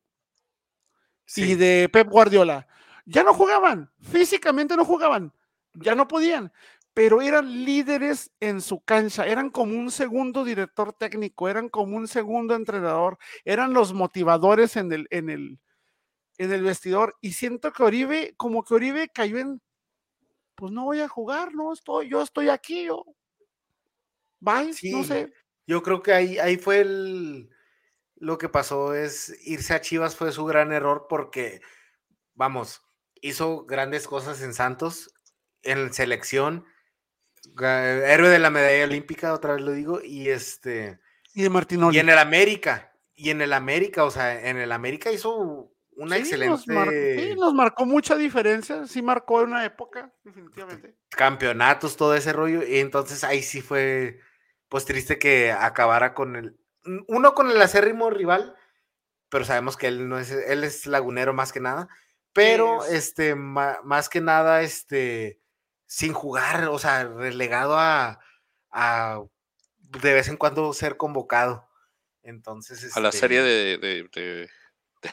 [1.37, 2.67] y de Pep Guardiola
[3.05, 5.33] ya no jugaban, físicamente no jugaban,
[5.75, 6.53] ya no podían,
[6.95, 12.07] pero eran líderes en su cancha, eran como un segundo director técnico, eran como un
[12.07, 15.59] segundo entrenador, eran los motivadores en el, en el,
[16.39, 17.17] en el vestidor.
[17.21, 19.61] Y siento que Oribe, como que Oribe cayó en,
[20.55, 23.05] pues no voy a jugar, no estoy, yo estoy aquí, yo.
[24.39, 25.33] Bye, no sé.
[25.67, 27.51] Yo creo que ahí, ahí fue el,
[28.15, 31.61] lo que pasó es irse a Chivas fue su gran error porque,
[32.35, 32.83] vamos,
[33.25, 35.15] hizo grandes cosas en Santos,
[35.63, 36.67] en selección,
[37.59, 41.01] héroe de la medalla olímpica, otra vez lo digo, y este,
[41.33, 41.97] Y de Martinoli.
[41.97, 42.93] Y en el América.
[43.15, 47.29] Y en el América, o sea, en el América hizo una excelente.
[47.29, 48.87] sí, nos marcó mucha diferencia.
[48.87, 50.97] Sí, marcó una época, definitivamente.
[51.11, 52.67] Campeonatos, todo ese rollo.
[52.67, 54.21] Y entonces ahí sí fue,
[54.69, 56.57] pues triste que acabara con el.
[57.09, 58.55] Uno con el acérrimo rival,
[59.31, 61.89] pero sabemos que él no es, él es lagunero más que nada.
[62.35, 65.41] Pero, este, más que nada, este,
[65.87, 68.19] sin jugar, o sea, relegado a,
[68.71, 69.23] a
[69.79, 71.69] de vez en cuando ser convocado.
[72.23, 72.97] Entonces.
[72.97, 74.51] A la serie este de,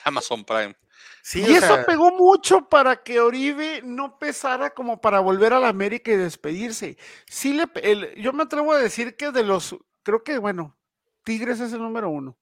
[0.05, 0.75] Amazon Prime.
[1.21, 5.67] Sí, y eso pegó mucho para que Oribe no pesara como para volver a la
[5.67, 6.97] América y despedirse.
[7.27, 10.77] Sí le, yo me atrevo a decir que de los, creo que bueno,
[11.23, 12.37] Tigres es el número uno.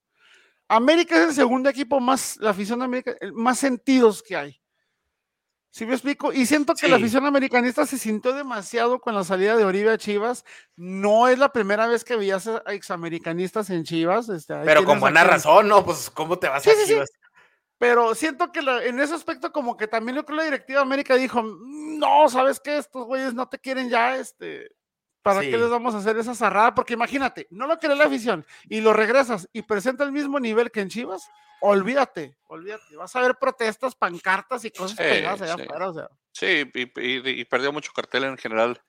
[0.70, 4.59] América es el segundo equipo más, la afición de América, más sentidos que hay.
[5.72, 6.34] ¿Sí me explico?
[6.34, 9.98] Y siento que la afición americanista se sintió demasiado con la salida de Oribe a
[9.98, 10.44] Chivas.
[10.76, 14.30] No es la primera vez que veías a examericanistas en Chivas.
[14.30, 15.86] Este, Pero con buena razón, ¿no?
[15.86, 17.10] Pues, ¿cómo te vas a Chivas?
[17.78, 21.16] Pero siento que en ese aspecto, como que también yo creo la directiva de América
[21.16, 22.78] dijo: No, ¿sabes qué?
[22.78, 24.70] Estos güeyes no te quieren ya, este.
[25.22, 26.74] ¿Para qué les vamos a hacer esa cerrada?
[26.74, 30.72] Porque imagínate, no lo quiere la afición y lo regresas y presenta el mismo nivel
[30.72, 31.30] que en Chivas
[31.60, 32.96] olvídate, olvídate.
[32.96, 35.90] Vas a ver protestas, pancartas y cosas pegadas allá afuera.
[35.90, 36.10] O sea.
[36.32, 38.82] Sí, y, perdió mucho cartel en general.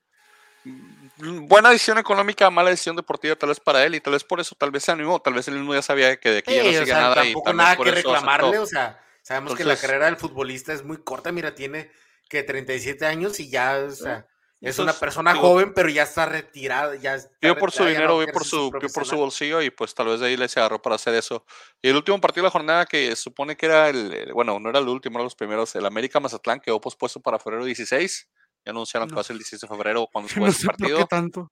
[1.16, 4.54] Buena decisión económica, mala decisión deportiva, tal vez para él, y tal vez por eso,
[4.54, 6.70] tal vez se animó, tal vez él mismo ya sabía que de aquí ya no
[6.70, 7.14] sigue nada.
[7.14, 11.32] Tampoco nada que reclamarle, o sea, sabemos que la carrera del futbolista es muy corta,
[11.32, 11.90] mira, tiene
[12.28, 14.26] que 37 años y ya, o sea,
[14.60, 16.94] es una persona joven, pero ya está retirada.
[16.96, 20.20] Ya vio por su dinero, vio por su, por su bolsillo y pues tal vez
[20.20, 21.46] de ahí le se agarró para hacer eso.
[21.80, 24.78] Y el último partido de la jornada que supone que era el, bueno, no era
[24.78, 28.28] el último, eran los primeros, el América Mazatlán quedó pospuesto para febrero 16.
[28.66, 31.06] Ya anunciaron que va a ser el 16 de febrero cuando se no sé partido.
[31.06, 31.50] Tanto.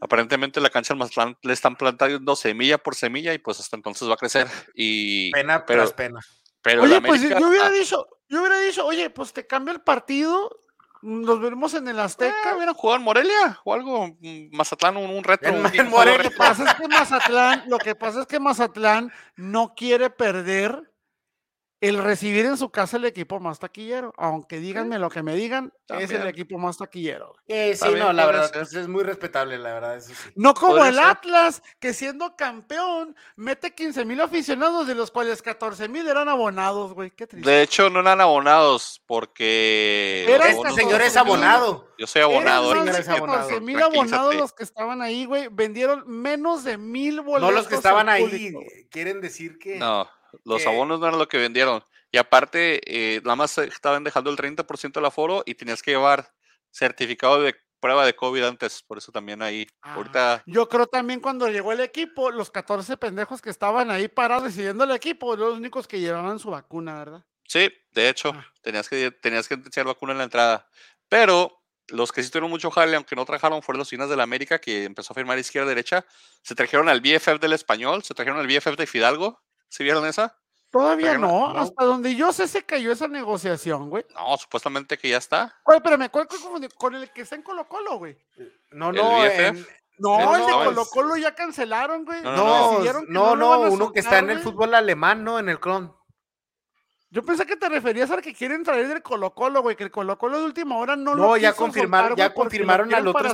[0.00, 4.08] Aparentemente la cancha del Mazatlán le están plantando semilla por semilla y pues hasta entonces
[4.08, 4.48] va a crecer.
[4.74, 6.20] Y, pena pero, tras pena.
[6.62, 10.65] Pero oye, pues yo hubiera dicho, yo hubiera dicho, oye, pues te cambia el partido
[11.06, 12.56] nos veremos en el Azteca.
[12.56, 14.16] ¿Vieron jugar Morelia o algo?
[14.50, 15.46] Mazatlán, un, un reto.
[15.46, 16.18] En, Morelia.
[16.18, 20.92] Lo que pasa es que Mazatlán, lo que pasa es que Mazatlán no quiere perder
[21.86, 25.72] el recibir en su casa el equipo más taquillero, aunque díganme lo que me digan,
[25.88, 27.34] es el equipo más taquillero.
[27.48, 30.30] sí, no, la verdad, es muy respetable, la verdad, eso sí.
[30.34, 35.88] No como el Atlas, que siendo campeón, mete 15 mil aficionados, de los cuales 14
[35.88, 37.48] mil eran abonados, güey, qué triste.
[37.48, 40.26] De hecho, no eran abonados, porque...
[40.26, 41.88] este señor es abonado.
[41.98, 42.72] Yo soy abonado.
[42.72, 47.50] Eran 14 mil abonados los que estaban ahí, güey, vendieron menos de mil boletos.
[47.50, 48.54] No los que estaban ahí,
[48.90, 49.76] quieren decir que...
[49.76, 50.08] No.
[50.44, 51.82] Los abonos no eran lo que vendieron.
[52.10, 56.32] Y aparte, eh, nada más estaban dejando el 30% del aforo y tenías que llevar
[56.70, 58.82] certificado de prueba de COVID antes.
[58.82, 59.66] Por eso también ahí.
[59.82, 60.34] ahorita.
[60.34, 64.44] Ah, yo creo también cuando llegó el equipo, los 14 pendejos que estaban ahí parados
[64.44, 67.24] decidiendo el equipo, los únicos que llevaban su vacuna, ¿verdad?
[67.44, 68.46] Sí, de hecho, ah.
[68.62, 70.68] tenías que tenías que tener vacuna en la entrada.
[71.08, 74.24] Pero los que sí tuvieron mucho jale, aunque no trajeron, fueron los Finas de la
[74.24, 76.04] América, que empezó a firmar izquierda-derecha.
[76.42, 80.36] Se trajeron al BFF del español, se trajeron al BFF de Fidalgo, ¿Sí vieron esa?
[80.70, 84.04] Todavía no, hasta donde yo sé se cayó esa negociación, güey.
[84.14, 85.54] No, supuestamente que ya está.
[85.64, 86.28] Oye, espérame, ¿cuál,
[86.76, 88.18] con el que está en Colo Colo, güey?
[88.72, 89.02] No, no,
[89.98, 92.20] no, el de Colo Colo ya cancelaron, güey.
[92.22, 95.38] No, no, no, uno que está en el fútbol alemán, ¿no?
[95.38, 95.94] En el Clon.
[97.08, 99.90] Yo pensé que te referías al que quieren traer del Colo Colo, güey, que el
[99.90, 103.32] Colo Colo de última hora no, lo No, ya confirmaron, ya confirmaron al otro,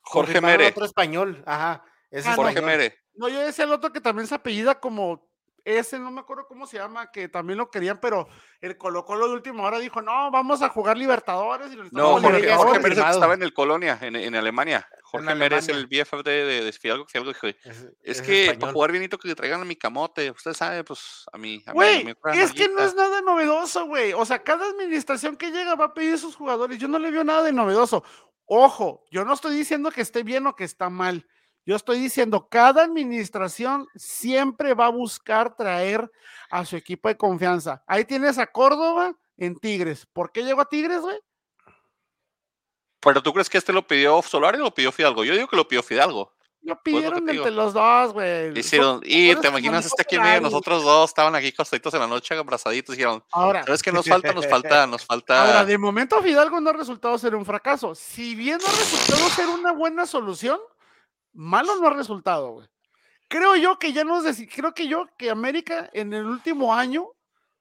[0.00, 0.68] Jorge Mere.
[0.68, 1.84] otro español, ajá.
[2.10, 2.98] Ese es Jorge Mere.
[3.14, 5.30] No, yo decía el otro que también se apellida como
[5.64, 8.28] ese no me acuerdo cómo se llama, que también lo querían, pero
[8.60, 11.72] el Colo Colo de última hora dijo, no, vamos a jugar Libertadores.
[11.72, 14.88] Y no, Jorge, Jorge estaba en el Colonia, en, en Alemania.
[15.12, 17.06] Jorge Mérez, el BFF de, de, de Fidalgo,
[18.02, 21.62] es, que para jugar bienito que traigan a mi camote, usted sabe, pues a mí.
[21.72, 24.14] Güey, es que no es nada novedoso, güey.
[24.14, 26.78] O sea, cada administración que llega va a pedir a sus jugadores.
[26.78, 28.02] Yo no le veo nada de novedoso.
[28.46, 31.26] Ojo, yo no estoy diciendo que esté bien o que está mal.
[31.64, 36.10] Yo estoy diciendo, cada administración siempre va a buscar traer
[36.50, 37.82] a su equipo de confianza.
[37.86, 40.06] Ahí tienes a Córdoba en Tigres.
[40.12, 41.18] ¿Por qué llegó a Tigres, güey?
[43.00, 45.24] Pero tú crees que este lo pidió Solari o lo pidió Fidalgo?
[45.24, 46.32] Yo digo que lo pidió Fidalgo.
[46.62, 48.56] Lo pidieron entre los dos, güey.
[48.56, 52.36] Hicieron, y te imaginas este aquí medio, nosotros dos estaban aquí costaditos en la noche,
[52.36, 54.32] abrazaditos, dijeron, ahora, ¿sabes qué nos falta?
[54.32, 55.44] Nos falta, nos falta.
[55.44, 57.96] Ahora, de momento Fidalgo no ha resultado ser un fracaso.
[57.96, 60.60] Si bien no ha resultado ser una buena solución,
[61.32, 62.68] malo no ha resultado, güey.
[63.28, 67.08] Creo yo que ya nos creo que yo que América en el último año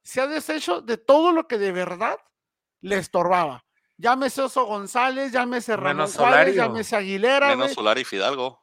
[0.03, 2.17] se ha deshecho de todo lo que de verdad
[2.81, 3.63] le estorbaba.
[3.97, 7.55] Llámese Oso González, llámese Ramón Suárez, llámese Aguilera.
[7.55, 8.59] Menos Solar y Fidalgo.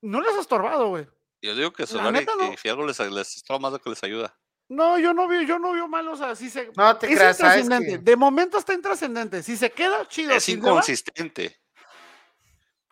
[0.00, 1.06] No les ha estorbado, güey.
[1.42, 2.56] Yo digo que Solari, no.
[2.56, 4.36] si algo les, les estorba más de que les ayuda.
[4.68, 6.70] No, yo no veo, yo no veo mal, o sea, si se.
[6.76, 7.98] No te es creas, intrascendente.
[7.98, 9.42] De momento está intrascendente.
[9.42, 10.32] Si se queda, chido.
[10.32, 11.60] Es inconsistente.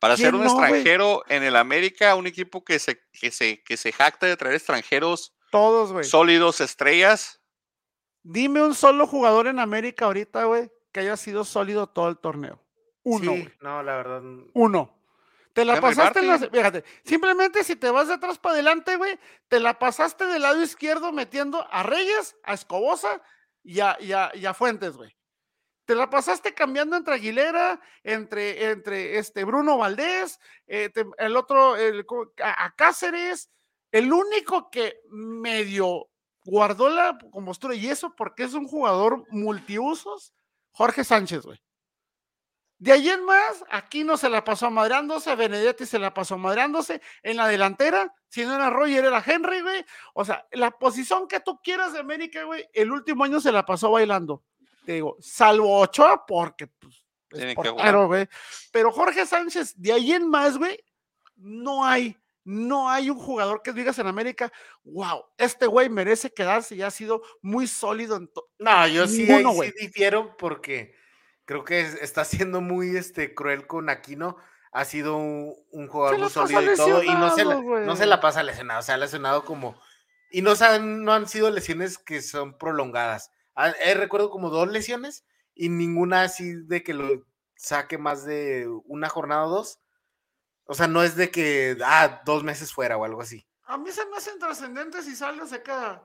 [0.00, 3.92] Para ser un extranjero en el América, un equipo que se, que se, que se
[3.92, 6.04] jacta de traer extranjeros todos, güey.
[6.04, 7.40] Sólidos, estrellas.
[8.22, 12.62] Dime un solo jugador en América ahorita, güey, que haya sido sólido todo el torneo.
[13.04, 13.32] Uno.
[13.32, 14.22] Sí, no, la verdad.
[14.52, 14.96] Uno.
[15.52, 16.38] Te la pasaste en la.
[16.38, 19.18] Fíjate, simplemente si te vas de atrás para adelante, güey,
[19.48, 23.22] te la pasaste del lado izquierdo metiendo a Reyes, a Escobosa
[23.62, 25.16] y a, y a, Fuentes, güey.
[25.86, 31.76] Te la pasaste cambiando entre Aguilera, entre, entre este Bruno Valdés, eh, el otro,
[32.42, 33.50] a Cáceres,
[33.92, 36.08] el único que medio
[36.44, 40.34] guardó la compostura y eso porque es un jugador multiusos,
[40.72, 41.60] Jorge Sánchez, güey.
[42.78, 47.00] De ahí en más, aquí no se la pasó madreándose, Benedetti se la pasó madreándose,
[47.22, 49.84] en la delantera, si no era Roger, era Henry, güey.
[50.12, 53.64] O sea, la posición que tú quieras de América, güey, el último año se la
[53.64, 54.44] pasó bailando.
[54.86, 58.28] Te digo, salvo Ochoa, porque, pues, claro, güey.
[58.72, 60.82] Pero Jorge Sánchez, de ahí en más, güey,
[61.36, 64.52] no hay no hay un jugador que digas en América,
[64.84, 68.48] wow, este güey merece quedarse y ha sido muy sólido en todo.
[68.60, 70.94] No, yo sí, sí difiero porque
[71.44, 74.36] creo que está siendo muy este, cruel con Aquino.
[74.70, 78.20] Ha sido un, jugador muy sólido y todo, y no se, la, no se la
[78.20, 79.80] pasa lesionado, o sea, lesionado como.
[80.30, 83.32] Y no, han, no han sido lesiones que son prolongadas.
[83.56, 85.24] Ah, eh, recuerdo como dos lesiones
[85.54, 87.26] y ninguna así de que lo
[87.56, 89.80] saque más de una jornada o dos
[90.66, 93.46] o sea, no es de que, ah, dos meses fuera o algo así.
[93.64, 96.02] A mí se me hacen trascendentes y sale se queda.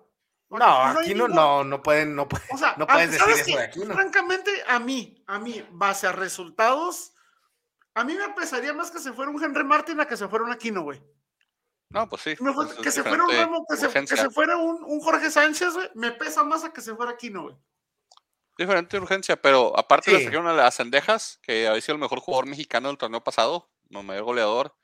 [0.50, 3.64] No, aquí no, no, no pueden, no pueden, o sea, no puedes decir eso de
[3.64, 3.94] aquí, ¿no?
[3.94, 7.14] Francamente, a mí, a mí, base a resultados,
[7.94, 10.44] a mí me pesaría más que se fuera un Henry Martin a que se fuera
[10.44, 11.02] un Aquino, güey.
[11.92, 12.36] No, pues sí.
[12.82, 16.64] que, se fuera un que, se, fuera un, un, Jorge Sánchez, güey, me pesa más
[16.64, 17.56] a que se fuera Aquino, güey.
[18.58, 20.18] Diferente urgencia, pero aparte sí.
[20.18, 23.70] le trajeron a las Cendejas, que había sido el mejor jugador mexicano del torneo pasado,
[23.90, 24.76] el mayor goleador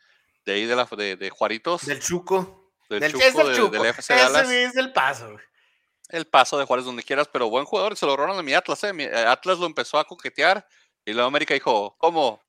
[0.48, 1.86] de ahí de, la, de, de Juaritos.
[1.86, 2.72] Del Chuco.
[2.90, 3.70] Del, Chuco, es del, Chuco.
[3.70, 5.36] del FC Ese es del paso.
[6.10, 8.82] El paso de Juárez donde quieras, pero buen jugador, se lo robaron a mi Atlas,
[8.86, 8.94] ¿eh?
[8.98, 9.26] eh.
[9.28, 10.66] Atlas lo empezó a coquetear
[11.06, 12.42] y la América dijo, ¿cómo?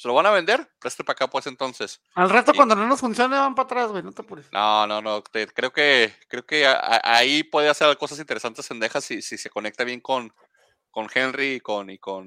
[0.00, 0.66] ¿Se lo van a vender?
[0.78, 2.00] Preste para acá pues entonces.
[2.14, 4.50] Al rato cuando no nos funcione van para atrás, güey, no te apures.
[4.50, 6.66] No, no, no, creo que creo que
[7.04, 10.32] ahí puede hacer cosas interesantes en Dejas si, si se conecta bien con,
[10.90, 12.26] con Henry y con, y con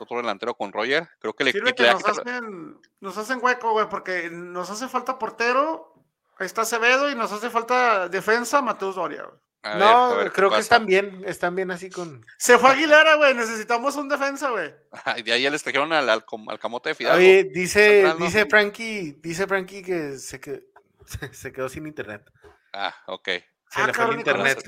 [0.00, 1.08] otro delantero con Roger.
[1.20, 5.16] Creo que le, Sirve que nos, hacen, nos hacen hueco, güey, porque nos hace falta
[5.16, 5.94] portero,
[6.40, 9.30] ahí está Acevedo, y nos hace falta defensa, Mateus Doria,
[9.64, 12.24] no, creo que están bien, están bien así con.
[12.36, 14.74] Se fue Aguilera, güey, necesitamos un defensa, güey.
[15.16, 16.24] Y de ahí ya les trajeron al, al,
[16.60, 17.18] camote de Fidalgo.
[17.18, 20.64] Oye, dice, dice Frankie, dice Frankie que se, que
[21.32, 22.30] se quedó sin internet.
[22.72, 23.28] Ah, ok.
[23.70, 24.62] Se ah, le fue el internet.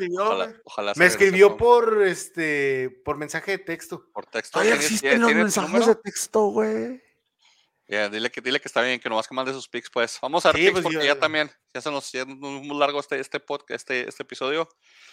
[0.64, 4.08] Ojalá, me escribió por este por mensaje de texto.
[4.12, 4.58] Por texto.
[4.58, 7.05] Ay, existen los mensajes de texto, güey.
[7.88, 10.18] Dile que dile que está bien, que no vas que mande sus pics, pues.
[10.20, 13.20] Vamos a ver sí, pues porque ya también, ya se nos ya muy largo este,
[13.20, 14.68] este podcast, este, este episodio.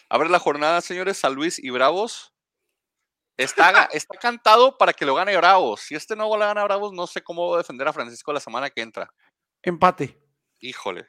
[0.10, 2.34] Abre la jornada, señores, San Luis y Bravos.
[3.38, 5.82] Está, está cantado para que lo gane Bravos.
[5.82, 8.82] Si este no lo gana Bravos, no sé cómo defender a Francisco la semana que
[8.82, 9.14] entra.
[9.62, 10.20] Empate.
[10.60, 11.08] Híjole.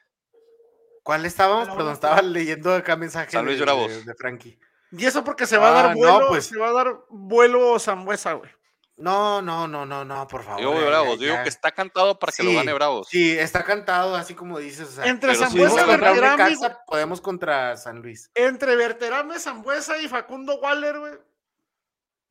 [1.03, 1.69] ¿Cuál estábamos?
[1.69, 4.59] Perdón, estaba leyendo acá mensaje de, de, Frankie.
[4.91, 6.47] Y eso porque se va a dar ah, vuelo, pues.
[6.47, 8.51] se va a dar vuelo Zambuesa, güey.
[8.97, 10.63] No, no, no, no, no, por favor.
[10.63, 13.09] Yo voy Bravos, digo que está cantado para que lo gane Bravos.
[13.09, 14.99] Sí, está cantado, así como dices.
[14.99, 16.57] Entre Zambuesa y Berterame.
[16.87, 18.31] podemos contra San Luis.
[18.35, 21.15] Entre Berterame, Zambuesa y Facundo Waller, güey.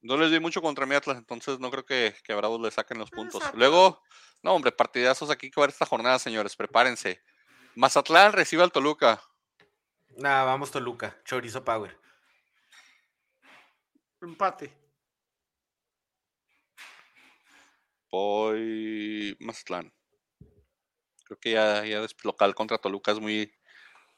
[0.01, 2.71] No les di mucho contra mi Atlas, entonces no creo que, que a Bravos le
[2.71, 3.43] saquen los puntos.
[3.55, 4.01] Luego,
[4.41, 7.21] no, hombre, partidazos aquí que ver esta jornada, señores, prepárense.
[7.75, 9.21] Mazatlán recibe al Toluca.
[10.17, 11.17] Nada, vamos Toluca.
[11.25, 11.97] Chorizo Power.
[14.21, 14.82] Empate.
[18.13, 19.91] Voy Mazatlán.
[21.25, 23.51] Creo que ya, ya local contra Toluca es muy.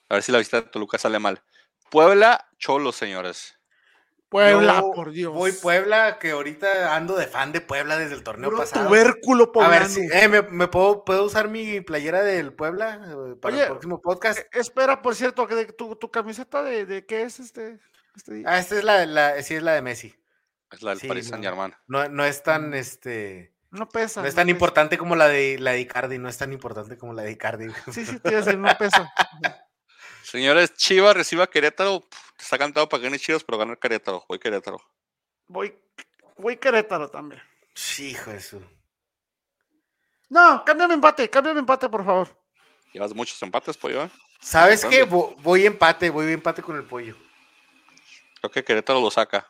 [0.09, 1.41] A ver si la visita de Toluca sale mal.
[1.89, 3.57] Puebla, Cholo, señores.
[4.27, 5.33] Puebla, por Dios.
[5.33, 8.89] Voy Puebla, que ahorita ando de fan de Puebla desde el torneo pasado.
[8.89, 13.61] Tubérculo A ver si eh, ¿me, puedo, puedo, usar mi playera del Puebla eh, para
[13.61, 14.39] el próximo podcast.
[14.39, 17.79] Eh, espera, por cierto, que tu, tu camiseta de, de, qué es este,
[18.13, 20.13] este Ah, esta es la, la, sí es la de Messi.
[20.69, 21.73] Es la del Paris Saint Germain.
[21.87, 23.54] No, no es tan este.
[23.75, 24.21] No pesa.
[24.21, 27.13] No es tan importante como la de la de Icardi, no es tan importante como
[27.13, 27.67] la de Icardi.
[27.91, 29.13] Sí, sí, te no pesa.
[30.23, 32.03] Señores, Chivas reciba a Querétaro.
[32.39, 34.23] Está cantado para que gane Chivas, pero ganar Querétaro.
[34.29, 34.81] Voy Querétaro.
[35.47, 35.77] Voy,
[36.37, 37.41] voy Querétaro también.
[37.73, 38.61] Sí, hijo de su.
[40.29, 42.29] No, cámbiame empate, cámbiame empate, por favor.
[42.93, 44.03] Llevas muchos empates, pollo.
[44.03, 44.09] ¿eh?
[44.39, 45.03] ¿Sabes qué?
[45.03, 47.15] Voy empate, voy empate con el pollo.
[48.39, 49.45] Creo que Querétaro lo saca.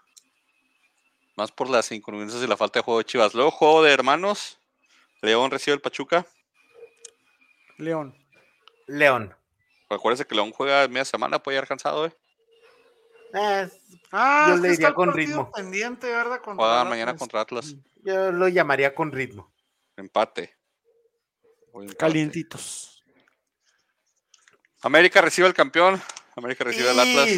[1.36, 3.34] Más por las incongruencias y la falta de juego de Chivas.
[3.34, 4.60] Luego, juego de hermanos.
[5.22, 6.26] León recibe el Pachuca.
[7.78, 8.16] León.
[8.88, 9.36] León.
[9.90, 12.16] Acuérdense que León juega media semana, puede haber cansado, ¿eh?
[13.34, 13.70] eh
[14.12, 15.52] ah, yo le diría con ritmo.
[15.52, 16.42] Pendiente, ¿verdad?
[16.86, 17.76] mañana contra Atlas.
[18.04, 19.54] Yo lo llamaría con ritmo.
[19.98, 20.56] Empate.
[21.98, 23.04] Calientitos.
[24.82, 26.02] América recibe al campeón.
[26.36, 27.30] América recibe al Atlas.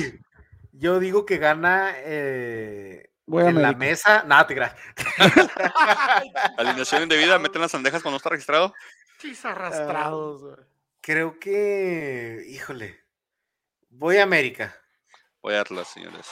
[0.72, 4.24] Yo digo que gana eh, en la mesa.
[4.24, 4.82] Nada, te gracias.
[6.58, 8.74] Alineación indebida, meten las sandejas cuando está registrado.
[9.20, 10.60] Chis arrastrados,
[11.02, 12.99] Creo que, híjole,
[13.90, 14.76] voy a América.
[15.41, 16.28] Voy a Atlas, señores.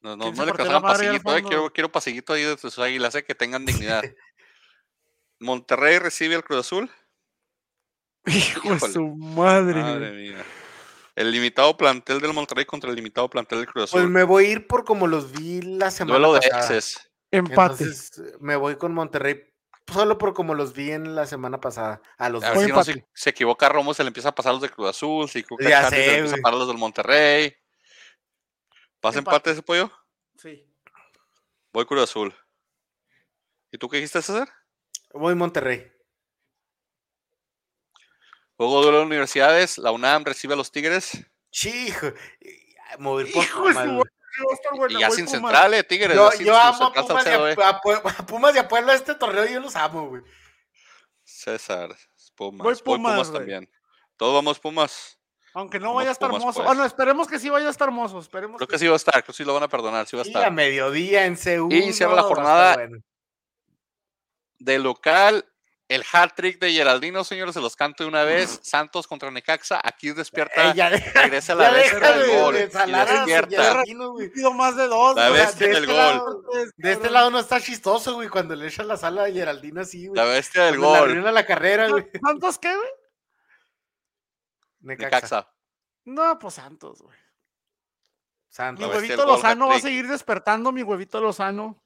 [0.00, 3.24] No, no, no le casaron pasillito, eh, quiero, quiero pasillito ahí de sus águilas, eh,
[3.24, 4.04] que tengan dignidad.
[5.40, 6.90] Monterrey recibe al Cruz Azul.
[8.26, 9.80] Hijo de su madre.
[9.80, 10.44] Madre mía.
[11.16, 14.02] El limitado plantel del Monterrey contra el limitado plantel del Cruz Azul.
[14.02, 16.68] Pues me voy a ir por como los vi la semana Duelo pasada.
[16.68, 17.86] de Empate.
[18.40, 19.42] me voy con Monterrey
[19.90, 22.02] solo por como los vi en la semana pasada.
[22.18, 22.84] A los si no
[23.14, 25.28] se, equivoca Romo, se le empieza a pasar los de Cruz Azul.
[25.28, 27.56] Si equivoca ya se le empieza a pasar los del Monterrey.
[29.00, 29.52] ¿Pasa empate.
[29.52, 29.90] ese pollo?
[30.36, 30.70] Sí.
[31.72, 32.34] Voy Cruz Azul.
[33.72, 34.52] ¿Y tú qué dijiste, César?
[35.14, 35.95] Voy Monterrey.
[38.56, 41.12] Juego de las universidades, la UNAM recibe a los Tigres.
[41.50, 42.08] Sí, hijo.
[42.98, 43.28] Mover
[44.88, 46.16] y ya sin central, eh, Tigres.
[46.40, 50.08] Yo, amo a Pumas, y a, Pumas y a Puebla este torneo, yo los amo,
[50.08, 50.22] güey.
[51.24, 51.94] César,
[52.34, 52.64] Pumas.
[52.64, 53.68] Voy Pumas, también.
[54.16, 55.18] Todos vamos Pumas.
[55.54, 56.62] Aunque no vaya a estar hermoso.
[56.62, 56.92] Bueno, pues.
[56.92, 58.18] esperemos que sí vaya a estar hermoso.
[58.18, 60.06] Esperemos creo que, sí va a estar, creo que sí lo van a perdonar.
[60.06, 60.44] Sí va a estar.
[60.44, 61.72] a mediodía en Seúl.
[61.72, 62.76] Y cierra la jornada
[64.58, 65.46] de local
[65.88, 68.58] el hat-trick de Geraldino, señores, se los canto de una vez.
[68.62, 69.80] Santos contra Necaxa.
[69.82, 70.72] Aquí despierta.
[70.72, 72.54] regresa la bestia del gol.
[72.54, 73.84] De, despierta.
[74.54, 75.14] más de dos.
[75.14, 76.44] La bestia del este gol.
[76.76, 80.08] de este lado no está chistoso, güey, cuando le echa la sala a Geraldino así,
[80.08, 80.16] güey.
[80.16, 81.22] La bestia del gol.
[81.22, 82.10] La la carrera, güey.
[82.20, 82.90] ¿Santos qué, güey?
[84.80, 85.48] Necaxa.
[86.04, 87.16] No, pues Santos, güey.
[88.48, 88.88] Santos.
[88.88, 91.85] Mi huevito Lozano va a seguir despertando, mi huevito Lozano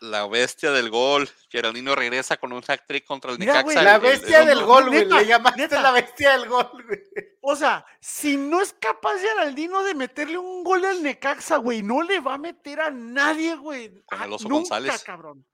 [0.00, 1.28] la bestia del gol.
[1.48, 3.82] Geraldino regresa con un hack trick contra el Necaxa.
[3.82, 5.04] la bestia del gol, güey.
[5.04, 7.02] Le llamaste la bestia del gol, güey.
[7.40, 12.02] O sea, si no es capaz Geraldino de meterle un gol al Necaxa, güey, no
[12.02, 14.02] le va a meter a nadie, güey.
[14.04, 15.02] Con el oso nunca, González.
[15.02, 15.44] cabrón.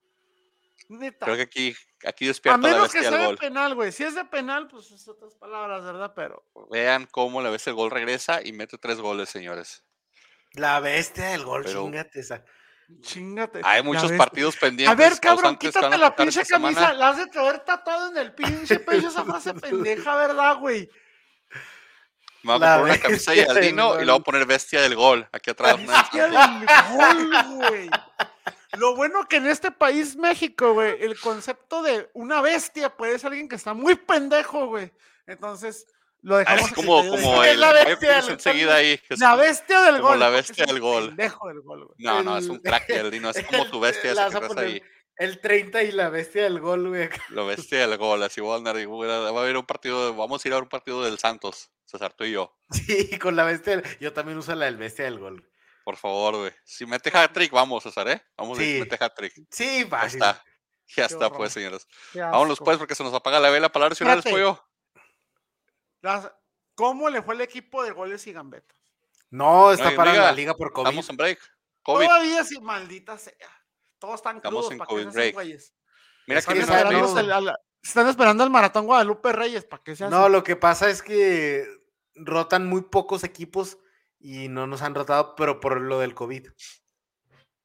[0.88, 1.24] Neta.
[1.24, 3.92] Creo que aquí, aquí despierta a menos que sea de penal, güey.
[3.92, 6.12] Si es de penal, pues es otras palabras, ¿verdad?
[6.16, 6.44] Pero.
[6.68, 9.84] Vean cómo la bestia del gol regresa y mete tres goles, señores.
[10.54, 12.44] La bestia del gol, chingate esa.
[13.00, 13.60] Chingate.
[13.64, 14.92] Hay muchos partidos pendientes.
[14.92, 16.92] A ver, cabrón, quítate la pinche camisa.
[16.92, 20.90] La has de traer tatuado en el pinche pecho esa frase pendeja, ¿verdad, güey?
[22.42, 24.96] Me voy a poner una camisa de Aldino y le voy a poner bestia del
[24.96, 25.76] gol aquí atrás.
[25.78, 27.90] Bestia del gol, güey.
[28.78, 33.28] Lo bueno que en este país, México, güey, el concepto de una bestia puede ser
[33.28, 34.92] alguien que está muy pendejo, güey.
[35.26, 35.86] Entonces,
[36.22, 36.68] lo dejamos.
[36.68, 39.00] Es como, como el, la bestia del enseguida ahí.
[39.18, 40.18] la bestia del gol.
[40.18, 41.16] la bestia del gol.
[41.16, 43.30] del gol no, no, es un crack el Dino.
[43.30, 44.12] Es como tu bestia.
[44.56, 44.82] ahí.
[45.16, 47.10] El 30 y la bestia del gol, güey.
[47.28, 48.76] La bestia del gol, así voy a andar.
[48.76, 52.24] Va a haber un partido, vamos a ir a un partido del Santos, César, tú
[52.24, 52.56] y yo.
[52.70, 53.82] Sí, con la bestia.
[54.00, 55.46] Yo también uso la del bestia del gol.
[55.84, 56.52] Por favor, güey.
[56.64, 58.22] Si mete hat-trick, vamos, César, ¿eh?
[58.36, 59.34] Vamos a mete hat-trick.
[59.50, 60.02] Sí, va.
[60.02, 60.44] Ya está.
[60.96, 61.86] Ya está, pues, señores.
[62.14, 63.68] Vámonos, pues, porque se nos apaga la vela.
[63.68, 64.58] Palabras finales, pollo.
[66.74, 68.76] ¿Cómo le fue el equipo de goles y gambetas?
[69.30, 70.88] No, está para la liga por COVID.
[70.88, 71.38] Estamos en break.
[71.84, 73.34] Todavía sí, maldita sea.
[73.98, 75.36] Todos están Estamos crudos en COVID break.
[76.26, 80.44] Mira están, que esperando, están esperando el maratón Guadalupe Reyes, ¿para qué se No, lo
[80.44, 81.66] que pasa es que
[82.14, 83.78] rotan muy pocos equipos
[84.18, 86.48] y no nos han rotado, pero por lo del COVID.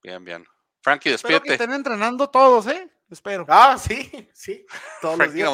[0.01, 0.45] Bien, bien.
[0.81, 1.35] Frankie, despídete.
[1.35, 2.89] Espero que estén entrenando todos, ¿eh?
[3.09, 3.45] Espero.
[3.47, 4.65] Ah, sí, sí,
[5.01, 5.51] todos los días.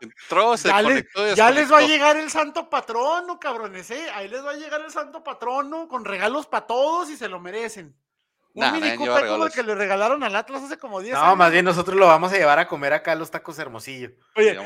[0.00, 4.10] Entró, se ya, ya les va a llegar el santo patrono, cabrones, ¿eh?
[4.14, 7.40] Ahí les va a llegar el santo patrono con regalos para todos y se lo
[7.40, 7.96] merecen.
[8.54, 11.26] Un mini como el que le regalaron al Atlas hace como 10 años.
[11.26, 14.10] No, más bien nosotros lo vamos a llevar a comer acá a los tacos Hermosillo.
[14.36, 14.58] Oye,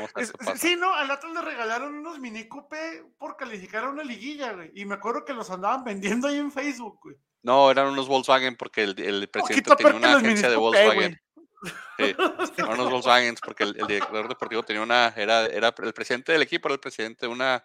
[0.55, 4.71] sí, no, al Atlas le regalaron unos mini coupé por calificar a una liguilla, güey.
[4.75, 7.15] Y me acuerdo que los andaban vendiendo ahí en Facebook, güey.
[7.43, 11.21] No, eran unos Volkswagen porque el, el presidente tenía una agencia de Volkswagen.
[11.97, 12.15] Sí,
[12.57, 16.67] eran unos Volkswagen porque el, director deportivo tenía una, era, era el presidente del equipo,
[16.67, 17.63] era el presidente de una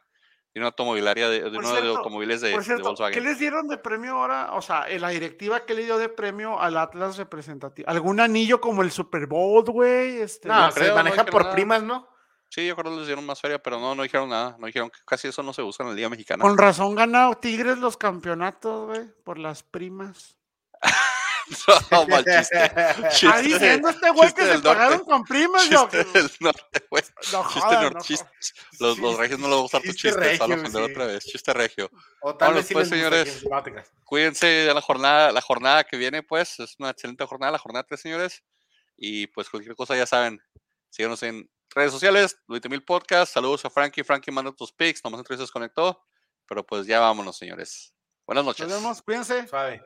[0.52, 3.12] Tiene una automovilaria de, de uno de automóviles de, Volkswagen.
[3.12, 4.54] ¿Qué les dieron de premio ahora?
[4.54, 7.88] O sea, la directiva que le dio de premio al Atlas representativo.
[7.88, 10.20] ¿Algún anillo como el Super Bowl, güey?
[10.20, 12.08] Este, no, se maneja por primas, ¿no?
[12.48, 14.56] Sí, yo creo que les dieron más feria, pero no, no dijeron nada.
[14.58, 16.42] No dijeron que casi eso no se usa en el Día Mexicano.
[16.42, 20.36] Con razón ganado Tigres los campeonatos, güey, por las primas.
[21.90, 22.64] no, mal chiste.
[22.64, 25.88] Está diciendo este güey que se pagaron con primas, yo.
[26.40, 27.02] norte, güey.
[27.32, 27.46] No,
[28.00, 28.60] chiste chiste.
[28.78, 30.92] Los, los regios no les va a gustar tu chiste, regio, solo sí.
[30.92, 31.24] otra vez.
[31.24, 31.90] Chiste regio.
[32.20, 33.44] O tal vez pues, señores,
[34.04, 36.60] cuídense de la jornada, la jornada que viene, pues.
[36.60, 38.42] Es una excelente jornada, la jornada 3, señores.
[38.96, 40.40] Y pues cualquier cosa ya saben.
[40.90, 43.32] Síganos en redes sociales, Mil Podcast.
[43.32, 44.04] Saludos a Frankie.
[44.04, 45.02] Frankie manda tus pics.
[45.04, 46.04] Nomás entre se desconectó.
[46.46, 47.94] Pero pues ya vámonos, señores.
[48.26, 48.68] Buenas noches.
[48.68, 49.02] Nos vemos.
[49.02, 49.46] Cuídense.
[49.48, 49.82] Suave.